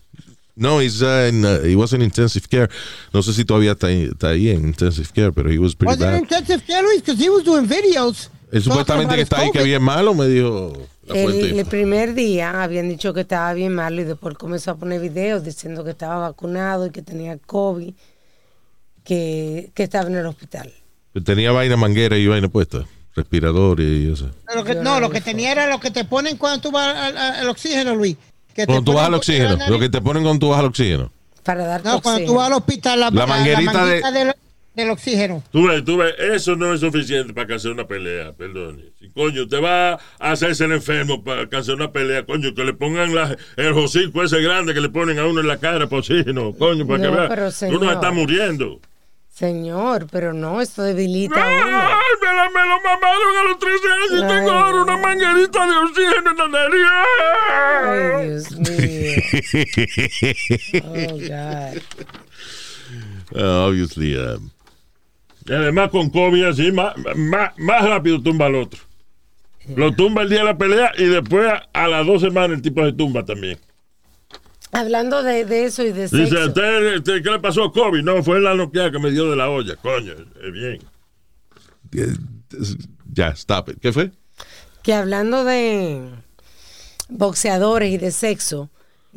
No, 0.56 0.80
he's, 0.82 1.04
uh, 1.04 1.28
in, 1.30 1.45
uh, 1.45 1.60
he 1.63 1.76
was 1.76 1.93
in 1.93 2.02
intensive 2.02 2.47
care. 2.50 2.67
No 3.13 3.21
sé 3.21 3.34
si 3.34 3.45
todavía 3.45 3.73
está, 3.73 3.88
ahí- 3.88 4.10
está 4.12 4.30
ahí 4.30 4.50
en 4.50 4.65
intensive 4.67 5.10
care, 5.13 5.32
pero 5.32 5.52
he 5.52 5.60
was 5.60 5.76
pretty 5.76 5.89
Was 5.91 6.00
bad. 6.00 6.17
intensive 6.17 6.63
care, 6.65 6.82
Luis? 6.82 7.02
Because 7.02 7.19
he 7.23 7.30
was 7.30 7.43
doing 7.43 7.67
videos. 7.67 8.32
Él 8.52 8.63
supuestamente 8.63 9.13
que 9.15 9.21
está 9.21 9.39
ahí 9.41 9.52
que 9.52 9.62
bien 9.63 9.84
malo, 9.84 10.13
me 10.15 10.28
dijo. 10.28 10.73
El, 11.13 11.60
el 11.60 11.65
primer 11.65 12.13
día 12.13 12.63
habían 12.63 12.89
dicho 12.89 13.13
que 13.13 13.22
estaba 13.22 13.54
bien 13.54 13.74
malo 13.74 14.02
y 14.02 14.04
después 14.04 14.36
comenzó 14.38 14.72
a 14.72 14.76
poner 14.76 15.00
videos 15.02 15.43
diciendo 15.43 15.84
que 15.84 15.91
estaba 15.91 16.17
vacunado 16.20 16.86
y 16.88 16.91
que 16.91 17.02
tenía 17.02 17.38
COVID, 17.38 17.93
que, 19.04 19.72
que 19.74 19.84
estaba 19.84 20.08
en 20.10 20.15
el 20.15 20.26
hospital. 20.26 20.72
Tenía 21.24 21.52
vaina 21.52 21.78
manguera 21.78 22.17
y 22.17 22.28
vaina 22.28 22.48
puesta. 22.48 22.86
Respirador 23.15 23.80
y 23.80 24.12
eso. 24.13 24.30
Lo 24.54 24.63
que- 24.63 24.76
no, 24.76 25.00
lo 25.00 25.10
que 25.10 25.22
tenía 25.22 25.52
era 25.52 25.67
lo 25.67 25.80
que 25.80 25.89
te 25.89 26.06
ponen 26.06 26.38
cuando 26.38 26.62
tú 26.62 26.72
vas 26.72 26.96
al, 27.15 27.50
oxígeno, 27.50 27.96
Luis. 27.96 28.15
Que 28.54 28.65
Cuando 28.67 28.84
tú 28.84 28.93
vas 28.93 29.08
al 29.08 29.15
oxígeno. 29.15 29.56
la. 29.56 29.70
Lo 29.70 29.80
que 29.80 29.89
te 29.89 30.02
ponen 30.02 30.22
cuando 30.24 30.39
tú 30.46 30.50
vas 30.52 30.60
al 30.60 30.65
oxígeno. 30.65 31.12
Para 31.43 31.65
dar 31.65 31.84
No, 31.84 32.02
cuando 32.02 32.26
tú 32.28 32.36
vas 32.36 32.48
al 32.48 32.54
hospital, 32.54 33.00
la, 33.00 33.10
La 33.10 33.26
manguerita 33.26 33.86
de- 33.86 34.02
manguita 34.02 34.36
del, 34.78 34.90
oxígeno. 34.92 35.44
Tú 35.52 35.68
ves, 35.68 35.84
tú 35.84 35.98
ves, 35.98 36.13
eso 36.20 36.56
no 36.56 36.74
es 36.74 36.80
suficiente 36.80 37.34
para 37.34 37.48
cancelar 37.48 37.74
una 37.76 37.88
pelea, 37.88 38.32
perdón. 38.34 38.82
Si 39.00 39.10
coño, 39.10 39.48
te 39.48 39.60
va 39.60 39.94
a 39.94 40.00
hacerse 40.20 40.66
el 40.66 40.72
enfermo 40.72 41.24
para 41.24 41.50
cancelar 41.50 41.82
una 41.82 41.92
pelea, 41.92 42.26
coño, 42.26 42.54
que 42.56 42.63
le 42.63 42.74
pongan 42.74 43.13
la, 43.13 43.36
el 43.58 43.74
hocico 43.74 44.24
ese 44.24 44.42
grande 44.42 44.74
que 44.74 44.82
le 44.82 44.90
ponen 44.90 45.20
a 45.20 45.26
uno 45.26 45.42
en 45.42 45.48
la 45.48 45.58
cara 45.58 45.88
por 45.88 46.00
oxígeno, 46.00 46.54
coño, 46.54 46.88
para 46.88 47.00
No, 47.00 47.04
que 47.12 47.18
vea. 47.18 47.28
pero, 47.30 47.42
Uno 47.44 47.52
señor. 47.52 47.94
está 47.94 48.12
muriendo. 48.12 48.80
Señor, 49.30 50.08
pero 50.12 50.34
no, 50.34 50.62
esto 50.62 50.82
debilita 50.82 51.44
a 51.44 51.48
uno. 51.48 51.78
¡Ay, 51.78 52.13
me, 52.24 52.28
la, 52.36 52.50
me 52.50 52.68
lo 52.68 52.82
mamaron 52.82 53.38
a 53.40 53.44
los 53.44 53.60
13 53.60 53.76
años 53.88 54.12
y 54.24 54.28
tengo 54.36 54.50
ahora 54.50 54.82
una 54.82 54.98
manguerita 54.98 55.68
de 55.68 55.78
oxígeno 55.78 56.32
en 56.32 56.38
la 56.38 56.48
nariz! 56.48 56.88
Ay, 57.84 58.28
Dios 58.30 58.52
mío. 58.58 58.78
Oh, 60.84 61.20
God. 61.20 61.82
Uh, 63.36 63.68
obviously, 63.68 64.16
um, 64.18 64.50
Y 65.47 65.53
además 65.53 65.89
con 65.91 66.10
COVID 66.10 66.43
así, 66.45 66.71
más, 66.71 66.93
más, 67.15 67.57
más 67.57 67.83
rápido 67.83 68.21
tumba 68.21 68.47
al 68.47 68.55
otro. 68.55 68.79
Lo 69.75 69.93
tumba 69.93 70.21
el 70.23 70.29
día 70.29 70.39
de 70.39 70.45
la 70.45 70.57
pelea 70.57 70.91
y 70.97 71.05
después 71.05 71.47
a, 71.47 71.67
a 71.73 71.88
las 71.88 72.05
dos 72.05 72.21
semanas 72.21 72.57
el 72.57 72.62
tipo 72.62 72.86
se 72.86 72.93
tumba 72.93 73.25
también. 73.25 73.57
Hablando 74.71 75.23
de, 75.23 75.45
de 75.45 75.65
eso 75.65 75.83
y 75.83 75.91
de 75.91 76.03
Dice, 76.03 76.27
sexo. 76.27 76.47
¿usted, 76.47 76.97
usted, 76.97 77.23
¿qué 77.23 77.31
le 77.31 77.39
pasó 77.39 77.63
a 77.63 77.71
COVID? 77.71 78.01
No, 78.03 78.21
fue 78.23 78.39
la 78.41 78.53
noqueada 78.53 78.91
que 78.91 78.99
me 78.99 79.12
dio 79.12 79.29
de 79.29 79.36
la 79.36 79.49
olla. 79.49 79.75
Coño, 79.77 80.13
es 80.13 80.51
bien. 80.51 80.79
ya, 83.13 83.29
stop 83.29 83.69
it. 83.69 83.79
¿Qué 83.81 83.91
fue? 83.93 84.12
que 84.83 84.93
hablando 84.93 85.43
de 85.43 86.01
boxeadores 87.10 87.91
y 87.91 87.97
de 87.97 88.12
sexo. 88.12 88.69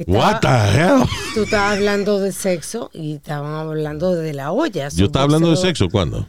Estaba- 0.03 0.19
What 0.19 0.41
the 0.41 0.79
hell? 0.79 1.03
Tú 1.35 1.43
estabas 1.45 1.77
hablando 1.77 2.21
de 2.21 2.33
sexo 2.33 2.91
y 2.93 3.15
estaban 3.17 3.53
hablando 3.55 4.15
de 4.15 4.33
la 4.33 4.53
olla. 4.53 4.89
Yo 4.91 5.07
estaba 5.07 5.25
hablando 5.25 5.51
de 5.51 5.57
sexo, 5.57 5.89
¿cuándo? 5.89 6.27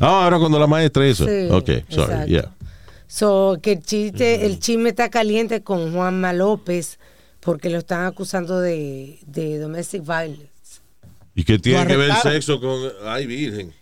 Ah, 0.00 0.24
ahora 0.24 0.38
cuando 0.38 0.58
la 0.58 0.66
maestra 0.66 1.06
hizo. 1.08 1.24
Sí, 1.26 1.48
ok, 1.50 1.66
sorry, 1.88 2.12
exacto. 2.12 2.26
yeah. 2.26 2.54
So, 3.06 3.58
que 3.62 3.72
el 3.72 3.82
chiste, 3.82 4.46
el 4.46 4.58
chisme 4.58 4.90
está 4.90 5.10
caliente 5.10 5.62
con 5.62 5.92
Juanma 5.92 6.32
López 6.32 6.98
porque 7.40 7.68
lo 7.70 7.78
están 7.78 8.04
acusando 8.06 8.60
de, 8.60 9.18
de 9.26 9.58
domestic 9.58 10.02
violence. 10.02 10.48
¿Y 11.34 11.44
qué 11.44 11.58
tiene 11.58 11.86
que 11.86 11.96
ver 11.96 12.12
sexo 12.22 12.60
con... 12.60 12.80
Ay, 13.04 13.26
virgen. 13.26 13.72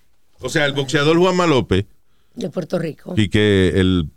O 0.41 0.49
sea, 0.49 0.65
el 0.67 0.73
boxeador 0.73 1.17
Juanma 1.19 1.47
López 1.47 1.85
de 2.35 2.49
Puerto 2.49 2.79
Rico. 2.79 3.15
y 3.17 3.29
que 3.29 3.69
el, 3.77 4.09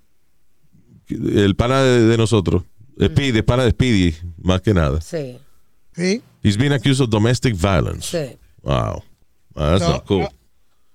el 1.10 1.56
pana 1.56 1.82
de, 1.84 2.02
de 2.08 2.18
nosotros, 2.18 2.64
Speedy, 3.00 3.38
el 3.40 3.46
pana 3.46 3.64
de 3.64 3.72
Speedy, 3.72 4.16
más 4.42 4.62
que 4.62 4.74
nada. 4.74 5.02
Sí, 5.02 5.38
Sí. 5.96 6.22
He's 6.44 6.58
been 6.58 6.74
accused 6.74 7.02
of 7.02 7.10
domestic 7.10 7.56
violence. 7.56 8.08
sí. 8.18 8.38
Wow. 8.64 9.04
Ah, 9.56 9.72
that's 9.72 9.82
No, 9.82 9.90
not 9.90 10.06
cool. 10.06 10.20
no. 10.22 10.30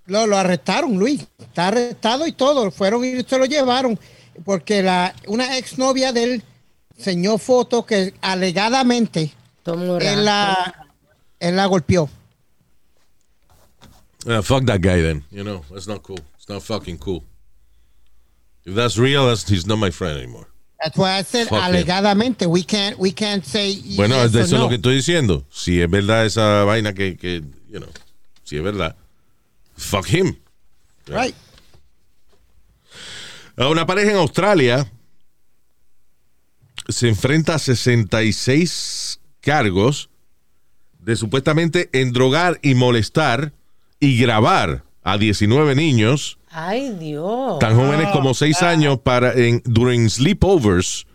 Lo, 0.06 0.26
lo 0.26 0.36
arrestaron, 0.38 0.98
Luis. 0.98 1.26
Está 1.38 1.68
arrestado 1.68 2.26
y 2.26 2.32
todo. 2.32 2.70
Fueron 2.70 3.04
y 3.04 3.22
se 3.22 3.38
lo 3.38 3.44
llevaron. 3.44 3.98
Porque 4.44 4.82
la, 4.82 5.14
una 5.26 5.56
exnovia 5.58 6.12
de 6.12 6.24
él 6.24 6.42
enseñó 6.96 7.36
fotos 7.38 7.84
que 7.84 8.14
alegadamente 8.22 9.32
él 9.66 10.24
la, 10.24 10.88
él 11.38 11.56
la 11.56 11.66
golpeó. 11.66 12.08
Yeah, 14.24 14.42
fuck 14.42 14.64
that 14.66 14.80
guy 14.80 15.00
then. 15.02 15.24
You 15.30 15.44
know, 15.44 15.62
that's 15.70 15.86
not 15.86 16.02
cool. 16.02 16.18
It's 16.36 16.48
not 16.48 16.62
fucking 16.62 16.98
cool. 16.98 17.24
If 18.64 18.74
that's 18.74 18.98
real, 18.98 19.26
that's, 19.28 19.48
he's 19.48 19.66
not 19.66 19.78
my 19.78 19.90
friend 19.90 20.18
anymore. 20.18 20.48
That's 20.80 20.96
why 20.96 21.18
I 21.18 21.24
said 21.24 21.48
Fuck 21.48 21.58
him. 21.58 21.64
alegadamente. 21.64 22.46
We 22.46 22.62
can't, 22.62 22.96
we 22.98 23.12
can't 23.12 23.44
say 23.44 23.82
Bueno, 23.96 24.16
yes 24.22 24.34
eso 24.34 24.40
es 24.40 24.52
no. 24.52 24.58
lo 24.60 24.68
que 24.68 24.76
estoy 24.76 24.96
diciendo. 24.96 25.44
Si 25.50 25.80
es 25.80 25.90
verdad 25.90 26.24
esa 26.24 26.62
vaina 26.64 26.92
que, 26.94 27.16
que 27.16 27.42
you 27.68 27.78
know, 27.80 27.88
si 28.44 28.56
es 28.56 28.62
verdad, 28.62 28.94
fuck 29.76 30.06
him. 30.12 30.36
Right. 31.06 31.34
A 33.56 33.68
Una 33.68 33.86
pareja 33.86 34.12
en 34.12 34.18
Australia 34.18 34.90
se 36.88 37.08
enfrenta 37.08 37.56
a 37.56 37.58
66 37.58 39.20
cargos 39.40 40.10
de 41.00 41.16
supuestamente 41.16 41.88
endrogar 41.92 42.58
y 42.62 42.74
molestar 42.74 43.52
y 44.00 44.16
grabar 44.18 44.84
a 45.02 45.18
19 45.18 45.74
niños 45.74 46.37
Ay, 46.60 46.90
Dios. 46.98 47.58
tan 47.60 47.76
jóvenes 47.76 48.08
como 48.12 48.34
6 48.34 48.62
años 48.62 48.98
para 48.98 49.32
en 49.32 49.62
during 49.64 50.08
sleepovers 50.10 51.06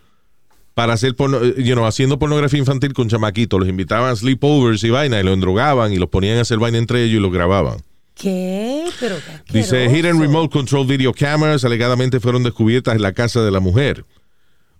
para 0.72 0.94
hacer 0.94 1.14
porno, 1.14 1.38
eh, 1.42 1.54
you 1.58 1.74
know, 1.74 1.84
haciendo 1.86 2.18
pornografía 2.18 2.58
infantil 2.58 2.94
con 2.94 3.08
chamaquitos. 3.08 3.60
Los 3.60 3.68
invitaban 3.68 4.10
a 4.10 4.16
sleepovers 4.16 4.82
y 4.84 4.90
vaina 4.90 5.20
y 5.20 5.22
los 5.22 5.34
endrogaban 5.34 5.92
y 5.92 5.96
los 5.98 6.08
ponían 6.08 6.38
a 6.38 6.40
hacer 6.40 6.58
vaina 6.58 6.78
entre 6.78 7.02
ellos 7.04 7.18
y 7.18 7.20
los 7.20 7.30
grababan. 7.32 7.76
¿Qué? 8.14 8.84
Pero 9.00 9.16
qué 9.46 9.58
Dice, 9.58 9.84
hidden 9.90 10.20
remote 10.20 10.48
control 10.50 10.86
video 10.86 11.12
cameras 11.12 11.64
alegadamente 11.64 12.20
fueron 12.20 12.42
descubiertas 12.42 12.94
en 12.96 13.02
la 13.02 13.12
casa 13.12 13.42
de 13.42 13.50
la 13.50 13.60
mujer. 13.60 14.04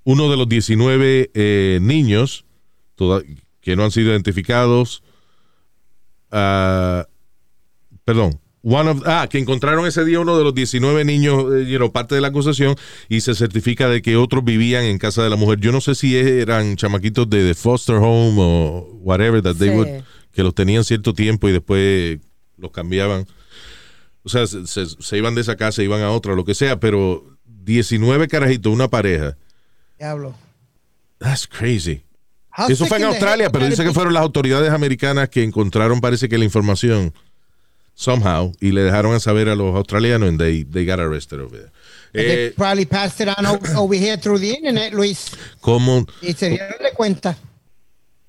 Uno 0.04 0.30
de 0.30 0.36
los 0.36 0.48
19 0.48 1.30
eh, 1.34 1.78
niños 1.82 2.44
toda- 2.94 3.22
que 3.60 3.76
no 3.76 3.84
han 3.84 3.90
sido 3.90 4.10
identificados, 4.12 5.02
ah, 6.30 7.06
perdón, 8.04 8.38
one 8.66 8.88
of, 8.90 9.02
ah, 9.06 9.28
que 9.30 9.38
encontraron 9.38 9.86
ese 9.86 10.04
día 10.04 10.18
uno 10.20 10.36
de 10.38 10.42
los 10.44 10.54
19 10.54 11.04
niños, 11.04 11.44
eh, 11.54 11.66
you 11.66 11.76
know, 11.76 11.92
parte 11.92 12.14
de 12.14 12.20
la 12.22 12.28
acusación, 12.28 12.74
y 13.10 13.20
se 13.20 13.34
certifica 13.34 13.88
de 13.90 14.00
que 14.00 14.16
otros 14.16 14.42
vivían 14.42 14.84
en 14.84 14.96
casa 14.98 15.22
de 15.22 15.28
la 15.30 15.36
mujer. 15.36 15.60
Yo 15.60 15.70
no 15.70 15.80
sé 15.82 15.94
si 15.94 16.16
eran 16.16 16.76
chamaquitos 16.76 17.28
de, 17.28 17.42
de 17.44 17.54
foster 17.54 17.96
home 17.96 18.36
o 18.40 18.88
whatever, 19.02 19.42
that 19.42 19.56
they 19.56 19.68
Sí. 19.68 19.74
would- 19.76 20.04
que 20.32 20.42
los 20.42 20.54
tenían 20.54 20.82
cierto 20.82 21.12
tiempo 21.14 21.48
y 21.48 21.52
después 21.52 22.18
los 22.56 22.70
cambiaban. 22.72 23.26
O 24.22 24.28
sea, 24.30 24.46
se, 24.46 24.66
se- 24.66 24.86
se 24.86 25.16
iban 25.18 25.34
de 25.34 25.42
esa 25.42 25.56
casa, 25.56 25.82
iban 25.82 26.00
a 26.00 26.10
otra, 26.10 26.34
lo 26.34 26.44
que 26.44 26.54
sea, 26.54 26.80
pero 26.80 27.36
19 27.44 28.26
carajitos, 28.28 28.72
una 28.72 28.88
pareja. 28.88 29.36
Diablo. 29.98 30.34
That's 31.18 31.46
crazy. 31.46 32.02
How 32.56 32.68
Eso 32.68 32.86
fue 32.86 32.98
en 32.98 33.04
Australia, 33.04 33.50
pero 33.50 33.66
dice 33.66 33.84
que 33.84 33.92
fueron 33.92 34.14
las 34.14 34.22
autoridades 34.22 34.70
americanas 34.70 35.28
que 35.28 35.42
encontraron, 35.42 36.00
parece 36.00 36.28
que 36.28 36.38
la 36.38 36.44
información, 36.44 37.12
somehow, 37.94 38.52
y 38.60 38.72
le 38.72 38.82
dejaron 38.82 39.14
a 39.14 39.20
saber 39.20 39.48
a 39.48 39.54
los 39.54 39.74
australianos, 39.74 40.28
and 40.28 40.38
they, 40.38 40.64
they 40.64 40.84
got 40.84 40.98
arrested 41.00 41.40
over 41.40 41.56
there. 41.58 41.72
They 42.12 42.46
Eh, 42.48 42.52
probably 42.56 42.84
passed 42.84 43.20
it 43.20 43.28
on 43.28 43.44
over 43.76 43.94
here 43.94 44.16
through 44.16 44.38
the 44.38 44.50
internet, 44.54 44.92
Luis. 44.92 45.32
¿Cómo? 45.60 46.06
Y 46.22 46.32
se 46.34 46.50
dieron 46.50 46.78
de 46.82 46.92
cuenta. 46.92 47.36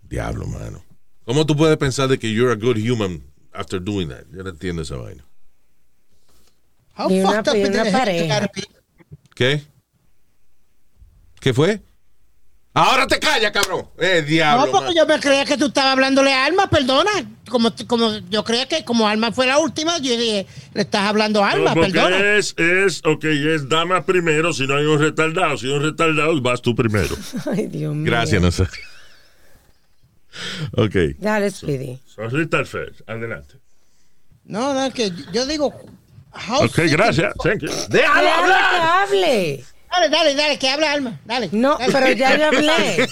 Diablo, 0.10 0.48
mano. 0.48 0.84
¿Cómo 1.26 1.46
tú 1.46 1.56
puedes 1.56 1.78
pensar 1.78 2.08
de 2.08 2.18
que 2.18 2.32
you're 2.32 2.52
a 2.52 2.56
good 2.56 2.78
human 2.78 3.24
after 3.54 3.80
doing 3.80 4.10
that? 4.10 4.26
Yo 4.32 4.44
no 4.44 4.50
entiendo 4.50 4.82
esa 4.82 4.96
vaina. 4.98 5.24
How 6.96 7.10
fucked 7.10 7.48
up 7.50 7.54
be? 8.54 8.64
¿Qué? 9.36 9.62
¿Qué 11.42 11.54
fue? 11.54 11.82
Ahora 12.78 13.08
te 13.08 13.18
calla, 13.20 13.54
cabrón. 13.54 13.88
Eh, 13.98 14.22
diablo. 14.28 14.66
No, 14.66 14.72
porque 14.74 14.88
man. 14.88 14.96
yo 14.98 15.06
me 15.06 15.18
creía 15.22 15.46
que 15.46 15.56
tú 15.56 15.68
estabas 15.68 15.94
hablándole 15.94 16.34
a 16.34 16.44
Alma, 16.44 16.70
perdona. 16.70 17.10
Como, 17.50 17.72
como 17.88 18.18
yo 18.30 18.44
creía 18.44 18.68
que 18.68 18.84
como 18.84 19.08
Alma 19.08 19.32
fue 19.32 19.48
la 19.48 19.60
última, 19.60 19.98
yo 20.00 20.18
dije, 20.18 20.46
le 20.74 20.82
estás 20.82 21.08
hablando 21.08 21.42
a 21.42 21.52
Alma, 21.52 21.70
No, 21.70 21.74
porque 21.76 21.94
perdona. 21.94 22.36
es, 22.36 22.54
es, 22.58 23.02
ok, 23.06 23.24
es 23.24 23.70
dama 23.70 24.06
primero, 24.06 24.52
si 24.52 24.68
no 24.68 24.76
hay 24.76 24.84
un 24.84 25.00
retardado. 25.00 25.58
Si 25.58 25.68
hay 25.68 25.72
un 25.72 25.84
retardado, 25.84 26.42
vas 26.42 26.62
tú 26.62 26.76
primero. 26.76 27.16
Ay, 27.50 27.68
Dios 27.68 27.96
mío. 27.96 28.12
Gracias, 28.12 28.42
no 28.42 28.52
sé. 28.52 28.64
Ok. 30.74 30.96
Dale, 31.20 31.52
Speedy. 31.52 31.98
So, 32.14 32.30
first. 32.66 33.00
Adelante. 33.08 33.56
No, 34.44 34.74
no, 34.74 34.92
que 34.92 35.14
yo 35.32 35.46
digo. 35.46 35.74
how 36.34 36.66
Ok, 36.66 36.78
gracias. 36.90 37.34
Thank 37.42 37.62
you. 37.62 37.70
¡Déjalo 37.70 37.88
Déjalo 37.90 38.30
hablar! 38.30 38.70
que 38.70 39.16
hable. 39.16 39.66
Dale, 39.96 40.10
dale, 40.10 40.36
dale, 40.36 40.60
que 40.60 40.70
habla 40.70 40.92
Alma. 40.92 41.20
Dale. 41.26 41.50
No, 41.52 41.78
dale. 41.78 41.92
pero 41.94 42.12
ya 42.12 42.38
yo 42.38 42.48
hablé. 42.48 43.08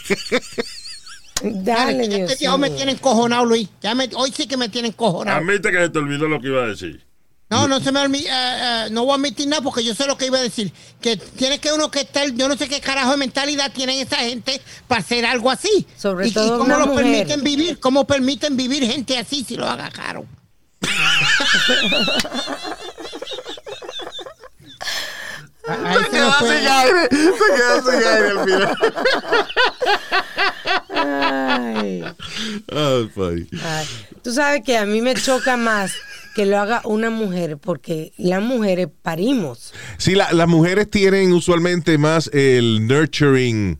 Dale, 1.41 1.53
Dale, 1.53 2.09
que 2.09 2.15
Dios 2.17 2.31
este 2.31 2.43
viejo 2.43 2.57
me 2.57 2.69
tiene 2.69 2.91
encojonado, 2.93 3.45
Luis. 3.45 3.67
Ya 3.81 3.95
me- 3.95 4.09
hoy 4.15 4.33
sí 4.35 4.47
que 4.47 4.57
me 4.57 4.69
tiene 4.69 4.89
encojonado. 4.89 5.37
Admite 5.39 5.71
que 5.71 5.77
se 5.77 5.89
te 5.89 5.99
olvidó 5.99 6.27
lo 6.27 6.39
que 6.39 6.47
iba 6.47 6.63
a 6.63 6.67
decir. 6.67 7.03
No, 7.49 7.67
no 7.67 7.79
se 7.81 7.91
me 7.91 7.99
olvida, 7.99 8.89
no 8.89 9.03
voy 9.03 9.11
a 9.11 9.15
admitir 9.15 9.47
nada 9.47 9.61
porque 9.61 9.83
yo 9.83 9.93
sé 9.93 10.07
lo 10.07 10.17
que 10.17 10.25
iba 10.27 10.39
a 10.39 10.41
decir. 10.41 10.71
Que 11.01 11.17
tiene 11.17 11.59
que 11.59 11.71
uno 11.71 11.91
que 11.91 11.99
estar, 12.01 12.27
yo 12.31 12.47
no 12.47 12.57
sé 12.57 12.67
qué 12.67 12.79
carajo 12.81 13.11
de 13.11 13.17
mentalidad 13.17 13.71
tienen 13.71 13.99
esa 13.99 14.17
gente 14.17 14.59
para 14.87 15.01
hacer 15.01 15.23
algo 15.25 15.51
así. 15.51 15.85
Sobre 15.97 16.27
y, 16.27 16.29
y 16.29 16.33
todo 16.33 16.53
cómo 16.57 16.63
una 16.63 16.79
lo 16.79 16.87
mujer. 16.87 17.03
permiten 17.05 17.43
vivir, 17.43 17.79
cómo 17.79 18.07
permiten 18.07 18.57
vivir 18.57 18.85
gente 18.89 19.17
así 19.19 19.43
si 19.47 19.55
lo 19.55 19.67
agarraron. 19.69 20.27
Ahí 25.67 25.97
se 26.11 26.19
nos 26.19 26.35
fue. 26.37 26.59
Ay, 30.89 32.03
Oh, 32.71 33.07
funny. 33.13 33.47
ay. 33.63 33.85
Tú 34.21 34.31
sabes 34.33 34.61
que 34.63 34.77
a 34.77 34.85
mí 34.85 35.01
me 35.01 35.13
choca 35.15 35.57
más 35.57 35.93
que 36.35 36.45
lo 36.45 36.57
haga 36.59 36.81
una 36.85 37.09
mujer 37.09 37.57
porque 37.57 38.11
las 38.17 38.41
mujeres 38.41 38.87
parimos. 39.01 39.73
Sí, 39.97 40.15
la- 40.15 40.31
las 40.33 40.47
mujeres 40.47 40.89
tienen 40.89 41.31
usualmente 41.33 41.97
más 41.97 42.29
el 42.33 42.87
nurturing, 42.87 43.79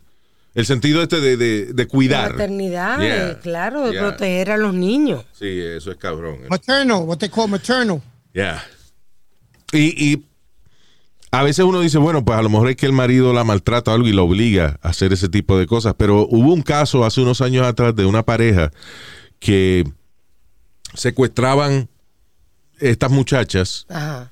el 0.54 0.66
sentido 0.66 1.02
este 1.02 1.20
de, 1.20 1.38
de, 1.38 1.74
de 1.74 1.88
cuidar. 1.88 2.26
La 2.28 2.34
maternidad, 2.34 3.00
Yeah, 3.00 3.30
eh, 3.32 3.38
claro, 3.42 3.86
de 3.88 3.94
yeah. 3.94 4.02
proteger 4.02 4.52
a 4.52 4.58
los 4.58 4.74
niños. 4.74 5.26
Sí, 5.34 5.60
eso 5.60 5.92
es 5.92 5.98
cabrón. 5.98 6.40
Maternal, 6.50 7.04
what 7.04 7.18
they 7.18 7.30
call 7.30 7.48
maternal. 7.50 8.02
Yeah. 8.34 8.64
Y, 9.72 10.14
y 10.14 10.24
a 11.34 11.42
veces 11.42 11.66
uno 11.66 11.82
dice, 11.82 11.98
bueno, 11.98 12.24
pues 12.24 12.38
a 12.38 12.44
lo 12.44 12.50
mejor 12.50 12.70
es 12.70 12.76
que 12.76 12.86
el 12.86 12.92
marido 12.92 13.34
la 13.34 13.44
maltrata 13.44 13.90
o 13.90 13.96
algo 13.96 14.08
y 14.08 14.14
la 14.14 14.22
obliga 14.22 14.78
a 14.84 14.90
hacer 14.90 15.14
ese 15.14 15.30
tipo 15.30 15.58
de 15.58 15.66
cosas. 15.66 15.96
Pero 15.98 16.28
hubo 16.30 16.54
un 16.54 16.62
caso 16.62 17.04
hace 17.04 17.22
unos 17.22 17.42
años 17.42 17.66
atrás 17.66 17.96
de 17.96 18.06
una 18.06 18.22
pareja 18.22 18.72
que 19.40 19.84
secuestraban 20.94 21.90
estas 22.80 23.10
muchachas 23.10 23.88
Ajá. 23.90 24.32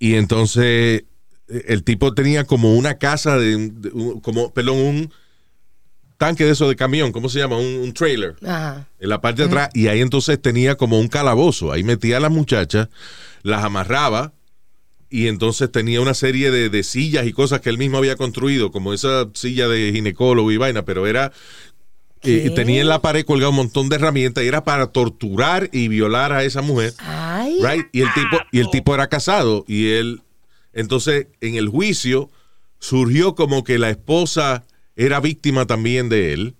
y 0.00 0.14
entonces 0.16 1.04
eh, 1.46 1.64
el 1.68 1.84
tipo 1.84 2.14
tenía 2.14 2.42
como 2.42 2.74
una 2.74 2.94
casa 2.94 3.36
de, 3.38 3.72
como, 4.20 4.52
perdón, 4.52 4.76
un 4.78 5.12
tanque 6.18 6.44
de 6.44 6.50
eso 6.50 6.68
de 6.68 6.74
camión, 6.74 7.12
¿cómo 7.12 7.28
se 7.28 7.38
llama? 7.38 7.58
Un, 7.58 7.76
un 7.80 7.94
trailer 7.94 8.34
Ajá. 8.44 8.88
en 8.98 9.08
la 9.08 9.20
parte 9.20 9.42
de 9.42 9.48
atrás 9.48 9.70
y 9.72 9.86
ahí 9.86 10.00
entonces 10.00 10.42
tenía 10.42 10.74
como 10.74 10.98
un 10.98 11.06
calabozo. 11.06 11.70
Ahí 11.70 11.84
metía 11.84 12.16
a 12.16 12.20
las 12.20 12.32
muchachas, 12.32 12.88
las 13.44 13.62
amarraba 13.62 14.32
y 15.10 15.26
entonces 15.26 15.70
tenía 15.70 16.00
una 16.00 16.14
serie 16.14 16.50
de, 16.50 16.70
de 16.70 16.82
sillas 16.84 17.26
y 17.26 17.32
cosas 17.32 17.60
que 17.60 17.68
él 17.68 17.78
mismo 17.78 17.98
había 17.98 18.16
construido, 18.16 18.70
como 18.70 18.92
esa 18.94 19.28
silla 19.34 19.68
de 19.68 19.90
ginecólogo 19.92 20.50
y 20.52 20.56
vaina, 20.56 20.84
pero 20.84 21.06
era... 21.06 21.32
eh, 22.22 22.50
tenía 22.54 22.80
en 22.80 22.88
la 22.88 23.00
pared 23.00 23.24
colgado 23.24 23.50
un 23.50 23.56
montón 23.56 23.88
de 23.88 23.96
herramientas 23.96 24.44
y 24.44 24.46
era 24.46 24.62
para 24.62 24.88
torturar 24.88 25.70
y 25.72 25.88
violar 25.88 26.32
a 26.32 26.44
esa 26.44 26.62
mujer. 26.62 26.92
Ay. 26.98 27.58
Right? 27.62 27.86
Y 27.92 28.02
el 28.02 28.12
tipo, 28.14 28.36
y 28.52 28.60
el 28.60 28.70
tipo 28.70 28.94
era 28.94 29.08
casado. 29.08 29.64
Y 29.66 29.92
él, 29.92 30.20
entonces, 30.72 31.28
en 31.40 31.54
el 31.56 31.68
juicio, 31.68 32.30
surgió 32.78 33.34
como 33.34 33.64
que 33.64 33.78
la 33.78 33.90
esposa 33.90 34.64
era 34.96 35.20
víctima 35.20 35.66
también 35.66 36.08
de 36.08 36.32
él. 36.34 36.54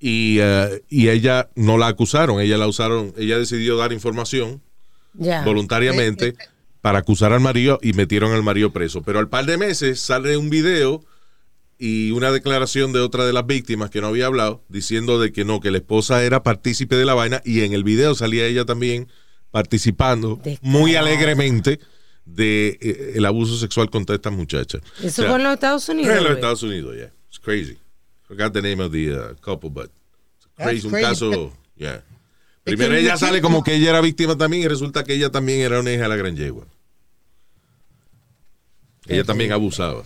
Y, 0.00 0.38
eh, 0.40 0.82
y 0.88 1.08
ella 1.08 1.48
no 1.56 1.76
la 1.76 1.88
acusaron, 1.88 2.40
ella 2.40 2.56
la 2.56 2.68
usaron, 2.68 3.12
ella 3.16 3.38
decidió 3.38 3.76
dar 3.76 3.92
información 3.92 4.60
voluntariamente 5.44 6.34
para 6.88 7.00
acusar 7.00 7.34
al 7.34 7.40
marido 7.40 7.78
y 7.82 7.92
metieron 7.92 8.32
al 8.32 8.42
marido 8.42 8.72
preso. 8.72 9.02
Pero 9.02 9.18
al 9.18 9.28
par 9.28 9.44
de 9.44 9.58
meses 9.58 10.00
sale 10.00 10.38
un 10.38 10.48
video 10.48 11.04
y 11.78 12.12
una 12.12 12.32
declaración 12.32 12.94
de 12.94 13.00
otra 13.00 13.26
de 13.26 13.34
las 13.34 13.44
víctimas 13.46 13.90
que 13.90 14.00
no 14.00 14.06
había 14.06 14.24
hablado 14.24 14.64
diciendo 14.70 15.20
de 15.20 15.30
que 15.30 15.44
no, 15.44 15.60
que 15.60 15.70
la 15.70 15.76
esposa 15.76 16.24
era 16.24 16.42
partícipe 16.42 16.96
de 16.96 17.04
la 17.04 17.12
vaina 17.12 17.42
y 17.44 17.60
en 17.60 17.74
el 17.74 17.84
video 17.84 18.14
salía 18.14 18.46
ella 18.46 18.64
también 18.64 19.06
participando 19.50 20.36
Descarada. 20.42 20.60
muy 20.62 20.94
alegremente 20.96 21.78
de 22.24 22.78
eh, 22.80 23.12
el 23.16 23.26
abuso 23.26 23.58
sexual 23.58 23.90
contra 23.90 24.14
esta 24.16 24.30
muchacha. 24.30 24.78
Eso 25.02 25.06
O 25.08 25.10
sea, 25.10 25.28
fue 25.28 25.36
en 25.36 25.42
los 25.44 25.52
Estados 25.52 25.86
Unidos. 25.90 26.16
en 26.16 26.24
los. 26.24 26.32
Estados 26.32 26.62
Unidos, 26.62 26.96
yeah. 26.96 27.12
It's 27.28 27.38
crazy. 27.38 27.76
Forgot 28.22 28.54
the 28.54 28.62
name 28.62 28.82
of 28.82 28.92
the 28.92 29.12
uh, 29.12 29.34
couple, 29.42 29.68
but 29.68 29.90
it's 30.38 30.48
That's 30.56 30.70
crazy. 30.70 30.86
Un 30.86 30.92
crazy. 30.92 31.06
caso, 31.06 31.52
yeah. 31.76 32.02
Primero 32.64 32.94
ella 32.94 33.18
sale 33.18 33.42
como 33.42 33.62
que 33.62 33.74
ella 33.74 33.90
era 33.90 34.00
víctima 34.00 34.38
también 34.38 34.62
y 34.62 34.68
resulta 34.68 35.04
que 35.04 35.12
ella 35.12 35.28
también 35.30 35.60
era 35.60 35.80
una 35.80 35.92
hija 35.92 36.04
de 36.04 36.08
la 36.08 36.16
gran 36.16 36.34
yegua. 36.34 36.66
Ella 39.08 39.24
también 39.24 39.52
abusaba. 39.52 40.04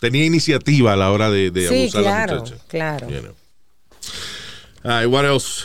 Tenía 0.00 0.24
iniciativa 0.24 0.92
a 0.92 0.96
la 0.96 1.10
hora 1.10 1.30
de, 1.30 1.50
de 1.50 1.68
Sí, 1.68 1.82
abusar 1.82 2.00
a 2.00 2.04
la 2.04 2.10
claro, 2.26 2.40
muchacha. 2.42 2.62
claro. 2.68 3.10
You 3.10 3.20
know. 3.20 3.34
All 4.84 5.02
right, 5.02 5.06
what 5.12 5.24
else? 5.24 5.64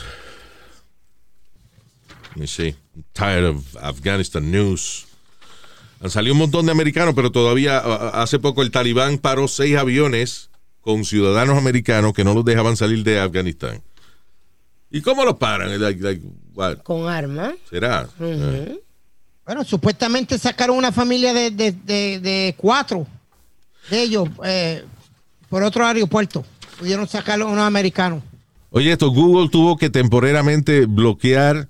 Let 2.35 2.41
me 2.41 2.47
see. 2.47 2.75
I'm 2.95 3.03
tired 3.13 3.45
of 3.45 3.77
Afghanistan 3.77 4.51
news. 4.51 5.05
Han 6.01 6.09
salido 6.09 6.33
un 6.33 6.39
montón 6.39 6.65
de 6.65 6.71
americanos, 6.73 7.13
pero 7.15 7.31
todavía 7.31 7.77
hace 7.79 8.39
poco 8.39 8.61
el 8.61 8.71
talibán 8.71 9.17
paró 9.17 9.47
seis 9.47 9.77
aviones 9.77 10.49
con 10.81 11.05
ciudadanos 11.05 11.57
americanos 11.57 12.13
que 12.13 12.23
no 12.23 12.33
los 12.33 12.43
dejaban 12.45 12.75
salir 12.75 13.03
de 13.03 13.19
Afganistán. 13.19 13.81
¿Y 14.91 15.01
cómo 15.01 15.23
los 15.25 15.35
paran? 15.37 15.79
Like- 15.81 16.01
like, 16.03 16.21
what? 16.53 16.77
Con 16.83 17.07
armas. 17.09 17.55
¿Será? 17.69 18.07
Eh. 18.19 18.79
Bueno, 19.45 19.63
supuestamente 19.63 20.37
sacaron 20.39 20.77
una 20.77 20.91
familia 20.91 21.33
de, 21.33 21.51
de, 21.51 21.71
de, 21.71 22.55
cuatro 22.57 23.05
de 23.89 24.01
ellos 24.01 24.27
eh, 24.43 24.83
por 25.49 25.61
otro 25.63 25.85
aeropuerto. 25.85 26.43
Pudieron 26.79 27.07
sacarlo 27.07 27.47
unos 27.47 27.63
americanos. 27.65 28.23
Oye, 28.71 28.91
esto, 28.91 29.09
Google 29.11 29.49
tuvo 29.49 29.77
que 29.77 29.89
temporariamente 29.89 30.85
bloquear 30.87 31.67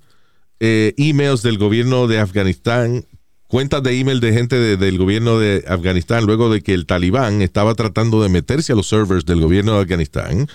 eh, 0.58 0.94
emails 0.96 1.42
del 1.42 1.58
gobierno 1.58 2.06
de 2.08 2.18
Afganistán, 2.18 3.04
cuentas 3.46 3.82
de 3.82 4.00
email 4.00 4.20
de 4.20 4.32
gente 4.32 4.56
de- 4.56 4.76
del 4.78 4.96
gobierno 4.98 5.38
de 5.38 5.62
Afganistán, 5.68 6.24
luego 6.24 6.50
de 6.50 6.62
que 6.62 6.72
el 6.74 6.86
talibán 6.86 7.42
estaba 7.42 7.74
tratando 7.74 8.22
de 8.22 8.30
meterse 8.30 8.72
a 8.72 8.74
los 8.76 8.88
servers 8.88 9.26
del 9.26 9.40
gobierno 9.42 9.74
de 9.76 9.82
Afganistán. 9.82 10.48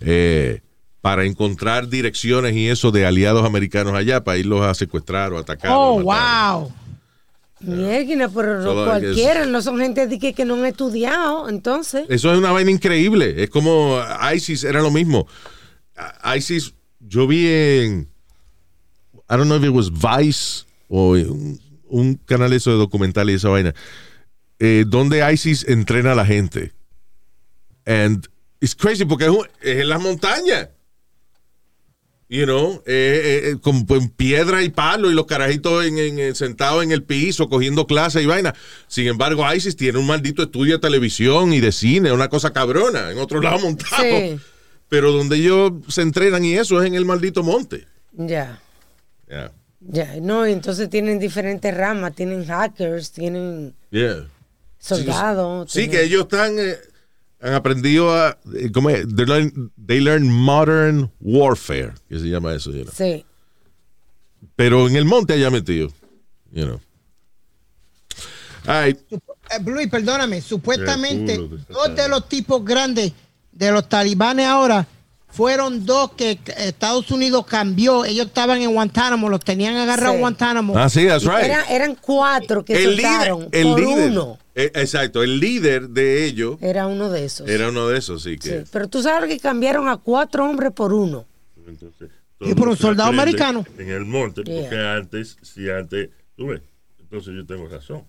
Eh, 0.00 0.60
para 1.00 1.24
encontrar 1.24 1.88
direcciones 1.88 2.54
y 2.54 2.68
eso 2.68 2.90
de 2.90 3.06
aliados 3.06 3.44
americanos 3.46 3.94
allá 3.94 4.24
para 4.24 4.38
irlos 4.38 4.62
a 4.62 4.74
secuestrar 4.74 5.32
o 5.32 5.38
atacar. 5.38 5.70
Oh, 5.72 5.96
o 5.96 6.02
wow. 6.02 6.72
Mierda, 7.60 8.28
pero 8.28 8.62
So, 8.62 8.84
cualquiera, 8.84 9.44
no 9.46 9.60
son 9.62 9.78
gente 9.78 10.06
de 10.06 10.18
que, 10.18 10.32
que 10.32 10.44
no 10.44 10.54
han 10.54 10.64
estudiado, 10.66 11.48
entonces. 11.48 12.04
Eso 12.08 12.30
es 12.32 12.38
una 12.38 12.52
vaina 12.52 12.70
increíble. 12.70 13.42
Es 13.42 13.50
como 13.50 14.00
ISIS, 14.34 14.62
era 14.64 14.80
lo 14.80 14.90
mismo. 14.92 15.26
ISIS, 16.36 16.72
yo 17.00 17.26
vi 17.26 17.46
en. 17.48 18.08
I 19.30 19.36
don't 19.36 19.46
know 19.46 19.56
if 19.58 19.64
it 19.64 19.70
was 19.72 19.90
Vice 19.90 20.64
o 20.88 21.10
un, 21.10 21.60
un 21.88 22.14
canal 22.14 22.52
eso 22.52 22.70
de 22.70 22.76
documental 22.76 23.28
y 23.30 23.34
esa 23.34 23.48
vaina. 23.48 23.74
eh, 24.60 24.84
donde 24.86 25.28
ISIS 25.32 25.64
entrena 25.68 26.12
a 26.12 26.14
la 26.14 26.24
gente. 26.26 26.72
And 27.86 28.26
it's 28.60 28.74
crazy 28.74 29.04
porque 29.04 29.24
es, 29.24 29.30
un- 29.30 29.46
es 29.60 29.78
en 29.82 29.88
las 29.88 30.00
montañas. 30.00 30.68
You 32.30 32.44
know, 32.44 32.82
eh, 32.84 33.52
eh, 33.52 33.56
con, 33.62 33.86
con 33.86 34.10
piedra 34.10 34.62
y 34.62 34.68
palo 34.68 35.10
y 35.10 35.14
los 35.14 35.24
carajitos 35.24 35.86
en, 35.86 35.96
en- 35.96 36.18
en- 36.18 36.34
sentados 36.34 36.84
en 36.84 36.92
el 36.92 37.02
piso 37.02 37.48
cogiendo 37.48 37.86
clases 37.86 38.22
y 38.22 38.26
vaina. 38.26 38.54
Sin 38.86 39.06
embargo, 39.06 39.42
ISIS 39.50 39.76
tiene 39.76 39.98
un 39.98 40.06
maldito 40.06 40.42
estudio 40.42 40.74
de 40.74 40.78
televisión 40.80 41.54
y 41.54 41.60
de 41.60 41.72
cine, 41.72 42.12
una 42.12 42.28
cosa 42.28 42.52
cabrona, 42.52 43.10
en 43.12 43.18
otro 43.18 43.40
lado 43.40 43.58
montado. 43.62 44.02
Sí. 44.02 44.38
Pero 44.90 45.12
donde 45.12 45.36
ellos 45.36 45.72
se 45.88 46.02
entrenan 46.02 46.44
y 46.44 46.54
eso 46.54 46.82
es 46.82 46.86
en 46.86 46.94
el 46.96 47.06
maldito 47.06 47.42
monte. 47.42 47.86
Ya, 48.12 48.60
Yeah. 49.30 49.52
ya. 49.80 50.16
No, 50.20 50.44
entonces 50.44 50.90
tienen 50.90 51.18
diferentes 51.18 51.74
ramas, 51.74 52.14
tienen 52.14 52.44
hackers, 52.46 53.10
tienen 53.10 53.74
soldados. 54.78 55.70
Sí, 55.70 55.80
tienen- 55.80 55.90
que 55.96 56.02
ellos 56.04 56.22
están, 56.22 56.58
eh, 56.58 56.76
han 57.40 57.54
aprendido 57.54 58.14
a, 58.14 58.36
¿cómo 58.72 58.90
es? 58.90 59.06
They 59.14 59.26
learn, 59.26 59.72
they 59.86 60.00
learn 60.00 60.28
modern 60.30 61.10
warfare, 61.20 61.94
que 62.08 62.18
se 62.18 62.26
llama 62.28 62.54
eso, 62.54 62.70
you 62.72 62.82
know. 62.82 62.92
Sí. 62.94 63.24
pero 64.56 64.88
en 64.88 64.96
el 64.96 65.04
monte 65.04 65.34
allá 65.34 65.50
metido, 65.50 65.88
you 66.50 66.64
know. 66.64 66.80
Ay, 68.66 68.96
Eh, 69.50 69.62
Luis, 69.64 69.88
perdóname, 69.88 70.42
supuestamente 70.42 71.38
dos 71.68 71.94
de 71.96 72.06
los 72.08 72.28
tipos 72.28 72.62
grandes 72.64 73.12
de 73.50 73.72
los 73.72 73.88
talibanes 73.88 74.46
ahora 74.46 74.86
fueron 75.30 75.84
dos 75.86 76.12
que 76.12 76.38
Estados 76.58 77.10
Unidos 77.10 77.46
cambió. 77.46 78.04
Ellos 78.04 78.26
estaban 78.26 78.60
en 78.62 78.72
Guantánamo, 78.72 79.28
los 79.28 79.40
tenían 79.40 79.76
agarrados 79.76 80.10
Sí. 80.12 80.14
en 80.16 80.20
Guantánamo. 80.20 80.76
ah, 80.78 80.88
sí, 80.88 81.06
that's 81.06 81.24
right. 81.24 81.44
Era- 81.44 81.64
eran 81.70 81.94
cuatro 81.94 82.64
que 82.64 82.72
el 82.82 82.96
líder, 82.96 83.10
soltaron 83.12 83.48
el 83.52 83.66
por 83.68 83.80
líder, 83.80 84.10
uno. 84.10 84.38
eh, 84.54 84.70
exacto, 84.74 85.22
el 85.22 85.38
líder 85.38 85.90
de 85.90 86.24
ellos 86.24 86.56
Era 86.60 86.86
uno 86.86 87.10
de 87.10 87.24
esos. 87.24 87.48
era 87.48 87.68
uno 87.68 87.88
de 87.88 87.98
esos, 87.98 88.22
sí 88.22 88.32
Sí, 88.40 88.48
que. 88.50 88.64
Pero 88.72 88.88
tú 88.88 89.02
sabes 89.02 89.28
que 89.28 89.38
cambiaron 89.38 89.88
a 89.88 89.96
cuatro 89.98 90.44
hombres 90.48 90.72
por 90.72 90.92
uno. 90.92 91.26
Entonces, 91.66 92.10
Y 92.40 92.54
por 92.54 92.68
un 92.68 92.76
soldado 92.76 93.10
americano. 93.10 93.64
En 93.78 93.90
el 93.90 94.04
monte, 94.04 94.42
porque 94.44 94.76
antes, 94.78 95.36
si 95.42 95.68
antes, 95.68 96.08
tú 96.36 96.46
ves, 96.48 96.62
entonces 97.00 97.34
yo 97.36 97.44
tengo 97.44 97.68
razón. 97.68 98.04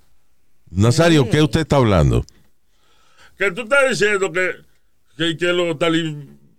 Nazario, 0.72 1.28
¿qué 1.30 1.42
usted 1.42 1.62
está 1.62 1.78
hablando? 1.78 2.24
Que 3.38 3.52
tú 3.52 3.62
estás 3.62 3.90
diciendo 3.90 4.32
que, 4.32 4.52
que, 5.18 5.36
que 5.36 5.46
los, 5.48 5.78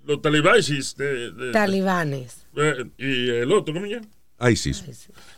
los 0.04 0.20
talibanes 0.22 0.96
de, 0.96 1.30
de- 1.32 1.52
Talibanes. 1.52 2.46
eh, 2.56 2.84
y 2.98 3.28
el 3.30 3.52
otro, 3.52 3.74
¿cómo 3.74 3.86
se 3.86 3.92
llama? 3.92 4.06
ISIS. 4.50 4.84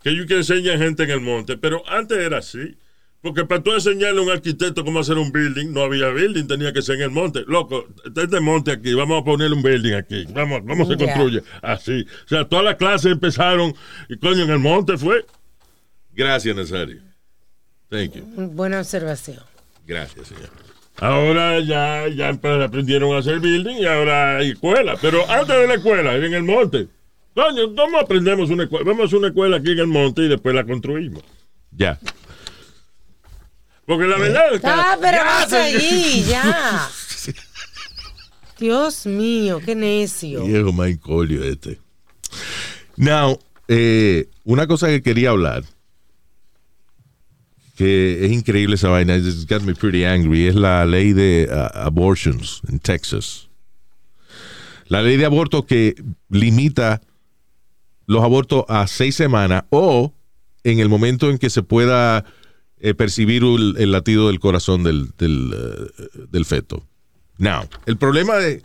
Que 0.02 0.10
ellos 0.10 0.26
que 0.26 0.36
enseñan 0.36 0.78
gente 0.78 1.02
en 1.02 1.10
el 1.10 1.20
monte, 1.20 1.56
pero 1.58 1.82
antes 1.88 2.18
era 2.18 2.38
así. 2.38 2.76
Porque 3.20 3.44
para 3.44 3.62
tú 3.62 3.72
enseñarle 3.72 4.18
a 4.20 4.22
un 4.24 4.30
arquitecto 4.30 4.84
cómo 4.84 4.98
hacer 4.98 5.16
un 5.16 5.30
building, 5.30 5.72
no 5.72 5.82
había 5.82 6.08
building, 6.08 6.44
tenía 6.48 6.72
que 6.72 6.82
ser 6.82 6.96
en 6.96 7.02
el 7.02 7.10
monte. 7.10 7.44
Loco, 7.46 7.86
este 8.04 8.24
es 8.24 8.30
de 8.30 8.40
monte 8.40 8.72
aquí, 8.72 8.94
vamos 8.94 9.20
a 9.22 9.24
poner 9.24 9.52
un 9.52 9.62
building 9.62 9.92
aquí. 9.92 10.24
Vamos, 10.32 10.62
¿Cómo 10.66 10.84
se 10.86 10.96
construye? 10.96 11.40
Así. 11.62 12.04
O 12.24 12.28
sea, 12.28 12.48
todas 12.48 12.64
las 12.64 12.74
clases 12.76 13.12
empezaron 13.12 13.74
y 14.08 14.16
coño, 14.18 14.42
en 14.42 14.50
el 14.50 14.58
monte 14.58 14.96
fue. 14.98 15.24
Gracias, 16.12 16.54
Nazario. 16.56 17.00
Thank 17.88 18.14
you. 18.14 18.24
Buena 18.26 18.80
observación. 18.80 19.38
Gracias, 19.86 20.26
señor. 20.28 20.50
Ahora 20.98 21.60
ya, 21.60 22.06
ya 22.08 22.28
aprendieron 22.28 23.14
a 23.14 23.18
hacer 23.18 23.40
building 23.40 23.76
y 23.76 23.86
ahora 23.86 24.38
hay 24.38 24.50
escuela. 24.50 24.96
Pero 25.00 25.28
antes 25.30 25.56
de 25.56 25.66
la 25.66 25.74
escuela, 25.74 26.14
en 26.14 26.34
el 26.34 26.42
monte. 26.42 26.88
Coño, 27.34 27.74
¿cómo 27.74 27.98
aprendemos 27.98 28.50
una 28.50 28.64
escuela? 28.64 28.84
Vamos 28.86 29.02
a 29.02 29.06
hacer 29.06 29.18
una 29.18 29.28
escuela 29.28 29.56
aquí 29.56 29.72
en 29.72 29.78
el 29.78 29.86
monte 29.86 30.22
y 30.22 30.28
después 30.28 30.54
la 30.54 30.64
construimos. 30.64 31.22
Ya. 31.70 31.98
Porque 33.86 34.06
la 34.06 34.18
verdad 34.18 34.54
es 34.54 34.60
que... 34.60 34.66
Ah, 34.66 34.96
pero 35.00 35.16
Ya, 35.16 35.24
vas 35.24 35.52
ahí, 35.52 36.24
ya. 36.28 36.88
Dios 38.58 39.06
mío, 39.06 39.60
qué 39.64 39.74
necio. 39.74 40.44
Viejo 40.44 40.72
Colio 41.00 41.42
este. 41.42 41.80
Now, 42.96 43.40
eh, 43.66 44.28
una 44.44 44.66
cosa 44.66 44.86
que 44.88 45.02
quería 45.02 45.30
hablar, 45.30 45.64
es 47.82 48.32
increíble 48.32 48.74
esa 48.74 48.88
vaina, 48.88 49.16
it's 49.16 49.46
got 49.46 49.62
me 49.62 49.74
pretty 49.74 50.04
angry, 50.04 50.46
es 50.46 50.54
la 50.54 50.84
ley 50.84 51.12
de 51.12 51.48
uh, 51.50 51.78
abortions 51.78 52.60
en 52.68 52.78
Texas. 52.78 53.48
La 54.86 55.02
ley 55.02 55.16
de 55.16 55.24
aborto 55.24 55.66
que 55.66 55.94
limita 56.28 57.00
los 58.06 58.22
abortos 58.22 58.64
a 58.68 58.86
seis 58.86 59.14
semanas 59.14 59.64
o 59.70 60.12
en 60.64 60.80
el 60.80 60.88
momento 60.88 61.30
en 61.30 61.38
que 61.38 61.50
se 61.50 61.62
pueda 61.62 62.24
eh, 62.78 62.94
percibir 62.94 63.42
el, 63.42 63.92
latido 63.92 64.28
del 64.28 64.40
corazón 64.40 64.82
del, 64.82 65.10
del, 65.16 65.54
eh, 65.54 66.08
del 66.30 66.44
feto. 66.44 66.86
Now, 67.38 67.68
el 67.86 67.96
problema 67.96 68.36
de, 68.36 68.62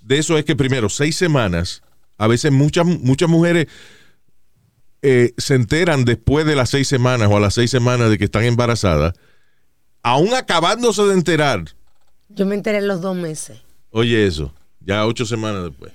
de 0.00 0.18
eso 0.18 0.36
es 0.38 0.44
que 0.44 0.56
primero, 0.56 0.88
seis 0.88 1.16
semanas, 1.16 1.82
a 2.18 2.26
veces 2.26 2.52
muchas, 2.52 2.86
muchas 2.86 3.28
mujeres 3.28 3.66
eh, 5.02 5.32
se 5.38 5.54
enteran 5.54 6.04
después 6.04 6.46
de 6.46 6.56
las 6.56 6.70
seis 6.70 6.88
semanas 6.88 7.28
o 7.30 7.36
a 7.36 7.40
las 7.40 7.54
seis 7.54 7.70
semanas 7.70 8.10
de 8.10 8.18
que 8.18 8.24
están 8.24 8.44
embarazadas, 8.44 9.14
aún 10.02 10.34
acabándose 10.34 11.02
de 11.04 11.14
enterar, 11.14 11.64
Yo 12.28 12.46
me 12.46 12.54
enteré 12.54 12.78
en 12.78 12.88
los 12.88 13.00
dos 13.00 13.16
meses. 13.16 13.58
oye 13.90 14.26
eso, 14.26 14.52
ya 14.80 15.06
ocho 15.06 15.24
semanas 15.26 15.64
después. 15.64 15.92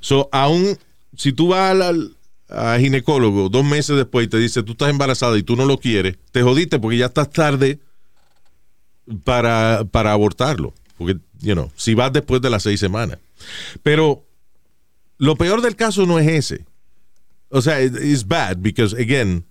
So, 0.00 0.28
aún 0.32 0.78
si 1.16 1.32
tú 1.32 1.48
vas 1.48 1.80
al, 1.80 2.16
ginecólogo 2.78 3.48
dos 3.48 3.64
meses 3.64 3.96
después 3.96 4.26
y 4.26 4.28
te 4.28 4.36
dice 4.36 4.62
tú 4.62 4.72
estás 4.72 4.90
embarazada 4.90 5.38
y 5.38 5.42
tú 5.42 5.56
no 5.56 5.64
lo 5.64 5.78
quieres, 5.78 6.16
te 6.32 6.42
jodiste 6.42 6.78
porque 6.78 6.98
ya 6.98 7.06
estás 7.06 7.30
tarde 7.30 7.78
para, 9.24 9.84
para 9.90 10.12
abortarlo. 10.12 10.74
Porque, 10.98 11.18
you 11.40 11.54
know, 11.54 11.70
si 11.76 11.94
vas 11.94 12.12
después 12.12 12.42
de 12.42 12.50
las 12.50 12.62
seis 12.62 12.78
semanas. 12.78 13.18
Pero 13.82 14.24
lo 15.18 15.36
peor 15.36 15.62
del 15.62 15.76
caso 15.76 16.06
no 16.06 16.18
es 16.18 16.28
ese. 16.28 16.64
O 17.52 17.60
sea, 17.62 17.82
it- 17.82 17.96
it's 18.02 18.26
bad 18.26 18.58
because, 18.60 18.96
again, 19.00 19.44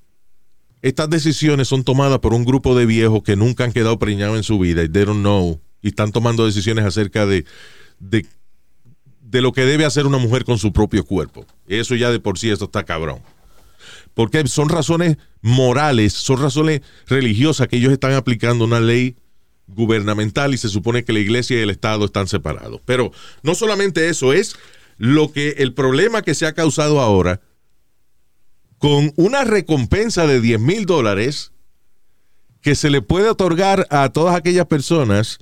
estas 0.81 1.09
decisiones 1.09 1.67
son 1.67 1.83
tomadas 1.83 2.19
por 2.19 2.33
un 2.33 2.43
grupo 2.43 2.75
de 2.75 2.85
viejos 2.87 3.21
que 3.23 3.35
nunca 3.35 3.63
han 3.63 3.71
quedado 3.71 3.99
preñados 3.99 4.37
en 4.37 4.43
su 4.43 4.57
vida 4.57 4.83
y 4.83 4.89
they 4.89 5.05
don't 5.05 5.19
know 5.21 5.61
y 5.83 5.89
están 5.89 6.11
tomando 6.11 6.45
decisiones 6.45 6.83
acerca 6.85 7.25
de, 7.27 7.45
de, 7.99 8.25
de 9.21 9.41
lo 9.41 9.51
que 9.51 9.65
debe 9.65 9.85
hacer 9.85 10.05
una 10.07 10.17
mujer 10.17 10.43
con 10.43 10.57
su 10.57 10.73
propio 10.73 11.05
cuerpo. 11.05 11.45
Eso 11.67 11.95
ya 11.95 12.11
de 12.11 12.19
por 12.19 12.37
sí, 12.39 12.49
esto 12.49 12.65
está 12.65 12.83
cabrón. 12.83 13.19
Porque 14.15 14.45
son 14.47 14.69
razones 14.69 15.17
morales, 15.41 16.13
son 16.13 16.41
razones 16.41 16.81
religiosas 17.07 17.67
que 17.67 17.77
ellos 17.77 17.93
están 17.93 18.13
aplicando 18.13 18.65
una 18.65 18.79
ley 18.79 19.15
gubernamental 19.67 20.53
y 20.53 20.57
se 20.57 20.67
supone 20.69 21.03
que 21.03 21.13
la 21.13 21.19
iglesia 21.19 21.57
y 21.57 21.61
el 21.61 21.69
Estado 21.69 22.05
están 22.05 22.27
separados. 22.27 22.81
Pero 22.85 23.11
no 23.43 23.55
solamente 23.55 24.09
eso, 24.09 24.33
es 24.33 24.55
lo 24.97 25.31
que 25.31 25.49
el 25.59 25.73
problema 25.73 26.21
que 26.23 26.35
se 26.35 26.45
ha 26.45 26.53
causado 26.53 26.99
ahora 26.99 27.39
con 28.81 29.13
una 29.15 29.43
recompensa 29.43 30.25
de 30.25 30.41
10 30.41 30.59
mil 30.59 30.85
dólares 30.87 31.51
que 32.61 32.73
se 32.75 32.89
le 32.89 33.01
puede 33.03 33.29
otorgar 33.29 33.85
a 33.91 34.09
todas 34.09 34.35
aquellas 34.35 34.65
personas 34.65 35.37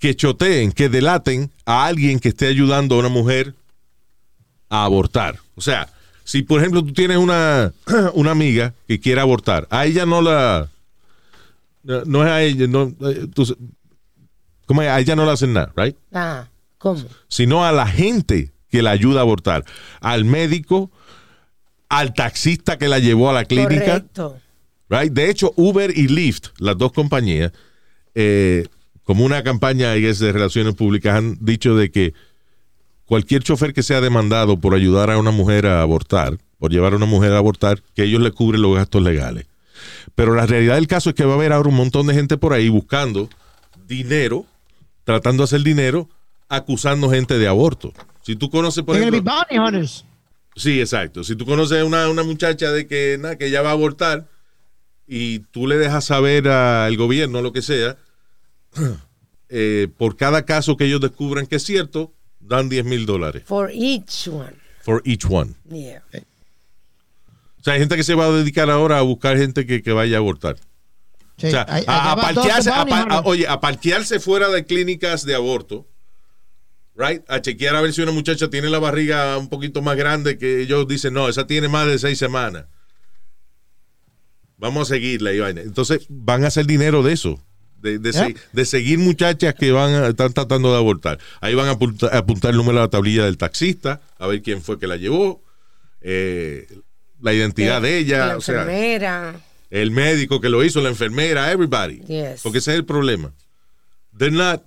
que 0.00 0.16
choteen, 0.16 0.72
que 0.72 0.88
delaten 0.88 1.52
a 1.64 1.86
alguien 1.86 2.18
que 2.18 2.30
esté 2.30 2.48
ayudando 2.48 2.96
a 2.96 2.98
una 2.98 3.08
mujer 3.08 3.54
a 4.68 4.84
abortar. 4.84 5.38
O 5.54 5.60
sea, 5.60 5.88
si 6.24 6.42
por 6.42 6.58
ejemplo 6.60 6.82
tú 6.84 6.92
tienes 6.92 7.18
una, 7.18 7.72
una 8.14 8.32
amiga 8.32 8.74
que 8.88 8.98
quiere 8.98 9.20
abortar, 9.20 9.66
a 9.70 9.86
ella 9.86 10.04
no 10.04 10.20
la... 10.20 10.68
No, 11.84 12.04
no 12.04 12.24
es 12.24 12.30
a 12.30 12.42
ella, 12.42 12.66
no, 12.66 12.92
eh, 13.08 13.26
tú- 13.32 13.56
¿cómo 14.66 14.82
es? 14.82 14.88
A 14.88 14.98
ella 15.00 15.14
no 15.16 15.24
le 15.24 15.30
hacen 15.30 15.52
nada, 15.52 15.72
right? 15.76 15.96
Ah, 16.12 16.48
¿cómo? 16.78 17.02
sino 17.28 17.64
a 17.64 17.70
la 17.72 17.86
gente 17.86 18.50
que 18.70 18.82
la 18.82 18.90
ayuda 18.90 19.20
a 19.20 19.22
abortar, 19.22 19.64
al 20.00 20.24
médico, 20.24 20.90
al 21.90 22.14
taxista 22.14 22.78
que 22.78 22.88
la 22.88 23.00
llevó 23.00 23.28
a 23.28 23.34
la 23.34 23.44
clínica. 23.44 23.84
Correcto. 23.84 24.38
Right? 24.88 25.12
De 25.12 25.28
hecho, 25.28 25.52
Uber 25.56 25.92
y 25.94 26.08
Lyft, 26.08 26.48
las 26.58 26.78
dos 26.78 26.92
compañías, 26.92 27.52
eh, 28.14 28.66
como 29.04 29.24
una 29.24 29.42
campaña 29.42 29.94
I 29.96 30.00
guess, 30.00 30.20
de 30.20 30.32
relaciones 30.32 30.74
públicas, 30.74 31.16
han 31.16 31.36
dicho 31.40 31.76
de 31.76 31.90
que 31.90 32.14
cualquier 33.04 33.42
chofer 33.42 33.74
que 33.74 33.82
sea 33.82 34.00
demandado 34.00 34.58
por 34.58 34.74
ayudar 34.74 35.10
a 35.10 35.18
una 35.18 35.32
mujer 35.32 35.66
a 35.66 35.82
abortar, 35.82 36.38
por 36.58 36.70
llevar 36.70 36.92
a 36.92 36.96
una 36.96 37.06
mujer 37.06 37.32
a 37.32 37.38
abortar, 37.38 37.82
que 37.94 38.04
ellos 38.04 38.22
le 38.22 38.30
cubren 38.30 38.62
los 38.62 38.76
gastos 38.76 39.02
legales. 39.02 39.46
Pero 40.14 40.34
la 40.34 40.46
realidad 40.46 40.76
del 40.76 40.86
caso 40.86 41.10
es 41.10 41.16
que 41.16 41.24
va 41.24 41.32
a 41.32 41.36
haber 41.36 41.52
ahora 41.52 41.68
un 41.68 41.74
montón 41.76 42.06
de 42.06 42.14
gente 42.14 42.36
por 42.36 42.52
ahí 42.52 42.68
buscando 42.68 43.28
dinero, 43.88 44.46
tratando 45.04 45.42
de 45.42 45.44
hacer 45.44 45.62
dinero, 45.62 46.08
acusando 46.48 47.10
gente 47.10 47.36
de 47.38 47.48
aborto. 47.48 47.92
Si 48.22 48.36
tú 48.36 48.48
conoces, 48.48 48.84
por 48.84 48.96
ejemplo... 48.96 49.24
Sí, 50.56 50.80
exacto. 50.80 51.24
Si 51.24 51.36
tú 51.36 51.46
conoces 51.46 51.82
una, 51.84 52.08
una 52.08 52.22
muchacha 52.22 52.70
de 52.72 52.86
que, 52.86 53.16
nada, 53.18 53.36
que 53.36 53.50
ya 53.50 53.62
va 53.62 53.70
a 53.70 53.72
abortar 53.72 54.26
y 55.06 55.40
tú 55.50 55.66
le 55.66 55.76
dejas 55.76 56.04
saber 56.04 56.48
al 56.48 56.96
gobierno, 56.96 57.40
lo 57.42 57.52
que 57.52 57.62
sea, 57.62 57.96
eh, 59.48 59.88
por 59.96 60.16
cada 60.16 60.44
caso 60.44 60.76
que 60.76 60.84
ellos 60.84 61.00
descubran 61.00 61.46
que 61.46 61.56
es 61.56 61.62
cierto, 61.62 62.12
dan 62.40 62.68
10 62.68 62.84
mil 62.84 63.06
dólares 63.06 63.42
For 63.46 63.70
each 63.72 64.28
one. 64.28 64.54
for 64.82 65.02
each 65.04 65.24
one. 65.28 65.54
Yeah. 65.70 66.02
O 67.60 67.62
sea, 67.62 67.74
hay 67.74 67.80
gente 67.80 67.96
que 67.96 68.04
se 68.04 68.14
va 68.14 68.26
a 68.26 68.30
dedicar 68.32 68.70
ahora 68.70 68.98
a 68.98 69.02
buscar 69.02 69.36
gente 69.36 69.66
que, 69.66 69.82
que 69.82 69.92
vaya 69.92 70.16
a 70.16 70.20
abortar. 70.20 70.56
Sí, 71.36 71.48
O 71.48 71.50
sea, 71.50 71.66
ahí- 71.68 71.84
a, 71.86 72.16
parquearse, 72.16 72.70
a 72.70 73.20
oye, 73.24 73.46
a 73.46 73.60
parquearse 73.60 74.18
fuera 74.20 74.48
de 74.48 74.64
clínicas 74.64 75.24
de 75.24 75.34
aborto, 75.34 75.86
right? 76.94 77.22
A 77.28 77.40
chequear 77.40 77.74
a 77.76 77.80
ver 77.80 77.92
si 77.92 78.02
una 78.02 78.12
muchacha 78.12 78.48
tiene 78.50 78.68
la 78.70 78.78
barriga 78.78 79.36
un 79.38 79.48
poquito 79.48 79.82
más 79.82 79.96
grande 79.96 80.38
que 80.38 80.60
ellos 80.62 80.86
dicen, 80.88 81.14
no, 81.14 81.28
esa 81.28 81.46
tiene 81.46 81.68
más 81.68 81.86
de 81.86 81.98
seis 81.98 82.18
semanas. 82.18 82.66
Vamos 84.56 84.90
a 84.90 84.94
seguirla 84.94 85.30
vaina. 85.40 85.62
Entonces 85.62 86.06
van 86.08 86.44
a 86.44 86.48
hacer 86.48 86.66
dinero 86.66 87.02
de 87.02 87.12
eso. 87.12 87.42
De, 87.80 87.98
de, 87.98 88.12
Yeah. 88.12 88.26
se- 88.26 88.36
de 88.52 88.64
seguir 88.66 88.98
muchachas 88.98 89.54
que 89.54 89.72
van 89.72 89.94
a, 89.94 90.06
están 90.08 90.34
tratando 90.34 90.70
de 90.70 90.76
abortar. 90.76 91.18
Ahí 91.40 91.54
van 91.54 91.68
a 91.68 91.70
apunta- 91.78 92.08
a 92.12 92.18
apuntar 92.18 92.50
el 92.50 92.58
número 92.58 92.76
de 92.78 92.84
la 92.84 92.90
tablilla 92.90 93.24
del 93.24 93.38
taxista, 93.38 94.02
a 94.18 94.26
ver 94.26 94.42
quién 94.42 94.60
fue 94.60 94.78
que 94.78 94.86
la 94.86 94.96
llevó, 94.98 95.42
eh, 96.02 96.66
la 97.22 97.32
identidad 97.32 97.80
de 97.80 97.96
ella, 97.96 98.26
La 98.26 98.36
o 98.36 98.40
sea, 98.42 98.56
enfermera. 98.62 99.40
el 99.70 99.92
médico 99.92 100.42
que 100.42 100.50
lo 100.50 100.62
hizo, 100.62 100.82
la 100.82 100.90
enfermera, 100.90 101.50
everybody. 101.50 102.00
Yes. 102.06 102.42
Porque 102.42 102.58
ese 102.58 102.72
es 102.72 102.76
el 102.76 102.84
problema. 102.84 103.32
They're 104.18 104.30
not 104.36 104.62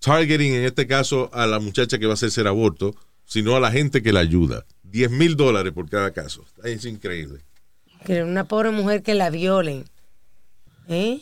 targeting 0.00 0.52
en 0.54 0.64
este 0.64 0.86
caso 0.86 1.30
a 1.32 1.46
la 1.46 1.58
muchacha 1.58 1.98
que 1.98 2.06
va 2.06 2.12
a 2.12 2.14
hacerse 2.14 2.40
el 2.42 2.46
aborto, 2.46 2.94
sino 3.24 3.56
a 3.56 3.60
la 3.60 3.70
gente 3.72 4.02
que 4.02 4.12
la 4.12 4.20
ayuda. 4.20 4.64
10 4.84 5.10
mil 5.10 5.36
dólares 5.36 5.72
por 5.72 5.88
cada 5.90 6.12
caso. 6.12 6.44
Es 6.62 6.84
increíble. 6.84 7.40
Que 8.04 8.22
una 8.22 8.44
pobre 8.44 8.70
mujer 8.70 9.02
que 9.02 9.14
la 9.14 9.30
violen. 9.30 9.84
¿Eh? 10.88 11.20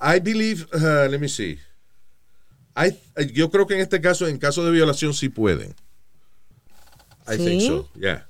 I 0.00 0.20
believe, 0.20 0.66
uh, 0.74 1.08
let 1.08 1.18
me 1.18 1.28
see. 1.28 1.58
I- 2.76 2.96
yo 3.32 3.50
creo 3.50 3.66
que 3.68 3.74
en 3.74 3.80
este 3.80 4.00
caso, 4.00 4.26
en 4.26 4.38
caso 4.38 4.64
de 4.64 4.72
violación, 4.72 5.14
sí 5.14 5.28
pueden. 5.28 5.74
I 7.28 7.36
think 7.36 7.60
¿Sí? 7.60 7.66
so, 7.68 7.88
yeah. 7.98 8.26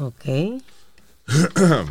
Ok. 0.00 0.60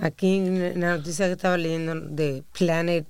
Aquí 0.00 0.36
en 0.36 0.80
la 0.80 0.96
noticia 0.96 1.26
que 1.26 1.32
estaba 1.32 1.56
leyendo 1.58 1.94
de 1.94 2.42
Planet, 2.56 3.06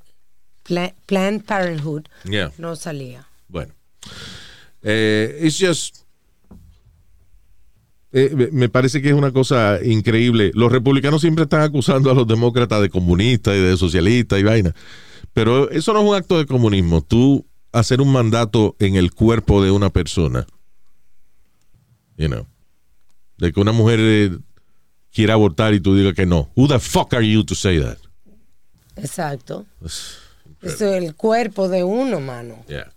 Pla- 0.62 0.94
Planned 1.06 1.44
Parenthood 1.44 2.02
Yeah. 2.24 2.52
no 2.58 2.76
salía. 2.76 3.26
Bueno. 3.48 3.72
Eh, 4.82 5.40
it's 5.42 5.58
just. 5.58 5.98
eh, 8.12 8.48
me- 8.52 8.68
parece 8.68 9.00
que 9.00 9.08
es 9.08 9.14
una 9.14 9.32
cosa 9.32 9.78
increíble. 9.82 10.50
Los 10.54 10.70
republicanos 10.70 11.20
siempre 11.22 11.44
están 11.44 11.62
acusando 11.62 12.10
a 12.10 12.14
los 12.14 12.26
demócratas 12.26 12.80
de 12.82 12.90
comunistas 12.90 13.54
y 13.56 13.60
de 13.60 13.76
socialistas 13.76 14.38
y 14.38 14.42
vaina. 14.42 14.74
Pero 15.32 15.70
eso 15.70 15.92
no 15.94 16.00
es 16.02 16.08
un 16.08 16.14
acto 16.14 16.36
de 16.38 16.44
comunismo. 16.46 17.00
Tú 17.02 17.46
hacer 17.72 18.00
un 18.02 18.12
mandato 18.12 18.76
en 18.80 18.96
el 18.96 19.12
cuerpo 19.12 19.62
de 19.62 19.70
una 19.70 19.88
persona. 19.88 20.46
You 22.18 22.28
know. 22.28 22.46
De 23.38 23.50
que 23.52 23.60
una 23.60 23.72
mujer 23.72 23.98
eh, 24.00 24.38
quiera 25.10 25.32
abortar 25.34 25.72
y 25.72 25.80
tú 25.80 25.96
digas 25.96 26.12
que 26.14 26.26
no. 26.26 26.50
Who 26.54 26.68
the 26.68 26.78
fuck 26.78 27.14
are 27.14 27.26
you 27.26 27.44
to 27.44 27.54
say 27.54 27.80
that? 27.80 27.96
Exacto. 28.96 29.64
Eso 30.62 30.86
es 30.94 31.02
el 31.02 31.14
cuerpo 31.14 31.68
de 31.68 31.84
uno, 31.84 32.20
mano. 32.20 32.64
Yeah. 32.68 32.92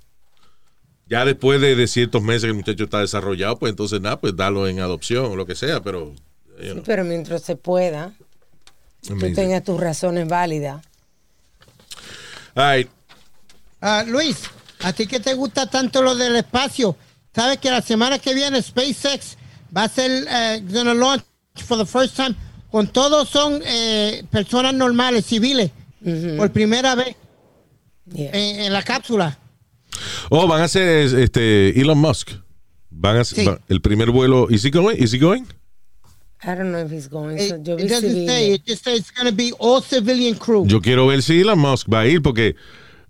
Ya 1.07 1.26
después 1.26 1.61
de, 1.61 1.76
de 1.76 1.88
ciertos 1.88 2.22
meses 2.24 2.43
que 2.43 2.47
el 2.47 2.53
muchacho 2.55 2.86
está 2.86 2.99
desarrollado, 2.99 3.57
pues 3.57 3.72
entonces 3.72 4.01
nada, 4.01 4.20
pues 4.20 4.36
darlo 4.36 4.68
en 4.68 4.80
adopción 4.80 5.26
o 5.26 5.36
lo 5.36 5.45
que 5.45 5.55
sea, 5.55 5.82
pero 5.82 6.13
you 6.61 6.74
know, 6.74 6.84
Pero 6.84 7.03
mientras 7.03 7.43
se 7.43 7.55
pueda, 7.55 8.13
tú 9.05 9.13
amazing. 9.13 9.36
tengas 9.36 9.63
tus 9.63 9.80
razones 9.80 10.28
válidas. 10.28 10.84
Right. 12.55 12.89
Ah, 13.82 14.03
Luis, 14.07 14.38
a 14.84 14.93
ti 14.93 15.05
que 15.07 15.20
te 15.20 15.34
gusta 15.34 15.70
tanto 15.70 16.01
lo 16.01 16.16
del 16.16 16.36
espacio, 16.38 16.95
sabes 17.36 17.57
que 17.57 17.70
la 17.70 17.82
semana 17.82 18.18
que 18.18 18.34
viene 18.34 18.61
SpaceX 18.61 19.38
va 19.76 19.84
a 19.84 19.89
ser 19.89 20.26
eh, 20.30 20.63
gonna 20.72 20.93
launch 20.93 21.24
for 21.66 21.78
the 21.78 21.86
first 21.86 22.16
time 22.16 22.36
con 22.72 22.88
todos 22.88 23.30
son 23.30 23.61
eh, 23.66 24.24
personas 24.32 24.74
normales, 24.74 25.26
civiles, 25.26 25.72
por 26.38 26.51
primera 26.51 26.93
vez 26.95 27.16
Yeah. 28.14 28.32
en, 28.34 28.60
en 28.62 28.74
la 28.74 28.84
cápsula. 28.84 29.38
Oh, 30.30 30.47
van 30.47 30.62
a 30.62 30.66
hacer 30.66 31.16
este 31.20 31.80
Elon 31.80 31.97
Musk. 31.97 32.32
Van 32.89 33.18
a 33.18 33.22
hacer 33.22 33.39
Sí. 33.39 33.45
va- 33.45 33.60
el 33.70 33.82
primer 33.82 34.12
vuelo. 34.12 34.47
¿Is 34.49 34.64
he 34.64 34.70
going? 34.70 34.95
¿Is 34.97 35.12
he 35.14 35.18
going? 35.20 35.43
I 36.43 36.47
don't 36.56 36.70
know 36.72 36.86
if 36.86 36.91
he's 36.91 37.10
going. 37.10 37.38
It, 37.38 37.49
so 37.49 37.58
yo 37.64 37.76
it 37.78 37.89
doesn't 37.89 38.01
civiles. 38.12 38.30
say, 38.30 38.53
it 38.53 38.62
just 38.68 38.84
says 38.84 38.99
it's 38.99 39.12
gonna 39.12 39.32
be 39.32 39.51
all 39.60 39.82
civilian 39.82 40.36
crew. 40.36 40.66
Yo 40.68 40.80
quiero 40.82 41.08
ver 41.08 41.22
si 41.24 41.41
Elon 41.41 41.58
Musk 41.58 41.88
va 41.91 42.01
a 42.01 42.08
ir 42.08 42.22
porque, 42.22 42.56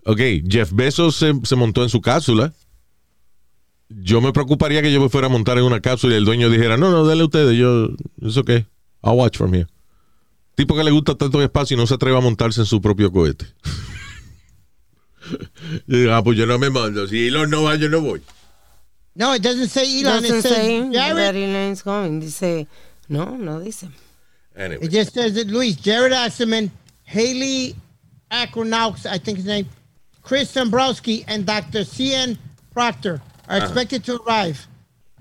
ok, 0.06 0.20
Jeff 0.48 0.72
Bezos 0.72 1.16
se, 1.18 1.34
se 1.43 1.56
montó 1.56 1.84
en 1.84 1.89
su 1.89 2.00
cápsula. 2.02 2.54
Yo 3.89 4.22
me 4.22 4.32
preocuparía 4.32 4.82
que 4.82 4.91
yo 4.91 5.00
me 5.02 5.10
fuera 5.10 5.28
a 5.28 5.30
montar 5.30 5.58
en 5.58 5.64
una 5.64 5.80
cápsula 5.82 6.14
y 6.16 6.18
el 6.18 6.26
dueño 6.26 6.50
dijera, 6.50 6.78
no, 6.78 6.89
no, 6.91 7.06
dale 7.06 7.24
ustedes, 7.24 7.58
yo, 7.58 7.89
es 8.22 8.36
ok, 8.38 8.50
I'll 9.04 9.14
watch 9.16 9.38
from 9.38 9.54
here. 9.54 9.68
Tipo 10.56 10.76
que 10.76 10.84
le 10.84 10.91
gusta 10.91 11.16
tanto 11.16 11.38
el 11.39 11.43
espacio 11.46 11.76
y 11.76 11.78
no 11.80 11.86
se 11.86 11.93
atreve 11.96 12.18
a 12.18 12.22
montarse 12.22 12.62
en 12.62 12.66
su 12.66 12.82
propio 12.82 13.12
cohete. 13.12 13.46
Y 15.88 15.98
digo, 15.98 16.14
ah, 16.14 16.24
pues 16.24 16.38
yo 16.38 16.46
no 16.46 16.58
me 16.58 16.70
mando. 16.70 17.08
Si 17.08 17.28
Elon 17.28 17.50
no 17.50 17.64
va, 17.64 17.76
yo 17.76 17.90
no 17.90 18.02
voy. 18.02 18.22
No, 19.16 19.34
it 19.34 19.42
doesn't 19.42 19.70
say 19.70 19.84
Elon. 20.02 20.22
Doesn't 20.22 20.38
It 20.38 20.42
says 20.42 20.56
say 20.56 20.80
that 20.82 20.92
Jared. 20.92 21.36
Elon's 21.36 21.82
going. 21.82 22.20
Dice, 22.20 22.68
no, 23.10 23.36
no 23.36 23.60
dice. 23.60 23.88
Anyway. 24.56 24.86
It 24.86 24.92
just 24.92 25.14
says 25.14 25.34
that 25.36 25.48
Luis, 25.48 25.76
Jared 25.76 26.12
Asserman, 26.12 26.70
Haley 27.04 27.76
Acronaux, 28.32 29.06
I 29.06 29.18
think 29.18 29.38
his 29.38 29.46
name, 29.46 29.68
Chris 30.22 30.54
Dombrowski, 30.54 31.24
and 31.28 31.46
Dr. 31.46 31.84
C.N. 31.84 32.38
Proctor 32.74 33.22
are 33.48 33.58
expected 33.58 34.04
to 34.06 34.22
arrive 34.22 34.68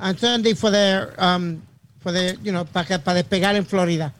on 0.00 0.16
Sunday 0.16 0.54
for 0.54 0.70
their, 0.70 1.14
um, 1.18 1.62
for 2.00 2.10
their, 2.10 2.34
you 2.42 2.52
know, 2.52 2.64
para 2.64 2.98
para 2.98 3.22
despegar 3.22 3.54
en 3.54 3.64
Florida. 3.64 4.12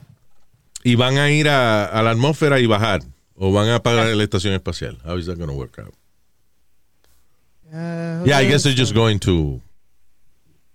Y 0.83 0.95
van 0.95 1.17
a 1.17 1.29
ir 1.31 1.47
a, 1.49 1.85
a 1.85 2.03
la 2.03 2.11
atmósfera 2.11 2.59
y 2.59 2.67
bajar. 2.67 3.01
O 3.37 3.51
van 3.51 3.69
a 3.69 3.79
pagar 3.81 4.07
la 4.15 4.23
estación 4.23 4.53
espacial. 4.53 4.97
How 5.05 5.17
is 5.17 5.25
that 5.25 5.37
going 5.37 5.49
to 5.49 5.55
work 5.55 5.77
out? 5.79 5.93
Uh, 7.73 8.23
Yeah, 8.25 8.37
I 8.37 8.45
guess 8.45 8.63
they're 8.63 8.73
just 8.73 8.93
going 8.93 9.19
to. 9.19 9.61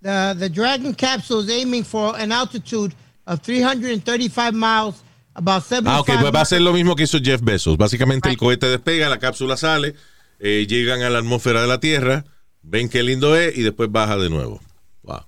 the, 0.01 0.35
the 0.37 0.49
Dragon 0.49 0.93
capsule 0.93 1.39
is 1.39 1.49
aiming 1.49 1.83
for 1.83 2.15
an 2.19 2.31
altitude 2.31 2.93
of 3.27 3.41
335 3.41 4.53
miles, 4.53 5.03
about 5.35 5.63
75 5.63 5.87
Ah, 5.87 5.99
ok, 6.01 6.21
pues 6.21 6.33
va 6.33 6.41
a 6.41 6.45
ser 6.45 6.59
lo 6.61 6.73
mismo 6.73 6.95
que 6.95 7.03
hizo 7.03 7.19
Jeff 7.19 7.41
Bezos. 7.41 7.77
Básicamente 7.77 8.29
el 8.29 8.37
cohete 8.37 8.67
despega, 8.67 9.09
la 9.09 9.19
cápsula 9.19 9.57
sale, 9.57 9.95
eh, 10.39 10.65
llegan 10.67 11.01
a 11.01 11.09
la 11.09 11.19
atmósfera 11.19 11.61
de 11.61 11.67
la 11.67 11.79
Tierra, 11.79 12.25
ven 12.61 12.89
qué 12.89 13.03
lindo 13.03 13.35
es 13.35 13.57
y 13.57 13.61
después 13.63 13.91
baja 13.91 14.17
de 14.17 14.29
nuevo. 14.29 14.59
Wow. 15.03 15.21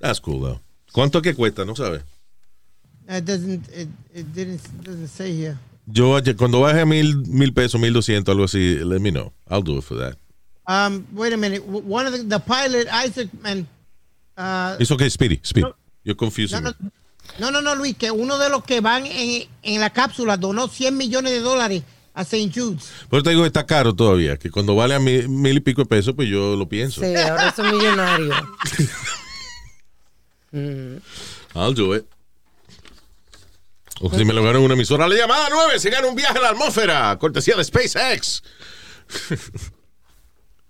That's 0.00 0.20
cool, 0.20 0.40
though. 0.40 0.60
¿Cuánto 0.92 1.20
que 1.22 1.34
cuesta? 1.34 1.64
No 1.64 1.74
sabes. 1.76 2.02
It 3.08 3.24
doesn't, 3.24 3.68
it, 3.68 3.88
it 4.14 4.26
didn't, 4.32 4.60
doesn't 4.82 5.08
say 5.08 5.32
here. 5.36 5.58
Yo 5.86 6.18
cuando 6.36 6.60
baje 6.60 6.80
a 6.80 6.86
mil, 6.86 7.16
mil 7.26 7.52
pesos, 7.52 7.80
mil 7.80 7.92
doscientos, 7.92 8.32
algo 8.32 8.44
así, 8.44 8.78
let 8.84 9.00
me 9.00 9.10
know. 9.10 9.32
I'll 9.50 9.62
do 9.62 9.78
it 9.78 9.84
for 9.84 9.98
that. 9.98 10.16
Um, 10.66 11.06
wait 11.12 11.32
a 11.32 11.36
minute. 11.36 11.62
One 11.66 12.06
of 12.06 12.12
the, 12.12 12.22
the 12.24 12.40
pilot, 12.40 12.88
Isaac, 12.90 13.28
man, 13.42 13.66
uh, 14.38 14.76
It's 14.80 14.90
okay, 14.90 15.10
Speedy, 15.10 15.40
Speedy. 15.42 15.68
No. 15.68 15.74
You're 16.04 16.16
confusing 16.16 16.62
No, 16.62 16.70
me. 16.80 16.90
no, 17.38 17.50
no, 17.50 17.60
no, 17.60 17.74
Luis, 17.74 17.96
que 17.96 18.10
uno 18.10 18.38
de 18.38 18.48
los 18.48 18.64
que 18.64 18.80
van 18.80 19.04
en, 19.06 19.46
en 19.62 19.80
la 19.80 19.90
cápsula 19.90 20.36
donó 20.38 20.68
100 20.68 20.96
millones 20.96 21.32
de 21.32 21.40
dólares 21.40 21.82
a 22.14 22.22
St. 22.22 22.50
Jude's. 22.54 22.90
Pero 23.10 23.22
te 23.22 23.30
digo 23.30 23.42
que 23.42 23.48
está 23.48 23.66
caro 23.66 23.94
todavía, 23.94 24.36
que 24.38 24.50
cuando 24.50 24.74
vale 24.74 24.94
a 24.94 24.98
mil, 25.00 25.28
mil 25.28 25.56
y 25.56 25.60
pico 25.60 25.82
de 25.82 25.86
pesos, 25.86 26.14
pues 26.14 26.28
yo 26.28 26.56
lo 26.56 26.66
pienso. 26.68 27.00
Sí, 27.02 27.14
ahora 27.14 27.52
son 27.54 27.76
millonarios. 27.76 28.34
I'll 31.54 31.74
do 31.74 31.94
it. 31.94 32.06
O 34.00 34.10
si 34.10 34.24
me 34.24 34.32
lo 34.32 34.42
gano 34.42 34.58
en 34.58 34.64
una 34.64 34.74
emisora, 34.74 35.06
la 35.06 35.14
llamada 35.14 35.48
9 35.50 35.78
se 35.78 35.88
gana 35.90 36.08
un 36.08 36.16
viaje 36.16 36.38
a 36.38 36.42
la 36.42 36.48
atmósfera, 36.50 37.16
cortesía 37.18 37.56
de 37.56 37.64
SpaceX. 37.64 38.42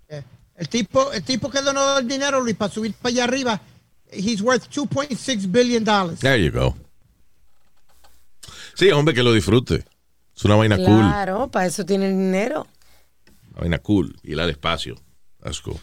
Eh, 0.07 0.21
El 0.57 0.69
tipo, 0.69 1.11
el 1.11 1.23
tipo 1.23 1.49
que 1.49 1.61
donó 1.61 1.97
el 1.97 2.07
dinero, 2.07 2.39
Luis, 2.39 2.55
para 2.55 2.71
subir 2.71 2.93
para 2.93 3.09
allá 3.11 3.23
arriba, 3.23 3.61
he's 4.11 4.39
worth 4.41 4.69
2.6 4.69 5.47
billion 5.51 5.83
dollars. 5.83 6.19
There 6.19 6.37
you 6.43 6.51
go. 6.51 6.75
Sí, 8.75 8.91
hombre, 8.91 9.15
que 9.15 9.23
lo 9.23 9.33
disfrute. 9.33 9.83
Es 10.35 10.45
una 10.45 10.55
vaina 10.55 10.77
cool. 10.77 10.99
Claro, 10.99 11.47
para 11.49 11.65
eso 11.65 11.85
tienen 11.85 12.19
dinero. 12.19 12.67
Una 13.53 13.61
vaina 13.61 13.79
cool. 13.79 14.15
Y 14.21 14.35
la 14.35 14.45
despacio. 14.45 14.95
That's 15.41 15.59
cool. 15.61 15.79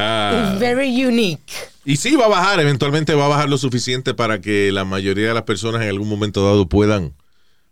Ah, 0.00 0.56
Very 0.58 1.04
unique. 1.04 1.42
y 1.84 1.96
sí, 1.96 2.16
va 2.16 2.26
a 2.26 2.28
bajar. 2.28 2.60
Eventualmente 2.60 3.14
va 3.14 3.26
a 3.26 3.28
bajar 3.28 3.48
lo 3.48 3.58
suficiente 3.58 4.14
para 4.14 4.40
que 4.40 4.70
la 4.72 4.84
mayoría 4.84 5.28
de 5.28 5.34
las 5.34 5.42
personas 5.44 5.82
en 5.82 5.88
algún 5.88 6.08
momento 6.08 6.44
dado 6.44 6.68
puedan 6.68 7.12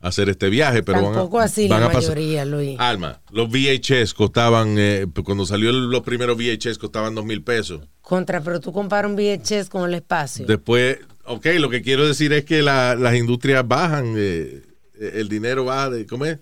hacer 0.01 0.29
este 0.29 0.49
viaje, 0.49 0.83
pero 0.85 0.99
van 1.03 1.11
a- 1.13 1.15
Tampoco 1.17 1.41
así 1.41 1.67
van 1.67 1.81
la 1.81 1.87
a 1.87 1.93
mayoría, 1.93 2.45
Luis. 2.45 2.79
Alma, 2.79 3.21
los 3.33 3.49
VHS 3.51 4.15
costaban, 4.15 4.77
eh, 4.79 5.07
cuando 5.25 5.45
salió 5.45 5.73
los 5.73 6.03
primeros 6.03 6.37
VHS 6.37 6.79
costaban 6.79 7.15
dos 7.17 7.25
mil 7.25 7.43
pesos. 7.43 7.81
Contra, 8.01 8.41
pero 8.41 8.61
tú 8.61 8.73
comparas 8.73 9.11
un 9.11 9.17
VHS 9.17 9.69
con 9.69 9.89
el 9.89 9.95
espacio. 9.95 10.47
Después, 10.47 10.99
ok, 11.25 11.47
lo 11.59 11.69
que 11.69 11.83
quiero 11.83 12.07
decir 12.07 12.33
es 12.33 12.45
que 12.45 12.63
la- 12.63 12.95
las 12.95 13.17
industrias 13.17 13.67
bajan, 13.67 14.15
eh, 14.17 14.63
eh, 15.01 15.13
el 15.17 15.29
dinero 15.29 15.65
baja 15.65 15.91
de, 15.91 16.07
¿cómo 16.07 16.25
es? 16.27 16.39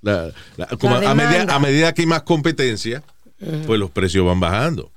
La- 0.00 0.30
la- 0.56 0.66
como 0.78 0.96
a, 0.96 1.00
demanda. 1.00 1.30
medida, 1.30 1.54
a 1.54 1.58
medida 1.58 1.92
que 1.92 2.02
hay 2.02 2.06
más 2.06 2.22
competencia, 2.22 3.02
pues 3.38 3.78
los 3.78 3.90
precios 3.90 4.24
van 4.26 4.40
bajando. 4.40 4.90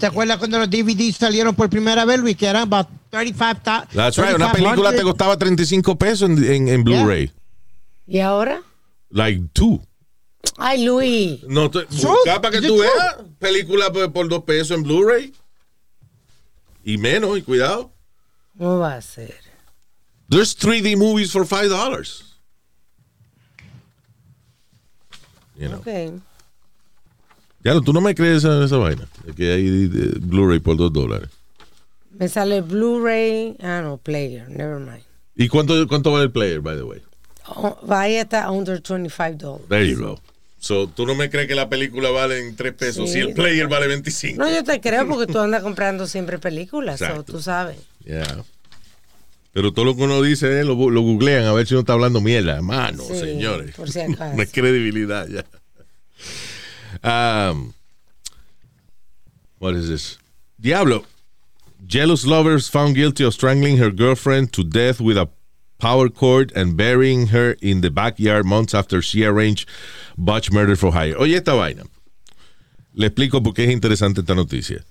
¿Te 0.00 0.06
acuerdas 0.06 0.38
cuando 0.38 0.58
los 0.58 0.70
DVDs 0.70 1.16
salieron 1.16 1.54
por 1.54 1.68
primera 1.68 2.04
vez, 2.06 2.18
Luis? 2.18 2.36
Que 2.36 2.46
eran 2.46 2.62
about 2.62 2.88
35 3.10 3.60
ta- 3.62 3.86
That's 3.92 4.16
right, 4.16 4.34
una 4.34 4.50
película 4.50 4.90
te 4.90 4.96
3500. 4.96 5.04
costaba 5.04 5.38
35 5.38 5.98
pesos 5.98 6.30
en, 6.30 6.42
en- 6.44 6.68
en 6.68 6.84
Blu-ray. 6.84 7.30
¿Y 8.06 8.20
ahora? 8.20 8.62
Like 9.10 9.42
two. 9.52 9.82
Ay, 10.56 10.84
Luis. 10.84 11.42
No, 11.44 11.70
te, 11.70 11.84
busca 11.84 12.40
para 12.40 12.50
que 12.60 12.66
tú 12.66 12.78
veas 12.78 13.16
película 13.38 13.92
por, 13.92 14.10
por 14.12 14.28
dos 14.28 14.44
pesos 14.44 14.76
en 14.76 14.84
Blu-ray. 14.84 15.34
Y 16.82 16.96
menos, 16.96 17.36
y 17.36 17.42
cuidado. 17.42 17.92
¿Cómo 18.56 18.78
va 18.78 18.94
a 18.94 19.02
ser? 19.02 19.34
There's 20.30 20.56
3D 20.56 20.96
movies 20.96 21.30
for 21.30 21.44
five 21.46 21.68
dollars. 21.68 22.38
You 25.56 25.68
know. 25.68 25.78
Ok. 25.80 26.22
Ya, 27.64 27.80
tú 27.80 27.92
no 27.92 28.00
me 28.00 28.14
crees 28.14 28.38
esa, 28.44 28.62
esa 28.64 28.76
vaina. 28.76 29.08
Que 29.36 29.52
hay 29.52 29.86
Blu-ray 30.20 30.60
por 30.60 30.76
dos 30.76 30.92
dólares. 30.92 31.28
Me 32.18 32.28
sale 32.28 32.60
Blu-ray. 32.60 33.56
Ah, 33.60 33.80
no, 33.82 33.96
player. 33.96 34.48
Never 34.50 34.78
mind. 34.78 35.02
¿Y 35.34 35.48
cuánto, 35.48 35.88
cuánto 35.88 36.12
vale 36.12 36.24
el 36.24 36.30
player, 36.30 36.60
by 36.60 36.76
the 36.76 36.82
way? 36.84 37.00
Oh, 37.46 37.78
vaya 37.86 38.22
hasta 38.22 38.50
under 38.50 38.80
25 38.80 39.36
dólares. 39.38 39.68
There 39.68 39.88
you 39.90 39.98
go. 39.98 40.20
So, 40.60 40.86
tú 40.88 41.06
no 41.06 41.14
me 41.14 41.28
crees 41.28 41.46
que 41.48 41.54
la 41.54 41.68
película 41.68 42.10
vale 42.10 42.38
en 42.38 42.56
tres 42.56 42.72
pesos 42.74 43.08
Sí. 43.10 43.14
si 43.14 43.20
el 43.20 43.34
player 43.34 43.66
vale 43.68 43.86
25. 43.86 44.38
No, 44.42 44.50
yo 44.50 44.62
te 44.64 44.80
creo 44.80 45.06
porque 45.08 45.30
tú 45.30 45.38
andas 45.40 45.62
comprando 45.62 46.06
siempre 46.06 46.38
películas. 46.38 47.00
o 47.02 47.04
Exacto. 47.04 47.32
tú 47.32 47.42
sabes. 47.42 47.76
Yeah. 48.04 48.44
Pero 49.52 49.72
todo 49.72 49.84
lo 49.84 49.94
que 49.96 50.02
uno 50.02 50.20
dice 50.22 50.60
eh, 50.60 50.64
lo, 50.64 50.90
lo 50.90 51.00
googlean 51.02 51.44
a 51.44 51.52
ver 51.52 51.66
si 51.66 51.74
uno 51.74 51.80
está 51.80 51.92
hablando 51.92 52.20
mierda. 52.20 52.60
Mano, 52.62 53.02
Sí, 53.04 53.14
señores. 53.18 53.74
por 53.74 53.90
si 53.90 54.00
acaso. 54.00 54.34
no 54.36 54.40
hay 54.40 54.46
credibilidad 54.48 55.26
ya. 55.28 55.44
Um, 57.04 57.74
what 59.58 59.74
is 59.74 59.88
this? 59.88 60.18
Diablo. 60.58 61.04
Jealous 61.86 62.26
lovers 62.26 62.68
found 62.68 62.94
guilty 62.94 63.24
of 63.24 63.34
strangling 63.34 63.76
her 63.76 63.90
girlfriend 63.90 64.54
to 64.54 64.64
death 64.64 65.00
with 65.02 65.18
a 65.18 65.28
power 65.78 66.08
cord 66.08 66.50
and 66.56 66.78
burying 66.78 67.26
her 67.26 67.56
in 67.60 67.82
the 67.82 67.90
backyard 67.90 68.46
months 68.46 68.74
after 68.74 69.02
she 69.02 69.22
arranged 69.22 69.68
botch 70.16 70.50
murder 70.50 70.76
for 70.76 70.92
hire. 70.92 71.14
Oye, 71.18 71.36
esta 71.36 71.54
vaina. 71.54 71.84
Le 72.94 73.08
explico 73.08 73.42
por 73.42 73.52
qué 73.52 73.64
es 73.64 73.70
interesante 73.70 74.20
esta 74.20 74.34
noticia. 74.34 74.82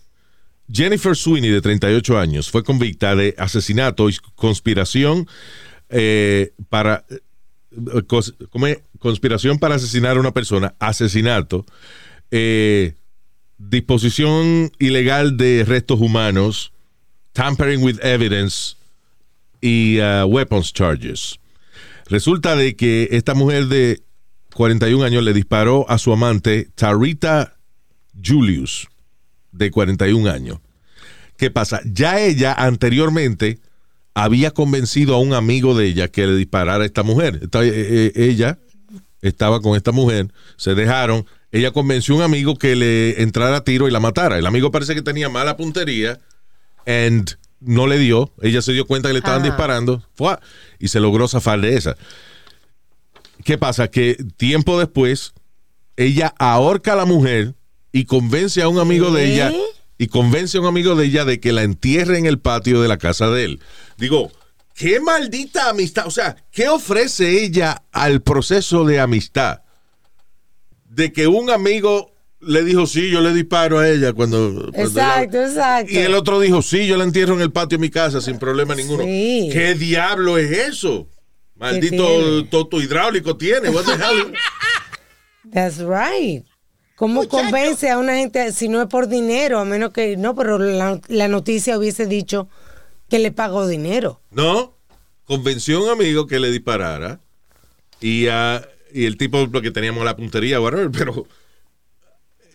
Jennifer 0.72 1.16
Sweeney, 1.16 1.50
de 1.50 1.62
38 1.62 2.20
años, 2.20 2.52
fue 2.52 2.64
convicta 2.64 3.16
de 3.16 3.34
asesinato 3.38 4.08
y 4.10 4.18
conspiración 4.36 5.28
eh, 5.90 6.54
para 6.70 7.06
eh, 7.10 7.20
conspiración 9.00 9.60
para 9.60 9.76
asesinar 9.76 10.18
a 10.18 10.20
una 10.20 10.32
persona, 10.32 10.76
asesinato, 10.80 11.66
eh, 12.36 12.96
disposición 13.60 14.72
ilegal 14.80 15.38
de 15.38 15.64
restos 15.66 16.00
humanos, 16.02 16.74
tampering 17.32 17.84
with 17.84 18.00
evidence 18.02 18.76
y 19.62 20.00
uh, 20.00 20.26
weapons 20.26 20.74
charges. 20.74 21.40
Resulta 22.08 22.56
de 22.56 22.76
que 22.76 23.10
esta 23.12 23.36
mujer 23.36 23.68
de 23.68 24.02
41 24.56 25.04
años 25.06 25.24
le 25.24 25.34
disparó 25.34 25.88
a 25.90 26.00
su 26.00 26.12
amante 26.12 26.70
Tarita 26.74 27.56
Julius 28.20 28.88
de 29.52 29.70
41 29.70 30.28
años. 30.30 30.60
¿Qué 31.38 31.52
pasa? 31.52 31.82
Ya 31.86 32.20
ella 32.20 32.54
anteriormente 32.54 33.60
había 34.16 34.52
convencido 34.52 35.14
a 35.14 35.20
un 35.20 35.34
amigo 35.34 35.78
de 35.78 35.86
ella 35.86 36.08
que 36.08 36.26
le 36.26 36.36
disparara 36.36 36.84
a 36.84 36.88
esta 36.88 37.04
mujer. 37.04 37.42
Eh, 37.44 37.48
eh, 37.54 38.12
ella 38.16 38.58
estaba 39.22 39.62
con 39.62 39.76
esta 39.76 39.92
mujer, 39.92 40.34
se 40.58 40.74
dejaron. 40.74 41.28
Ella 41.54 41.72
convenció 41.72 42.16
a 42.16 42.18
un 42.18 42.24
amigo 42.24 42.58
que 42.58 42.76
le 42.76 43.22
entrara 43.22 43.58
a 43.58 43.64
tiro 43.64 43.88
y 43.88 43.92
la 43.92 44.00
matara. 44.02 44.38
El 44.40 44.46
amigo 44.48 44.72
parece 44.72 44.96
que 44.96 45.02
tenía 45.04 45.30
mala 45.30 45.56
puntería 45.56 46.20
and 46.86 47.38
no 47.62 47.86
le 47.88 47.98
dio. 48.00 48.34
Ella 48.42 48.62
se 48.62 48.74
dio 48.74 48.86
cuenta 48.86 49.08
que 49.08 49.14
le 49.14 49.20
estaban 49.20 49.42
Ah. 49.42 49.46
disparando 49.46 50.04
¡fua! 50.16 50.42
y 50.80 50.88
se 50.90 51.00
logró 51.00 51.28
zafar 51.28 51.62
de 51.62 51.76
esa. 51.78 51.96
¿Qué 53.46 53.58
pasa? 53.58 53.88
Que 53.90 54.18
tiempo 54.38 54.80
después 54.80 55.34
ella 55.96 56.34
ahorca 56.40 56.94
a 56.94 56.96
la 56.96 57.06
mujer 57.06 57.54
y 57.92 58.06
convence 58.06 58.62
a 58.62 58.68
un 58.68 58.80
amigo 58.80 59.12
de 59.12 59.32
ella 59.32 59.54
y 60.00 60.08
convence 60.08 60.58
a 60.58 60.62
un 60.62 60.68
amigo 60.68 60.96
de 60.96 61.06
ella 61.06 61.24
de 61.24 61.40
que 61.40 61.52
la 61.54 61.62
entierre 61.64 62.18
en 62.18 62.26
el 62.26 62.40
patio 62.40 62.82
de 62.82 62.88
la 62.88 62.98
casa 62.98 63.30
de 63.30 63.46
él. 63.46 63.60
Digo, 63.98 64.32
qué 64.74 65.00
maldita 65.00 65.70
amistad, 65.70 66.08
o 66.08 66.12
sea, 66.12 66.36
¿qué 66.52 66.68
ofrece 66.68 67.44
ella 67.44 67.84
al 67.92 68.22
proceso 68.24 68.86
de 68.86 69.00
amistad? 69.00 69.62
De 70.94 71.12
que 71.12 71.28
un 71.28 71.50
amigo 71.50 72.12
le 72.40 72.64
dijo, 72.64 72.86
sí, 72.86 73.10
yo 73.10 73.22
le 73.22 73.34
disparo 73.34 73.80
a 73.80 73.90
ella 73.90 74.14
cuando... 74.14 74.70
cuando 74.72 74.78
Exacto, 74.78 75.38
ella-". 75.38 75.48
exacto. 75.48 75.94
Y 75.94 75.98
el 75.98 76.14
otro 76.14 76.40
dijo, 76.40 76.62
sí, 76.62 76.88
yo 76.88 76.98
la 76.98 77.04
entierro 77.04 77.34
en 77.36 77.42
el 77.42 77.52
patio 77.52 77.78
de 77.78 77.82
mi 77.82 77.90
casa 77.90 78.22
sin 78.22 78.38
problema 78.38 78.76
ninguno. 78.76 79.04
Sí. 79.04 79.50
¿Qué 79.52 79.76
diablo 79.76 80.38
es 80.38 80.52
eso? 80.52 81.08
Maldito 81.56 82.46
toto 82.46 82.82
hidráulico 82.82 83.38
tiene. 83.38 83.70
What 83.70 83.86
the 83.86 83.94
hell? 83.94 84.34
That's 85.54 85.80
right. 85.80 86.44
¿Cómo 86.96 87.28
convence 87.28 87.90
a 87.90 87.98
una 87.98 88.16
gente 88.16 88.52
si 88.52 88.68
no 88.68 88.82
es 88.82 88.88
por 88.88 89.08
dinero? 89.08 89.60
A 89.60 89.66
menos 89.66 89.92
que. 89.92 90.18
No, 90.18 90.36
pero 90.36 90.58
la, 90.58 91.00
la 91.08 91.28
noticia 91.28 91.78
hubiese 91.78 92.06
dicho 92.06 92.50
que 93.10 93.20
le 93.20 93.32
pagó 93.32 93.68
dinero. 93.68 94.22
No, 94.32 94.76
convenció 95.26 95.78
a 95.78 95.84
un 95.84 95.90
amigo 95.90 96.28
que 96.28 96.40
le 96.40 96.52
disparara 96.52 97.20
y, 98.00 98.28
ah, 98.28 98.66
y 98.94 99.06
el 99.06 99.18
tipo 99.18 99.50
porque 99.52 99.72
teníamos 99.72 100.04
la 100.06 100.16
puntería, 100.16 100.60
whatever, 100.62 100.90
pero 100.92 101.26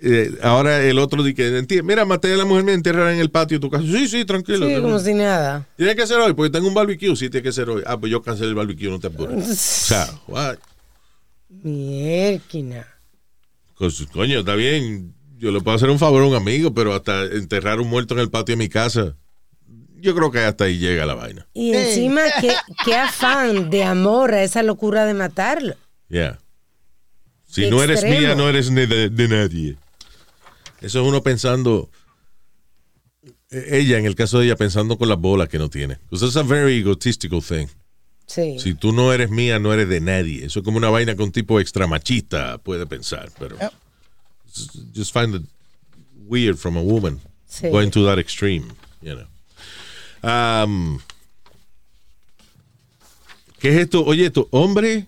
eh, 0.00 0.30
ahora 0.42 0.82
el 0.84 0.98
otro 0.98 1.22
dice 1.24 1.34
que 1.34 1.60
"Enti- 1.60 1.82
mira, 1.82 2.04
maté 2.04 2.32
a 2.32 2.36
la 2.36 2.44
mujer, 2.44 2.64
me 2.64 2.72
enterrará 2.72 3.12
en 3.12 3.18
el 3.20 3.30
patio 3.30 3.58
de 3.58 3.60
tu 3.62 3.70
casa. 3.70 3.84
Sí, 3.84 4.06
sí, 4.08 4.24
tranquilo. 4.24 4.66
Sí, 4.68 4.80
como 4.80 4.98
si 5.00 5.14
nada. 5.14 5.66
Tiene 5.76 5.96
que 5.96 6.06
ser 6.06 6.18
hoy, 6.18 6.34
porque 6.34 6.50
tengo 6.50 6.68
un 6.68 6.74
barbecue. 6.74 7.16
Sí, 7.16 7.28
tiene 7.30 7.42
que 7.42 7.52
ser 7.52 7.68
hoy. 7.68 7.82
Ah, 7.86 7.98
pues 7.98 8.12
yo 8.12 8.22
cancelé 8.22 8.50
el 8.50 8.54
barbecue, 8.54 8.88
no 8.88 9.00
te 9.00 9.08
apures. 9.08 9.44
o 9.50 9.54
sea, 9.54 10.08
what? 10.28 10.56
Mierquina. 11.62 12.86
Pues, 13.78 14.04
coño, 14.12 14.40
está 14.40 14.54
bien. 14.54 15.14
Yo 15.38 15.50
le 15.52 15.60
puedo 15.60 15.76
hacer 15.76 15.88
un 15.90 15.98
favor 15.98 16.22
a 16.22 16.26
un 16.26 16.34
amigo, 16.34 16.74
pero 16.74 16.94
hasta 16.94 17.24
enterrar 17.24 17.80
un 17.80 17.88
muerto 17.88 18.14
en 18.14 18.20
el 18.20 18.30
patio 18.30 18.54
de 18.54 18.56
mi 18.56 18.68
casa, 18.68 19.14
yo 20.00 20.14
creo 20.14 20.30
que 20.32 20.40
hasta 20.40 20.64
ahí 20.64 20.78
llega 20.78 21.06
la 21.06 21.14
vaina. 21.14 21.46
Y 21.54 21.72
encima, 21.74 22.22
qué, 22.40 22.52
qué 22.84 22.94
afán 22.96 23.70
de 23.70 23.84
amor 23.84 24.34
a 24.34 24.42
esa 24.42 24.62
locura 24.64 25.04
de 25.06 25.14
matarlo. 25.14 25.74
Yeah. 26.08 26.38
Si 27.46 27.62
Qué 27.62 27.70
no 27.70 27.82
eres 27.82 28.00
extremo. 28.02 28.20
mía, 28.20 28.34
no 28.34 28.48
eres 28.48 28.70
ni 28.70 28.86
de, 28.86 29.08
de 29.10 29.28
nadie. 29.28 29.76
Eso 30.80 31.00
es 31.02 31.06
uno 31.08 31.22
pensando. 31.22 31.90
eh, 33.50 33.68
Ella, 33.72 33.98
en 33.98 34.06
el 34.06 34.14
caso 34.14 34.38
de 34.38 34.46
ella, 34.46 34.56
pensando 34.56 34.96
con 34.98 35.08
las 35.08 35.18
bolas 35.18 35.48
que 35.48 35.58
no 35.58 35.68
tiene. 35.70 35.98
Because 36.10 36.24
it's 36.26 36.36
a 36.36 36.42
very 36.42 36.78
egotistical 36.78 37.42
thing. 37.42 37.66
Sí. 38.26 38.58
Si 38.58 38.74
tú 38.74 38.92
no 38.92 39.12
eres 39.12 39.30
mía, 39.30 39.58
no 39.58 39.72
eres 39.72 39.88
de 39.88 40.00
nadie. 40.00 40.44
Eso 40.44 40.60
es 40.60 40.64
como 40.64 40.76
una 40.76 40.90
vaina 40.90 41.14
que 41.16 41.22
un 41.22 41.32
tipo 41.32 41.58
extra 41.60 41.86
machista 41.86 42.58
puede 42.58 42.86
pensar. 42.86 43.30
Pero 43.38 43.56
just 44.94 45.12
find 45.14 45.34
it 45.34 45.42
weird 46.26 46.56
from 46.58 46.76
a 46.76 46.82
woman 46.82 47.20
Sí. 47.46 47.70
going 47.70 47.88
to 47.90 48.04
that 48.04 48.18
extreme, 48.18 48.66
you 49.00 49.14
know. 49.14 49.26
Um, 50.22 50.98
¿Qué 53.58 53.70
es 53.70 53.76
esto? 53.80 54.04
Oye, 54.04 54.26
esto, 54.26 54.46
hombre. 54.50 55.06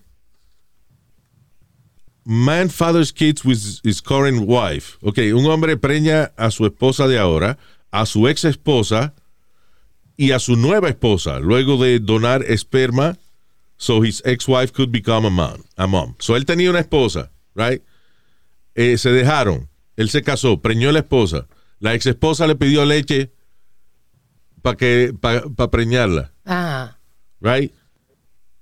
Man 2.23 2.69
fathers 2.69 3.11
kids 3.11 3.43
with 3.43 3.79
his 3.83 4.01
current 4.01 4.45
wife. 4.47 4.97
Ok, 5.01 5.17
un 5.33 5.45
hombre 5.47 5.75
preña 5.77 6.31
a 6.37 6.51
su 6.51 6.65
esposa 6.65 7.07
de 7.07 7.17
ahora, 7.17 7.57
a 7.91 8.05
su 8.05 8.27
ex 8.27 8.45
esposa 8.45 9.13
y 10.17 10.31
a 10.31 10.39
su 10.39 10.55
nueva 10.55 10.89
esposa 10.89 11.39
luego 11.39 11.77
de 11.83 11.99
donar 11.99 12.43
esperma 12.43 13.17
so 13.77 14.01
his 14.03 14.21
ex-wife 14.25 14.71
could 14.71 14.91
become 14.91 15.25
a 15.25 15.31
mom. 15.31 15.63
A 15.75 15.87
mom. 15.87 16.13
So 16.19 16.35
él 16.35 16.45
tenía 16.45 16.69
una 16.69 16.81
esposa, 16.81 17.31
right? 17.55 17.81
Eh, 18.75 18.97
se 18.99 19.09
dejaron. 19.09 19.69
Él 19.95 20.09
se 20.09 20.21
casó, 20.21 20.61
preñó 20.61 20.89
a 20.89 20.93
la 20.93 20.99
esposa. 20.99 21.47
La 21.79 21.95
ex 21.95 22.05
esposa 22.05 22.45
le 22.45 22.55
pidió 22.55 22.85
leche 22.85 23.31
para 24.61 24.77
que 24.77 25.15
para 25.19 25.71
preñarla, 25.71 26.31
Ajá. 26.45 26.99
right? 27.39 27.73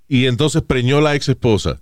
Y 0.07 0.27
entonces 0.27 0.61
preñó 0.61 1.01
la 1.01 1.15
ex 1.15 1.27
esposa. 1.27 1.81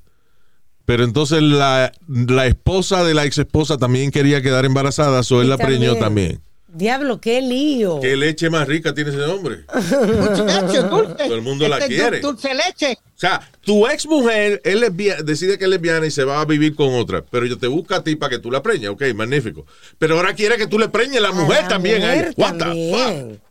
Pero 0.88 1.04
entonces 1.04 1.42
la, 1.42 1.92
la 2.08 2.46
esposa 2.48 3.04
de 3.04 3.14
la 3.14 3.26
ex 3.26 3.38
esposa 3.38 3.78
también 3.78 4.10
quería 4.10 4.42
quedar 4.42 4.64
embarazada, 4.64 5.22
so 5.22 5.42
él 5.42 5.48
Y 5.48 5.50
la 5.50 5.58
preñó 5.58 5.96
también. 5.98 6.00
también. 6.00 6.42
Diablo, 6.74 7.20
qué 7.20 7.42
lío. 7.42 8.00
¿Qué 8.02 8.16
leche 8.16 8.50
más 8.50 8.66
rica 8.68 8.94
tiene 8.94 9.10
ese 9.10 9.22
hombre? 9.24 9.66
Muchacho, 9.74 10.84
dulce. 10.84 11.24
Todo 11.26 11.36
el 11.36 11.42
mundo 11.42 11.68
la 11.68 11.80
Este 11.80 11.94
es 11.96 12.02
quiere. 12.02 12.18
dul- 12.20 12.22
Dulce 12.22 12.50
leche. 12.54 12.94
O 13.04 13.20
sea, 13.20 13.42
tu 13.62 13.86
ex 13.88 14.06
mujer 14.06 14.62
lesbia- 14.64 15.22
decide 15.24 15.58
que 15.58 15.66
es 15.66 15.70
lesbiana 15.70 16.06
y 16.06 16.12
se 16.12 16.24
va 16.24 16.40
a 16.40 16.46
vivir 16.46 16.74
con 16.76 16.94
otra, 16.96 17.22
pero 17.30 17.46
yo 17.46 17.58
te 17.58 17.68
busca 17.68 17.98
a 17.98 18.04
ti 18.04 18.16
para 18.16 18.30
que 18.30 18.40
tú 18.40 18.50
la 18.52 18.62
preñes, 18.64 18.90
ok, 18.90 19.04
magnífico. 19.16 19.66
Pero 20.00 20.16
ahora 20.16 20.36
quiere 20.36 20.56
que 20.58 20.68
tú 20.68 20.80
le 20.80 20.88
preñes 20.88 21.22
la 21.22 21.32
mujer 21.32 21.60
A 21.60 21.62
la 21.64 21.68
también. 21.68 22.02
a 22.04 22.14
ella. 22.16 22.28
mujer 22.28 22.34
What 22.38 22.58
the 22.58 22.92
fuck? 23.34 23.42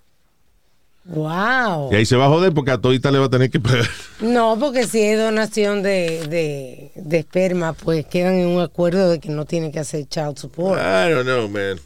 Wow. 1.09 1.93
Y 1.93 1.97
ahí 1.97 2.07
se 2.07 2.17
va 2.17 2.27
a 2.27 2.29
joder 2.29 2.53
porque 2.53 2.73
a 2.73 2.79
todita 2.79 3.13
le 3.13 3.19
va 3.19 3.27
a 3.27 3.31
tener 3.31 3.49
que 3.51 3.61
pagar. 3.61 3.87
No, 4.21 4.57
porque 4.59 4.87
si 4.87 5.01
es 5.03 5.19
donación 5.19 5.83
de, 5.83 6.27
de, 6.27 6.93
de 6.97 7.19
esperma, 7.19 7.75
pues 7.75 8.07
quedan 8.07 8.35
en 8.35 8.49
un 8.49 8.61
acuerdo 8.61 9.11
de 9.11 9.21
que 9.21 9.29
no 9.29 9.45
tiene 9.45 9.71
que 9.71 9.79
hacer 9.79 10.07
child 10.09 10.37
support. 10.37 10.81
I 10.81 11.11
don't 11.13 11.25
know, 11.25 11.49
man. 11.49 11.79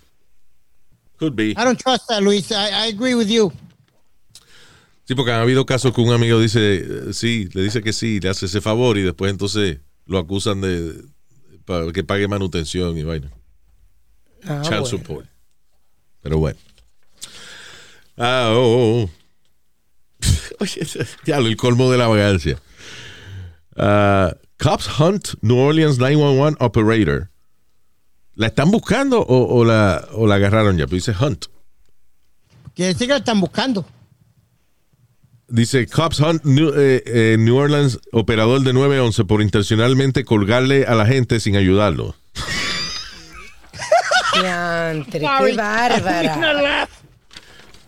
Could 1.18 1.34
be. 1.34 1.50
I 1.50 1.64
don't 1.64 1.78
trust 1.78 2.08
that, 2.08 2.22
Luis. 2.22 2.50
I, 2.50 2.86
I 2.86 2.88
agree 2.94 3.14
with 3.14 3.28
you. 3.28 3.52
Sí, 5.04 5.14
porque 5.14 5.32
han 5.32 5.40
habido 5.40 5.66
casos 5.66 5.92
que 5.92 6.00
un 6.00 6.12
amigo 6.12 6.40
dice, 6.40 6.76
eh, 6.76 7.12
sí, 7.12 7.48
le 7.52 7.62
dice 7.62 7.82
que 7.82 7.92
sí, 7.92 8.20
le 8.20 8.30
hace 8.30 8.46
ese 8.46 8.60
favor 8.60 8.96
y 8.96 9.02
después 9.02 9.30
entonces 9.30 9.80
lo 10.06 10.18
acusan 10.18 10.60
de 10.60 10.94
para 11.66 11.92
que 11.92 12.04
pague 12.04 12.26
manutención 12.26 12.96
y 12.96 13.02
vaina. 13.02 13.30
Ah, 14.44 14.60
Child 14.62 14.80
bueno. 14.80 14.86
support. 14.86 15.26
Pero 16.22 16.38
bueno. 16.38 16.58
Ah, 18.22 18.50
oh, 18.52 18.58
oh, 18.58 19.02
oh. 19.02 19.10
Oye, 20.60 20.86
diablo, 21.24 21.48
el 21.48 21.56
colmo 21.56 21.90
de 21.90 21.96
la 21.96 22.06
vagancia. 22.06 22.58
Ah, 23.76 24.34
cops 24.58 24.90
hunt 25.00 25.28
New 25.40 25.56
Orleans 25.56 25.98
911 25.98 26.58
operator. 26.60 27.30
¿La 28.34 28.48
están 28.48 28.70
buscando 28.70 29.20
o, 29.20 29.58
o 29.58 29.64
la, 29.64 30.06
o 30.12 30.26
la 30.26 30.34
agarraron 30.34 30.76
ya? 30.76 30.86
Pues 30.86 31.06
dice 31.06 31.16
hunt. 31.18 31.46
Quiere 32.74 32.92
decir 32.92 33.06
que 33.06 33.14
la 33.14 33.18
están 33.18 33.40
buscando. 33.40 33.86
Dice 35.48 35.88
Cops 35.88 36.20
Hunt 36.20 36.44
New, 36.44 36.72
eh, 36.76 37.02
eh, 37.06 37.36
New 37.36 37.56
Orleans, 37.56 37.98
operador 38.12 38.60
de 38.60 38.72
911, 38.72 39.24
por 39.24 39.42
intencionalmente 39.42 40.24
colgarle 40.24 40.84
a 40.84 40.94
la 40.94 41.06
gente 41.06 41.40
sin 41.40 41.56
ayudarlo. 41.56 42.14
Diantre, 44.40 45.20
qué 45.20 45.56
bárbara. 45.56 46.88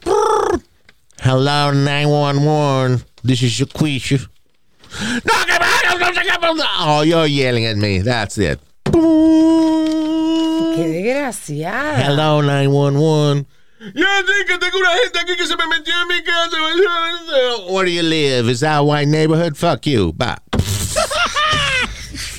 Hello, 0.05 1.70
911. 1.70 3.05
This 3.22 3.42
is 3.42 3.53
Shaquisha. 3.53 4.26
No, 5.00 5.44
que 5.46 5.59
va, 5.59 5.68
no, 5.88 5.96
no, 5.98 6.11
no, 6.40 6.53
no. 6.55 6.64
Oh, 6.80 7.03
you're 7.03 7.26
yelling 7.26 7.64
at 7.66 7.76
me. 7.76 7.98
That's 8.00 8.36
it. 8.38 8.59
Qué 8.84 8.92
desgraciada. 10.88 12.03
Hello, 12.05 12.40
911. 12.42 13.46
Ya 13.94 14.22
sí, 14.22 14.44
que 14.46 14.59
tengo 14.59 14.78
una 14.78 14.90
gente 15.03 15.18
aquí 15.20 15.36
que 15.36 15.46
se 15.46 15.57
me 15.57 15.66
metió 15.66 15.92
en 16.03 16.09
mi 16.09 16.22
casa. 16.22 16.57
Where 17.72 17.84
do 17.86 17.90
you 17.90 18.03
live? 18.03 18.48
Is 18.48 18.61
that 18.61 18.78
a 18.78 18.82
white 18.84 19.09
neighborhood? 19.09 19.57
Fuck 19.57 19.86
you. 19.86 20.12
Bye. 20.12 20.36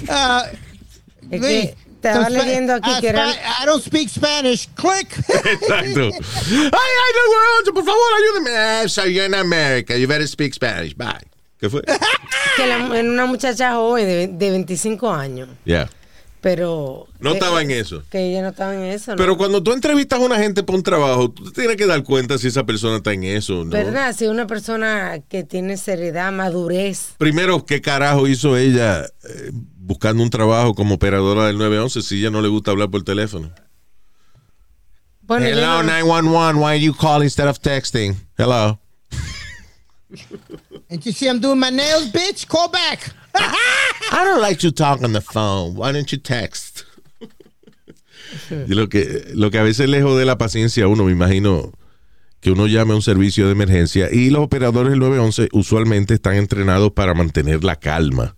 Uh, 0.10 0.44
Es 1.32 1.42
que 1.42 1.76
estaba 2.10 2.30
leyendo 2.30 2.74
aquí 2.74 2.90
uh, 2.90 3.02
que 3.02 3.10
Spa- 3.10 3.64
I 3.64 3.66
don't 3.66 3.84
speak 3.84 4.10
Spanish. 4.10 4.68
Click. 4.76 5.18
Exacto. 5.30 6.02
Ay, 6.02 6.12
ay, 6.72 7.12
no, 7.66 7.74
por 7.74 7.84
favor, 7.86 8.02
ayúdame. 8.18 8.58
Ah, 8.58 8.84
so 8.88 9.06
you're 9.06 9.26
in 9.26 9.34
America. 9.34 9.96
You 9.98 10.08
better 10.08 10.28
speak 10.28 10.54
Spanish. 10.54 10.96
Bye. 10.96 11.28
¿Qué 11.60 11.70
fue? 11.70 11.82
que 12.58 12.68
la- 12.68 12.98
era 13.00 13.10
una 13.10 13.26
muchacha 13.26 13.74
joven 13.76 14.06
de, 14.06 14.28
de 14.28 14.52
25 14.52 15.10
años, 15.12 15.48
Ya. 15.66 15.90
pero... 16.42 17.08
No 17.20 17.32
que- 17.32 17.38
estaba 17.38 17.62
en 17.62 17.72
eso. 17.72 18.04
Que 18.12 18.32
ella 18.32 18.42
no 18.42 18.50
estaba 18.50 18.76
en 18.76 18.84
eso, 18.84 19.12
¿no? 19.12 19.18
Pero 19.18 19.38
cuando 19.38 19.64
tú 19.64 19.72
entrevistas 19.72 20.20
a 20.20 20.24
una 20.24 20.38
gente 20.40 20.62
para 20.64 20.76
un 20.78 20.84
trabajo, 20.84 21.32
tú 21.32 21.46
te 21.52 21.62
tienes 21.62 21.78
que 21.78 21.86
dar 21.86 22.04
cuenta 22.04 22.38
si 22.38 22.50
esa 22.50 22.66
persona 22.66 22.98
está 22.98 23.14
en 23.14 23.24
eso, 23.24 23.64
¿no? 23.64 23.72
¿Verdad? 23.72 24.14
Si 24.14 24.26
una 24.28 24.46
persona 24.46 25.20
que 25.30 25.46
tiene 25.46 25.78
seriedad, 25.78 26.34
madurez. 26.34 27.14
Primero, 27.18 27.66
¿qué 27.66 27.80
carajo 27.82 28.28
hizo 28.28 28.58
ella 28.58 29.06
eh, 29.24 29.52
buscando 29.86 30.24
un 30.24 30.30
trabajo 30.30 30.74
como 30.74 30.96
operadora 30.96 31.48
del 31.48 31.58
911 31.58 32.02
si 32.02 32.20
ella 32.20 32.30
no 32.32 32.42
le 32.42 32.48
gusta 32.48 32.72
hablar 32.72 32.90
por 32.90 33.04
teléfono? 33.04 33.52
Bueno, 35.22 35.46
Hello, 35.46 35.84
no- 35.84 35.90
911. 36.02 36.60
Why 36.60 36.80
you 36.80 36.94
call 36.94 37.22
instead 37.24 37.48
of 37.48 37.60
texting? 37.62 38.16
Hello. 38.38 38.80
And 40.90 41.04
you 41.04 41.12
see 41.12 41.28
I'm 41.28 41.40
doing 41.40 41.60
my 41.60 41.70
nails, 41.72 42.12
bitch? 42.12 42.48
Call 42.48 42.70
back. 42.70 43.14
I 43.36 44.24
don't 44.24 44.42
like 44.42 44.60
to 44.60 44.72
talk 44.72 45.02
on 45.02 45.14
the 45.14 45.22
phone. 45.22 45.76
Why 45.76 45.92
don't 45.92 46.12
you 46.12 46.18
text? 46.18 46.84
Y 48.68 48.74
lo 48.74 48.90
que, 48.90 49.32
lo 49.36 49.52
que 49.52 49.60
a 49.60 49.64
veces 49.64 49.88
le 49.90 50.02
jode 50.02 50.26
la 50.26 50.38
paciencia 50.40 50.86
a 50.86 50.88
uno, 50.88 51.04
me 51.04 51.12
imagino 51.12 51.72
que 52.42 52.50
uno 52.52 52.66
llame 52.68 52.94
a 52.94 52.96
un 52.96 53.02
servicio 53.04 53.46
de 53.46 53.52
emergencia 53.52 54.10
y 54.12 54.32
los 54.32 54.42
operadores 54.44 54.90
del 54.92 55.00
911 55.00 55.50
usualmente 55.52 56.16
están 56.16 56.36
entrenados 56.36 56.92
para 56.94 57.14
mantener 57.14 57.64
la 57.64 57.76
calma. 57.76 58.36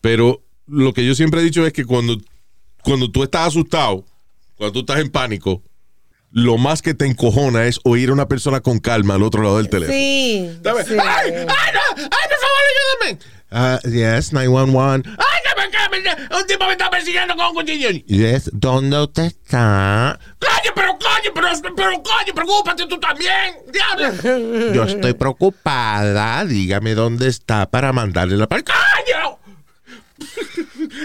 Pero 0.00 0.42
lo 0.66 0.92
que 0.92 1.04
yo 1.04 1.14
siempre 1.14 1.40
he 1.40 1.44
dicho 1.44 1.66
es 1.66 1.72
que 1.72 1.84
cuando, 1.84 2.16
cuando 2.82 3.10
tú 3.10 3.22
estás 3.22 3.48
asustado, 3.48 4.04
cuando 4.56 4.72
tú 4.72 4.80
estás 4.80 4.98
en 5.00 5.10
pánico, 5.10 5.62
lo 6.32 6.58
más 6.58 6.80
que 6.80 6.94
te 6.94 7.06
encojona 7.06 7.64
es 7.66 7.80
oír 7.84 8.10
a 8.10 8.12
una 8.12 8.28
persona 8.28 8.60
con 8.60 8.78
calma 8.78 9.14
al 9.14 9.22
otro 9.22 9.42
lado 9.42 9.56
del 9.58 9.68
teléfono. 9.68 9.96
Sí. 9.98 10.50
Dame- 10.62 10.84
sí. 10.84 10.94
¡Ay! 10.94 11.30
¡Ay, 11.32 11.34
no! 11.34 11.46
¡Ay, 11.96 12.28
por 12.28 12.38
favor, 12.38 13.10
ayúdame! 13.10 13.18
Uh, 13.52 13.90
yes, 13.90 14.32
911. 14.32 15.10
¡Ay, 15.10 15.40
que 15.42 15.90
me, 15.90 16.00
me- 16.00 16.36
un 16.38 16.46
tipo 16.46 16.64
me 16.66 16.72
está 16.72 16.88
persiguiendo 16.88 17.34
con 17.34 17.46
un 17.48 17.54
cuchillo! 17.54 17.90
Yes, 18.06 18.48
¿dónde 18.52 19.02
usted 19.02 19.24
está? 19.24 20.20
¡Calle, 20.38 20.70
pero 20.72 20.96
calle, 20.98 21.30
pero, 21.34 21.48
pero 21.74 21.90
calle, 22.02 22.32
preocúpate 22.32 22.86
tú 22.86 23.00
también! 23.00 23.56
¡Diablo! 23.72 24.72
Yo 24.72 24.84
estoy 24.84 25.14
preocupada. 25.14 26.44
Dígame 26.44 26.94
dónde 26.94 27.26
está 27.26 27.68
para 27.68 27.92
mandarle 27.92 28.36
la 28.36 28.46
¡Calle! 28.46 28.64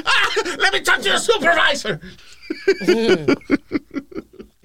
Ah, 0.05 0.29
let 0.59 0.73
me 0.73 0.81
talk 0.81 1.01
to 1.01 1.09
your 1.09 1.19
supervisor. 1.19 1.99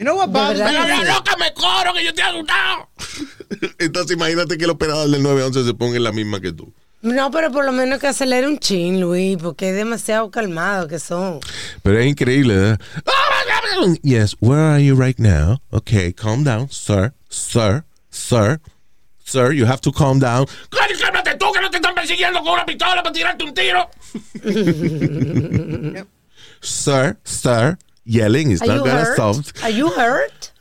You 0.01 0.07
know 0.07 0.17
what 0.17 0.31
me? 0.31 0.55
que 0.57 0.65
sí. 0.65 1.05
loca 1.07 1.37
me 1.39 1.53
coro 1.53 1.93
que 1.93 2.03
yo 2.03 2.15
te 2.15 2.23
he 2.23 2.25
asustado. 2.25 2.89
Entonces 3.79 4.17
imagínate 4.17 4.57
que 4.57 4.65
el 4.65 4.71
operador 4.71 5.11
del 5.11 5.23
911 5.23 5.65
se 5.67 5.75
ponga 5.75 5.97
en 5.99 6.05
la 6.05 6.13
misma 6.13 6.41
que 6.41 6.53
tú. 6.53 6.73
No, 7.03 7.31
pero 7.31 7.51
por 7.51 7.67
lo 7.67 7.73
menos 7.73 7.99
que 7.99 8.07
acelere 8.07 8.47
un 8.47 8.59
chin, 8.59 9.01
Luis, 9.01 9.37
porque 9.37 9.71
es 9.71 9.77
demasiado 9.77 10.31
calmado 10.31 10.89
que 10.89 10.99
son. 10.99 11.41
Pero 11.83 11.99
es 11.99 12.07
increíble, 12.07 12.55
¿verdad? 12.55 12.81
Yes, 14.03 14.37
where 14.41 14.61
are 14.61 14.83
you 14.83 14.95
right 14.95 15.19
now? 15.19 15.61
Okay, 15.71 16.13
calm 16.13 16.45
down, 16.45 16.69
sir, 16.71 17.13
sir, 17.29 17.85
sir, 18.11 18.61
sir, 19.31 19.53
you 19.53 19.65
have 19.65 19.81
to 19.81 19.93
calm 19.93 20.19
down. 20.19 20.47
Cálmate 20.71 21.37
tú 21.39 21.53
que 21.53 21.61
no 21.61 21.71
te 21.71 21.77
están 21.79 21.95
persiguiendo 21.95 22.43
con 22.43 22.55
una 22.55 22.67
pistola 22.67 23.03
para 23.03 23.13
tirarte 23.13 23.45
un 23.45 23.55
tiro. 23.55 23.89
sir, 26.61 27.17
sir, 27.25 27.79
yelling 28.05 28.51
is 28.51 28.61
Are 28.63 28.69
not 28.69 28.79
gonna 28.79 29.05
hurt? 29.05 29.17
solve. 29.17 29.53
Are 29.63 29.71
you 29.71 29.89
hurt? 29.91 30.53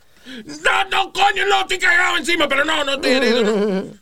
No, 0.46 0.84
no, 0.90 1.12
coño, 1.12 1.46
no, 1.48 1.62
estoy 1.62 1.80
cagado 1.80 2.18
encima, 2.18 2.48
pero 2.48 2.64
no, 2.64 2.84
no 2.84 2.94
estoy 2.96 3.12
herido. 3.12 3.44
no. 3.44 4.00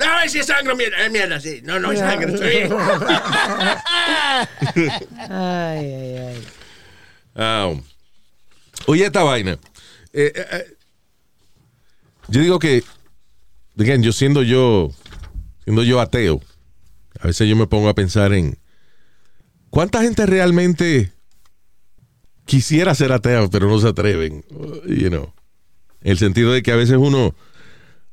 A 0.00 0.18
ver 0.20 0.28
si 0.28 0.40
es 0.40 0.46
sangre, 0.46 0.74
mierda, 0.74 1.04
es 1.04 1.10
mierda, 1.10 1.40
sí. 1.40 1.60
No, 1.62 1.78
no 1.78 1.92
es 1.92 2.00
sangre, 2.00 2.34
estoy 2.34 2.50
bien. 2.50 2.72
Ay, 5.30 5.94
ay, 5.94 6.16
ay. 6.18 6.48
Ah, 7.36 7.72
oye, 8.86 9.06
esta 9.06 9.22
vaina. 9.22 9.52
Eh, 10.12 10.32
eh, 10.34 10.46
eh, 10.52 10.76
yo 12.28 12.40
digo 12.40 12.58
que, 12.58 12.82
again, 13.78 14.02
yo 14.02 14.12
siendo 14.12 14.42
yo, 14.42 14.90
siendo 15.64 15.82
yo 15.82 16.00
ateo, 16.00 16.40
a 17.20 17.26
veces 17.26 17.48
yo 17.48 17.56
me 17.56 17.66
pongo 17.66 17.88
a 17.88 17.94
pensar 17.94 18.32
en 18.32 18.58
cuánta 19.70 20.02
gente 20.02 20.26
realmente 20.26 21.12
quisiera 22.44 22.94
ser 22.94 23.12
atea, 23.12 23.48
pero 23.50 23.68
no 23.68 23.78
se 23.80 23.88
atreven. 23.88 24.44
You 24.86 25.08
know. 25.08 25.32
En 26.02 26.10
el 26.12 26.18
sentido 26.18 26.52
de 26.52 26.62
que 26.62 26.72
a 26.72 26.76
veces 26.76 26.96
uno 26.98 27.34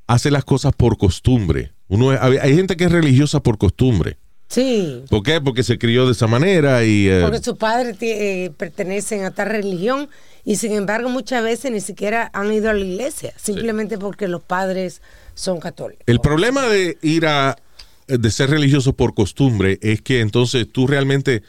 hace 0.08 0.32
las 0.32 0.46
cosas 0.46 0.74
por 0.76 0.98
costumbre. 0.98 1.74
Uno 1.88 2.14
es- 2.14 2.20
hay 2.22 2.56
gente 2.56 2.78
que 2.78 2.86
es 2.86 2.92
religiosa 2.92 3.42
por 3.42 3.58
costumbre. 3.58 4.18
Sí, 4.48 5.04
¿Por 5.10 5.24
qué? 5.24 5.40
Porque 5.40 5.64
se 5.64 5.78
crió 5.78 6.06
de 6.06 6.12
esa 6.12 6.28
manera 6.28 6.84
y... 6.84 7.08
eh, 7.08 7.22
porque 7.22 7.40
sus 7.42 7.58
padres 7.58 7.96
eh, 8.02 8.52
pertenecen 8.58 9.24
a 9.24 9.32
tal 9.32 9.48
religión 9.48 10.10
y 10.44 10.56
sin 10.56 10.74
embargo 10.74 11.10
muchas 11.10 11.44
veces 11.44 11.72
ni 11.72 11.82
siquiera 11.82 12.30
han 12.34 12.52
ido 12.54 12.70
a 12.70 12.74
la 12.74 12.84
iglesia, 12.84 13.34
simplemente 13.38 13.98
porque 13.98 14.28
los 14.28 14.44
padres 14.44 15.02
son 15.34 15.60
católicos. 15.60 16.04
El 16.08 16.20
problema 16.20 16.68
de 16.68 16.98
ir 17.02 17.26
a 17.26 17.58
de 18.08 18.32
ser 18.32 18.50
religioso 18.50 18.94
por 18.94 19.14
costumbre 19.14 19.80
es 19.82 20.02
que 20.02 20.20
entonces 20.20 20.68
tú 20.72 20.88
realmente 20.88 21.44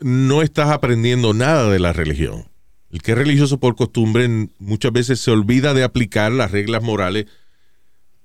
no 0.00 0.42
estás 0.42 0.70
aprendiendo 0.70 1.34
nada 1.34 1.70
de 1.70 1.78
la 1.78 1.92
religión. 1.92 2.48
El 2.90 3.02
que 3.02 3.12
es 3.12 3.18
religioso 3.18 3.58
por 3.58 3.76
costumbre 3.76 4.48
muchas 4.58 4.92
veces 4.92 5.20
se 5.20 5.30
olvida 5.30 5.74
de 5.74 5.82
aplicar 5.82 6.32
las 6.32 6.50
reglas 6.50 6.82
morales 6.82 7.26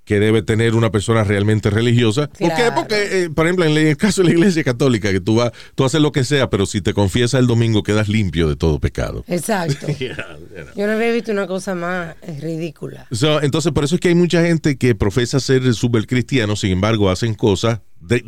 que 0.08 0.18
debe 0.18 0.40
tener 0.40 0.74
una 0.74 0.90
persona 0.90 1.22
realmente 1.22 1.68
religiosa. 1.68 2.28
¿Por 2.30 2.48
qué? 2.54 2.70
Porque, 2.74 3.24
eh, 3.24 3.28
por 3.30 3.44
ejemplo, 3.44 3.66
en 3.66 3.76
el 3.76 3.94
caso 3.98 4.22
de 4.22 4.28
la 4.28 4.34
iglesia 4.34 4.64
católica, 4.64 5.12
que 5.12 5.20
tú 5.20 5.34
vas, 5.34 5.52
tú 5.74 5.84
haces 5.84 6.00
lo 6.00 6.12
que 6.12 6.24
sea, 6.24 6.48
pero 6.48 6.64
si 6.64 6.80
te 6.80 6.94
confiesas 6.94 7.40
el 7.40 7.46
domingo 7.46 7.82
quedas 7.82 8.08
limpio 8.08 8.48
de 8.48 8.56
todo 8.56 8.80
pecado. 8.80 9.22
Exacto. 9.28 9.86
Yeah. 9.98 10.38
Yo 10.76 10.86
no 10.86 10.92
había 10.94 11.12
visto 11.12 11.30
una 11.30 11.46
cosa 11.46 11.74
más 11.74 12.14
eh, 12.22 12.38
ridícula. 12.40 13.06
So, 13.10 13.42
entonces, 13.42 13.70
por 13.72 13.84
eso 13.84 13.96
es 13.96 14.00
que 14.00 14.08
hay 14.08 14.14
mucha 14.14 14.42
gente 14.42 14.78
que 14.78 14.94
profesa 14.94 15.40
ser 15.40 15.74
súper 15.74 16.06
cristiano, 16.06 16.56
sin 16.56 16.70
embargo, 16.70 17.10
hacen 17.10 17.34
cosas 17.34 17.80
de- 18.00 18.24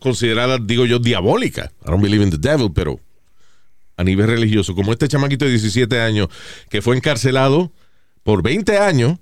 consideradas, 0.00 0.60
digo 0.66 0.84
yo, 0.84 0.98
diabólicas. 0.98 1.70
I 1.86 1.90
don't 1.90 2.02
believe 2.02 2.22
in 2.22 2.30
the 2.30 2.36
devil, 2.36 2.70
pero 2.74 3.00
a 3.96 4.04
nivel 4.04 4.26
religioso, 4.26 4.74
como 4.74 4.92
este 4.92 5.08
chamaquito 5.08 5.46
de 5.46 5.52
17 5.52 6.00
años 6.00 6.28
que 6.68 6.82
fue 6.82 6.96
encarcelado 6.96 7.72
por 8.24 8.42
20 8.42 8.76
años 8.76 9.18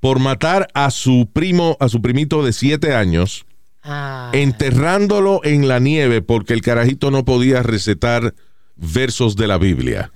por 0.00 0.18
matar 0.18 0.68
a 0.74 0.90
su 0.90 1.28
primo, 1.32 1.76
a 1.80 1.88
su 1.88 2.00
primito 2.02 2.42
de 2.44 2.52
7 2.52 2.94
años, 2.94 3.44
Ah, 3.82 4.30
enterrándolo 4.34 5.40
en 5.42 5.66
la 5.66 5.78
nieve 5.78 6.20
porque 6.20 6.52
el 6.52 6.60
carajito 6.60 7.10
no 7.10 7.24
podía 7.24 7.62
recetar 7.62 8.34
versos 8.76 9.36
de 9.36 9.46
la 9.46 9.56
Biblia. 9.56 10.12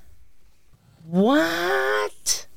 what? 1.06 1.40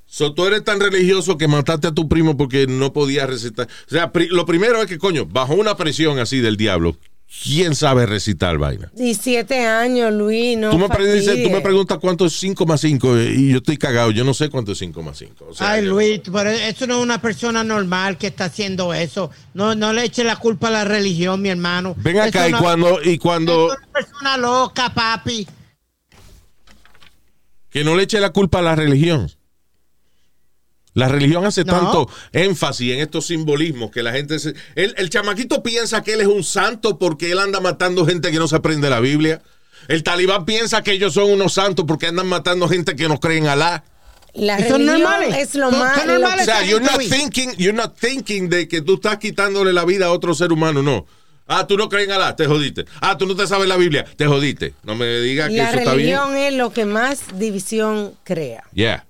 So, 0.05 0.33
tú 0.33 0.45
eres 0.47 0.63
tan 0.63 0.79
religioso 0.79 1.37
que 1.37 1.47
mataste 1.47 1.87
a 1.87 1.91
tu 1.93 2.09
primo 2.09 2.35
porque 2.37 2.65
no 2.67 2.91
podía 2.91 3.27
recitar. 3.27 3.67
O 3.87 3.89
sea, 3.89 4.11
pri- 4.11 4.27
lo 4.29 4.45
primero 4.45 4.81
es 4.81 4.87
que, 4.87 4.97
coño, 4.97 5.25
bajo 5.27 5.53
una 5.53 5.77
presión 5.77 6.17
así 6.19 6.39
del 6.39 6.57
diablo, 6.57 6.97
¿quién 7.43 7.75
sabe 7.75 8.05
recitar 8.05 8.57
vaina? 8.57 8.91
17 8.95 9.65
años, 9.65 10.11
Luis, 10.13 10.57
no 10.57 10.69
tú, 10.71 10.77
me 10.79 10.87
pre- 10.89 11.05
dices- 11.13 11.25
tú 11.25 11.31
me 11.31 11.35
fastidies. 11.43 11.61
preguntas 11.61 11.97
cuánto 11.99 12.25
es 12.25 12.33
5 12.39 12.65
más 12.65 12.81
5 12.81 13.17
y 13.19 13.49
yo 13.51 13.57
estoy 13.57 13.77
cagado. 13.77 14.11
Yo 14.11 14.23
no 14.23 14.33
sé 14.33 14.49
cuánto 14.49 14.71
es 14.71 14.77
5 14.79 15.01
más 15.03 15.17
5. 15.17 15.47
Ay, 15.59 15.85
Luis, 15.85 16.21
pero 16.31 16.49
eso 16.49 16.87
no 16.87 16.97
es 16.97 17.03
una 17.03 17.21
persona 17.21 17.63
normal 17.63 18.17
que 18.17 18.27
está 18.27 18.45
haciendo 18.45 18.93
eso. 18.93 19.29
No, 19.53 19.75
no 19.75 19.93
le 19.93 20.03
eche 20.05 20.23
la 20.23 20.35
culpa 20.37 20.69
a 20.69 20.71
la 20.71 20.83
religión, 20.85 21.41
mi 21.41 21.49
hermano. 21.49 21.93
Ven 21.97 22.19
acá 22.19 22.41
Eso 22.41 22.49
y 22.49 22.51
no- 22.53 22.59
cuando, 22.59 22.99
y 23.03 23.17
cuando 23.17 23.71
Es 23.73 23.77
una 23.79 23.91
persona 23.93 24.37
loca, 24.37 24.93
papi. 24.93 25.47
que 27.69 27.83
no 27.83 27.95
le 27.95 28.03
eche 28.03 28.19
la 28.19 28.31
culpa 28.31 28.59
a 28.59 28.61
la 28.63 28.75
religión. 28.75 29.29
La 30.97 31.07
religión 31.07 31.45
hace 31.45 31.63
No. 31.63 31.73
tanto 31.73 32.09
énfasis 32.31 32.93
en 32.93 32.99
estos 33.01 33.27
simbolismos 33.27 33.91
que 33.91 34.01
la 34.01 34.11
gente 34.13 34.39
se... 34.39 34.55
El, 34.75 34.95
el 34.97 35.09
chamaquito 35.09 35.61
piensa 35.61 36.01
que 36.01 36.13
él 36.13 36.21
es 36.21 36.27
un 36.27 36.43
santo 36.43 36.97
porque 36.97 37.31
él 37.31 37.39
anda 37.39 37.59
matando 37.59 38.05
gente 38.05 38.31
que 38.31 38.37
no 38.39 38.47
se 38.47 38.55
aprende 38.55 38.89
la 38.89 38.99
Biblia. 38.99 39.41
El 39.87 40.01
talibán 40.01 40.43
piensa 40.45 40.81
que 40.81 40.91
ellos 40.93 41.13
son 41.13 41.29
unos 41.31 41.53
santos 41.53 41.85
porque 41.87 42.07
andan 42.07 42.27
matando 42.27 42.67
gente 42.67 42.95
que 42.95 43.07
no 43.07 43.19
cree 43.19 43.37
en 43.37 43.47
Alá. 43.47 43.83
La 44.33 44.57
Son 44.67 44.85
normales. 44.85 45.35
es 45.37 45.55
lo 45.55 45.71
más. 45.71 45.99
O 46.05 46.43
sea, 46.43 46.63
you're 46.65 46.83
not 46.83 46.99
thinking, 46.99 47.51
you're 47.57 47.77
not 47.77 47.95
thinking 47.99 48.49
de 48.49 48.67
que 48.67 48.81
tú 48.81 48.95
estás 48.95 49.17
quitándole 49.17 49.73
la 49.73 49.85
vida 49.85 50.07
a 50.07 50.11
otro 50.11 50.33
ser 50.33 50.51
humano, 50.51 50.81
no. 50.83 51.05
Ah, 51.47 51.65
tú 51.65 51.77
no 51.77 51.89
crees 51.89 52.07
en 52.07 52.13
Alá, 52.13 52.35
te 52.35 52.45
jodiste. 52.45 52.85
Ah, 53.01 53.17
tú 53.17 53.25
no 53.25 53.35
te 53.35 53.47
sabes 53.47 53.67
la 53.67 53.77
Biblia, 53.77 54.03
te 54.17 54.25
jodiste. 54.27 54.73
No 54.83 54.95
me 54.95 55.19
digas 55.21 55.49
que 55.49 55.57
la 55.57 55.69
eso 55.69 55.77
está 55.79 55.93
bien. 55.93 56.17
religión 56.17 56.37
es 56.37 56.53
lo 56.55 56.73
que 56.73 56.85
más 56.85 57.19
división 57.39 58.15
crea. 58.23 58.63
Yeah. 58.73 59.05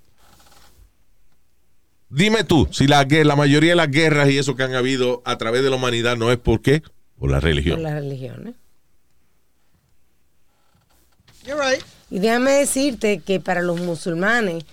Dime 2.10 2.44
tú, 2.44 2.68
si 2.72 2.88
la, 2.88 3.04
la 3.06 3.36
mayoría 3.36 3.72
de 3.72 3.76
las 3.76 3.92
guerras 3.92 4.30
y 4.30 4.38
eso 4.38 4.56
que 4.56 4.64
han 4.64 4.74
habido 4.76 5.22
a 5.26 5.38
través 5.38 5.62
de 5.64 5.70
la 5.70 5.76
humanidad 5.76 6.16
no 6.18 6.32
es 6.32 6.38
por 6.38 6.62
qué, 6.62 6.82
por 7.20 7.30
la 7.30 7.38
Por 7.38 7.44
religión. 7.46 7.84
las 7.84 7.94
religiones. 7.94 8.56
You're 11.46 11.60
right. 11.62 11.84
Y 12.10 12.20
déjame 12.20 12.52
decirte 12.52 13.20
que 13.20 13.40
para 13.40 13.62
los 13.62 13.80
musulmanes 13.80 14.64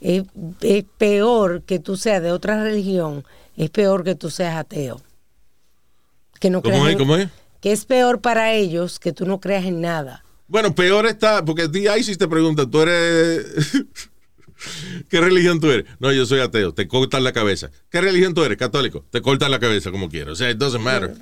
es, 0.00 0.24
es 0.60 0.84
peor 0.98 1.62
que 1.62 1.78
tú 1.78 1.96
seas 1.96 2.22
de 2.22 2.32
otra 2.32 2.62
religión, 2.62 3.24
es 3.56 3.70
peor 3.70 4.04
que 4.04 4.14
tú 4.14 4.30
seas 4.30 4.56
ateo. 4.56 5.00
Que 6.40 6.50
no 6.50 6.60
¿Cómo 6.62 6.72
creas 6.74 6.86
es? 6.88 6.92
en- 6.92 6.98
¿Cómo 6.98 7.16
es? 7.16 7.28
Que 7.60 7.72
es 7.72 7.84
peor 7.84 8.20
para 8.20 8.52
ellos 8.52 8.98
que 8.98 9.12
tú 9.12 9.24
no 9.26 9.40
creas 9.40 9.64
en 9.64 9.80
nada. 9.80 10.24
Bueno, 10.48 10.74
peor 10.74 11.06
está, 11.06 11.44
porque 11.44 11.68
ti 11.68 11.86
ahí 11.86 12.02
sí 12.02 12.16
te 12.16 12.26
preguntan, 12.28 12.70
tú 12.70 12.82
eres... 12.82 13.46
¿Qué 15.08 15.20
religión 15.20 15.60
tú 15.60 15.70
eres? 15.70 15.86
No, 15.98 16.12
yo 16.12 16.26
soy 16.26 16.40
ateo, 16.40 16.72
te 16.72 16.88
cortan 16.88 17.24
la 17.24 17.32
cabeza. 17.32 17.70
¿Qué 17.90 18.00
religión 18.00 18.34
tú 18.34 18.44
eres? 18.44 18.58
Católico, 18.58 19.04
te 19.10 19.20
cortan 19.20 19.50
la 19.50 19.58
cabeza 19.58 19.90
como 19.90 20.08
quieras. 20.08 20.32
O 20.32 20.36
sea, 20.36 20.50
it 20.50 20.58
doesn't 20.58 20.82
matter. 20.82 21.14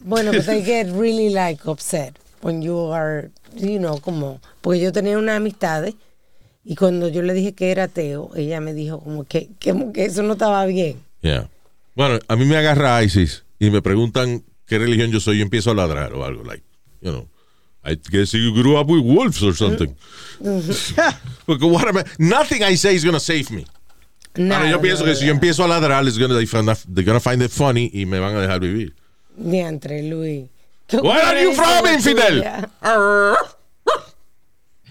Bueno, 0.00 0.32
but 0.32 0.44
they 0.44 0.62
get 0.62 0.88
really 0.92 1.30
like 1.30 1.66
upset 1.66 2.18
when 2.42 2.60
you 2.60 2.92
are, 2.92 3.30
you 3.56 3.78
know, 3.78 3.98
como, 4.00 4.40
porque 4.60 4.80
yo 4.80 4.92
tenía 4.92 5.18
una 5.18 5.36
amistad 5.36 5.88
y 6.62 6.76
cuando 6.76 7.08
yo 7.08 7.22
le 7.22 7.32
dije 7.32 7.54
que 7.54 7.70
era 7.70 7.84
ateo, 7.84 8.30
ella 8.36 8.60
me 8.60 8.74
dijo 8.74 9.00
como 9.00 9.24
que, 9.24 9.48
que, 9.58 9.72
como 9.72 9.92
que 9.92 10.04
eso 10.04 10.22
no 10.22 10.34
estaba 10.34 10.64
bien. 10.66 10.98
Yeah. 11.22 11.48
Bueno, 11.94 12.18
a 12.28 12.36
mí 12.36 12.44
me 12.44 12.56
agarra 12.56 13.02
ISIS 13.02 13.44
y 13.58 13.70
me 13.70 13.80
preguntan 13.80 14.44
qué 14.66 14.78
religión 14.78 15.10
yo 15.10 15.20
soy 15.20 15.38
y 15.38 15.42
empiezo 15.42 15.70
a 15.70 15.74
ladrar 15.74 16.12
o 16.12 16.24
algo, 16.24 16.44
like, 16.44 16.64
you 17.00 17.10
know. 17.10 17.28
I 17.84 17.94
guess 17.94 18.32
you 18.34 18.52
grew 18.54 18.76
up 18.76 18.86
with 18.86 19.04
wolves 19.04 19.42
or 19.42 19.52
something. 19.54 19.94
Porque 21.46 21.62
what 21.62 21.86
am 21.88 21.98
I- 21.98 22.04
nothing 22.18 22.62
I 22.62 22.74
say 22.76 22.94
is 22.94 23.04
going 23.04 23.14
to 23.14 23.20
save 23.20 23.50
me. 23.50 23.66
Ahora 24.36 24.48
Nada, 24.48 24.70
yo 24.70 24.80
pienso 24.80 25.04
que 25.04 25.14
si 25.14 25.26
yo 25.26 25.32
empiezo 25.34 25.64
a 25.64 25.68
ladrar, 25.68 26.04
it's 26.06 26.18
gonna, 26.18 26.34
they're 26.34 26.76
they're 26.88 27.04
gonna 27.04 27.20
find 27.20 27.40
it 27.40 27.52
funny 27.52 27.88
y 27.94 28.04
me 28.04 28.18
van 28.18 28.34
a 28.34 28.40
dejar 28.40 28.58
vivir. 28.60 28.92
Diantre, 29.36 30.02
Luis. 30.10 30.48
¿Qué 30.88 31.00
Where 31.00 31.22
are 31.24 31.40
you 31.40 31.54
from, 31.54 31.86
infidel? 31.86 32.68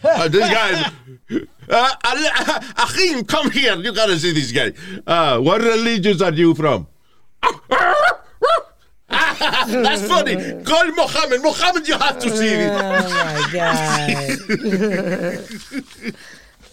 Uh, 0.06 0.28
this 0.28 0.50
guy. 0.50 0.92
Uh, 1.70 1.90
Achim, 2.78 3.24
come 3.26 3.50
here. 3.52 3.76
You 3.78 3.94
gotta 3.94 4.20
see 4.20 4.34
this 4.34 4.52
guy. 4.52 4.74
Uh, 5.08 5.40
what 5.40 5.62
religions 5.62 6.22
are 6.22 6.34
you 6.34 6.54
from? 6.54 6.88
That's 9.68 10.08
funny. 10.08 10.36
Call 10.64 10.92
Mohammed. 10.96 11.42
Mohammed, 11.42 11.88
you 11.88 11.98
have 11.98 12.20
to 12.20 12.30
see 12.30 12.48
it. 12.48 12.70
Oh 12.70 13.10
my 13.10 13.50
God. 13.52 13.74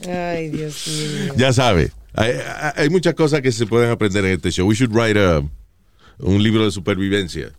Ay, 0.08 0.48
Dios 0.48 0.86
mío. 0.86 1.34
Ya 1.36 1.52
sabe, 1.52 1.92
hay, 2.14 2.88
muchas 2.88 3.14
cosas 3.14 3.42
que 3.42 3.52
se 3.52 3.66
pueden 3.66 3.90
aprender 3.90 4.24
en 4.24 4.32
este 4.32 4.50
show. 4.50 4.66
We 4.66 4.74
should 4.74 4.94
write 4.94 5.18
a- 5.18 5.42
un 6.18 6.42
libro 6.42 6.64
de 6.64 6.70
supervivencia. 6.70 7.52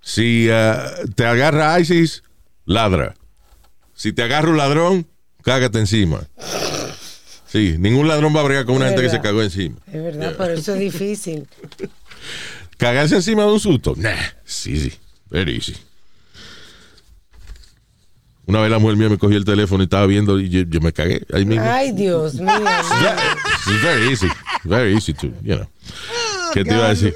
Si 0.00 0.48
uh, 0.48 1.06
te 1.14 1.26
agarra 1.26 1.78
ISIS, 1.80 2.22
ladra. 2.64 3.14
Si 3.94 4.12
te 4.12 4.22
agarra 4.22 4.50
un 4.50 4.56
ladrón, 4.56 5.06
cágate 5.42 5.78
encima. 5.78 6.20
Sí, 7.46 7.76
ningún 7.78 8.06
ladrón 8.06 8.34
va 8.34 8.40
a 8.40 8.44
bregar 8.44 8.64
con 8.64 8.76
una 8.76 8.86
gente 8.86 9.02
que 9.02 9.10
se 9.10 9.20
cagó 9.20 9.42
encima. 9.42 9.76
Es 9.88 10.02
verdad, 10.02 10.34
pero 10.38 10.54
eso 10.54 10.74
es 10.74 10.80
difícil. 10.80 11.48
Cagarse 12.80 13.16
encima 13.16 13.44
de 13.44 13.52
un 13.52 13.60
susto. 13.60 13.92
Nah, 13.94 14.16
sí, 14.42 14.80
sí. 14.80 14.92
Very 15.28 15.56
easy. 15.56 15.74
Una 18.46 18.62
vez 18.62 18.70
la 18.70 18.78
mujer 18.78 18.96
mía 18.96 19.10
me 19.10 19.18
cogió 19.18 19.36
el 19.36 19.44
teléfono 19.44 19.82
y 19.82 19.84
estaba 19.84 20.06
viendo 20.06 20.40
y 20.40 20.48
yo, 20.48 20.62
yo 20.62 20.80
me 20.80 20.90
cagué. 20.90 21.20
Ahí 21.30 21.44
mismo. 21.44 21.62
Ay, 21.62 21.92
Dios 21.92 22.34
mío. 22.36 22.52
It's 23.66 23.82
very 23.82 24.08
easy. 24.10 24.28
Very 24.64 24.94
easy 24.94 25.12
to, 25.12 25.26
you 25.42 25.56
know. 25.56 25.68
¿Qué 26.54 26.64
te 26.64 26.74
iba 26.74 26.86
a 26.86 26.88
decir? 26.88 27.14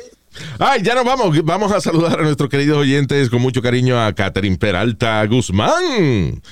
Ay, 0.58 0.82
ya 0.82 0.94
nos 0.94 1.06
vamos. 1.06 1.42
Vamos 1.42 1.72
a 1.72 1.80
saludar 1.80 2.20
a 2.20 2.22
nuestros 2.22 2.50
queridos 2.50 2.76
oyentes 2.76 3.30
con 3.30 3.40
mucho 3.40 3.62
cariño 3.62 3.98
a 3.98 4.12
Catherine 4.12 4.58
Peralta 4.58 5.24
Guzmán. 5.24 6.42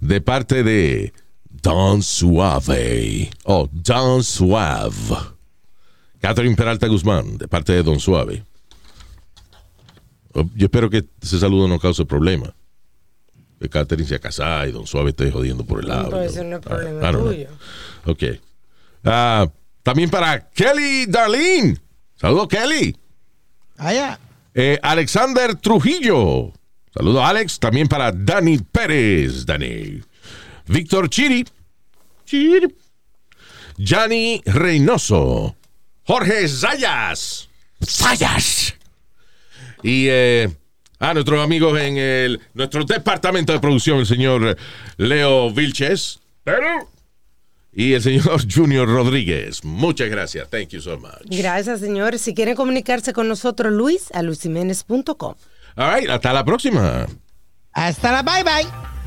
De 0.00 0.20
parte 0.20 0.62
de 0.62 1.12
Don 1.60 2.04
Suave. 2.04 3.30
Oh, 3.42 3.68
Don 3.72 4.22
Suave. 4.22 4.94
Catherine 6.20 6.54
Peralta 6.54 6.86
Guzmán, 6.86 7.36
de 7.36 7.48
parte 7.48 7.72
de 7.72 7.82
Don 7.82 7.98
Suave. 7.98 8.44
Oh, 10.32 10.44
Yo 10.54 10.66
espero 10.66 10.88
que 10.90 11.04
ese 11.20 11.38
saludo 11.38 11.68
no 11.68 11.78
cause 11.78 12.04
problema. 12.04 12.54
Que 13.60 13.68
Catherine 13.68 14.08
se 14.08 14.18
casada 14.18 14.66
y 14.66 14.72
Don 14.72 14.86
Suave 14.86 15.10
esté 15.10 15.30
jodiendo 15.30 15.64
por 15.64 15.80
el 15.80 15.88
lado. 15.88 16.10
Pero 16.10 16.22
eso 16.22 16.44
no 16.44 16.56
es 16.56 16.62
problema. 16.62 17.10
Ok. 18.06 18.22
Ah, 19.04 19.46
también 19.82 20.08
para 20.08 20.48
Kelly 20.50 21.06
Darlene. 21.06 21.76
Saludos, 22.16 22.48
Kelly. 22.48 22.96
Allá. 23.76 24.18
Eh, 24.54 24.78
Alexander 24.82 25.54
Trujillo. 25.56 26.52
Saludos, 26.94 27.22
Alex. 27.22 27.58
También 27.58 27.88
para 27.88 28.12
Dani 28.12 28.58
Pérez. 28.58 29.44
Dani. 29.46 30.00
Víctor 30.66 31.08
Chiri. 31.08 31.46
Chiri. 32.24 32.74
Gianni 33.76 34.42
Reynoso. 34.44 35.56
Jorge 36.04 36.48
Zayas. 36.48 37.48
Zayas. 37.84 38.74
Y 39.82 40.06
eh, 40.08 40.48
a 40.98 41.14
nuestros 41.14 41.42
amigos 41.42 41.78
en 41.80 41.96
el, 41.96 42.40
nuestro 42.54 42.84
departamento 42.84 43.52
de 43.52 43.60
producción, 43.60 43.98
el 43.98 44.06
señor 44.06 44.56
Leo 44.96 45.50
Vilches. 45.50 46.20
Y 47.72 47.94
el 47.94 48.02
señor 48.02 48.40
Junior 48.52 48.88
Rodríguez. 48.88 49.64
Muchas 49.64 50.08
gracias. 50.08 50.48
Thank 50.50 50.68
you 50.70 50.80
so 50.80 50.98
much. 50.98 51.22
Gracias, 51.26 51.80
señor. 51.80 52.18
Si 52.18 52.34
quieren 52.34 52.56
comunicarse 52.56 53.12
con 53.12 53.28
nosotros, 53.28 53.72
Luis, 53.72 54.10
a 54.12 54.22
luisiménez.com. 54.22 55.34
All 55.76 55.94
right, 55.94 56.10
hasta 56.10 56.32
la 56.32 56.44
próxima. 56.44 57.06
Hasta 57.72 58.12
la 58.12 58.22
bye 58.22 58.42
bye. 58.42 58.99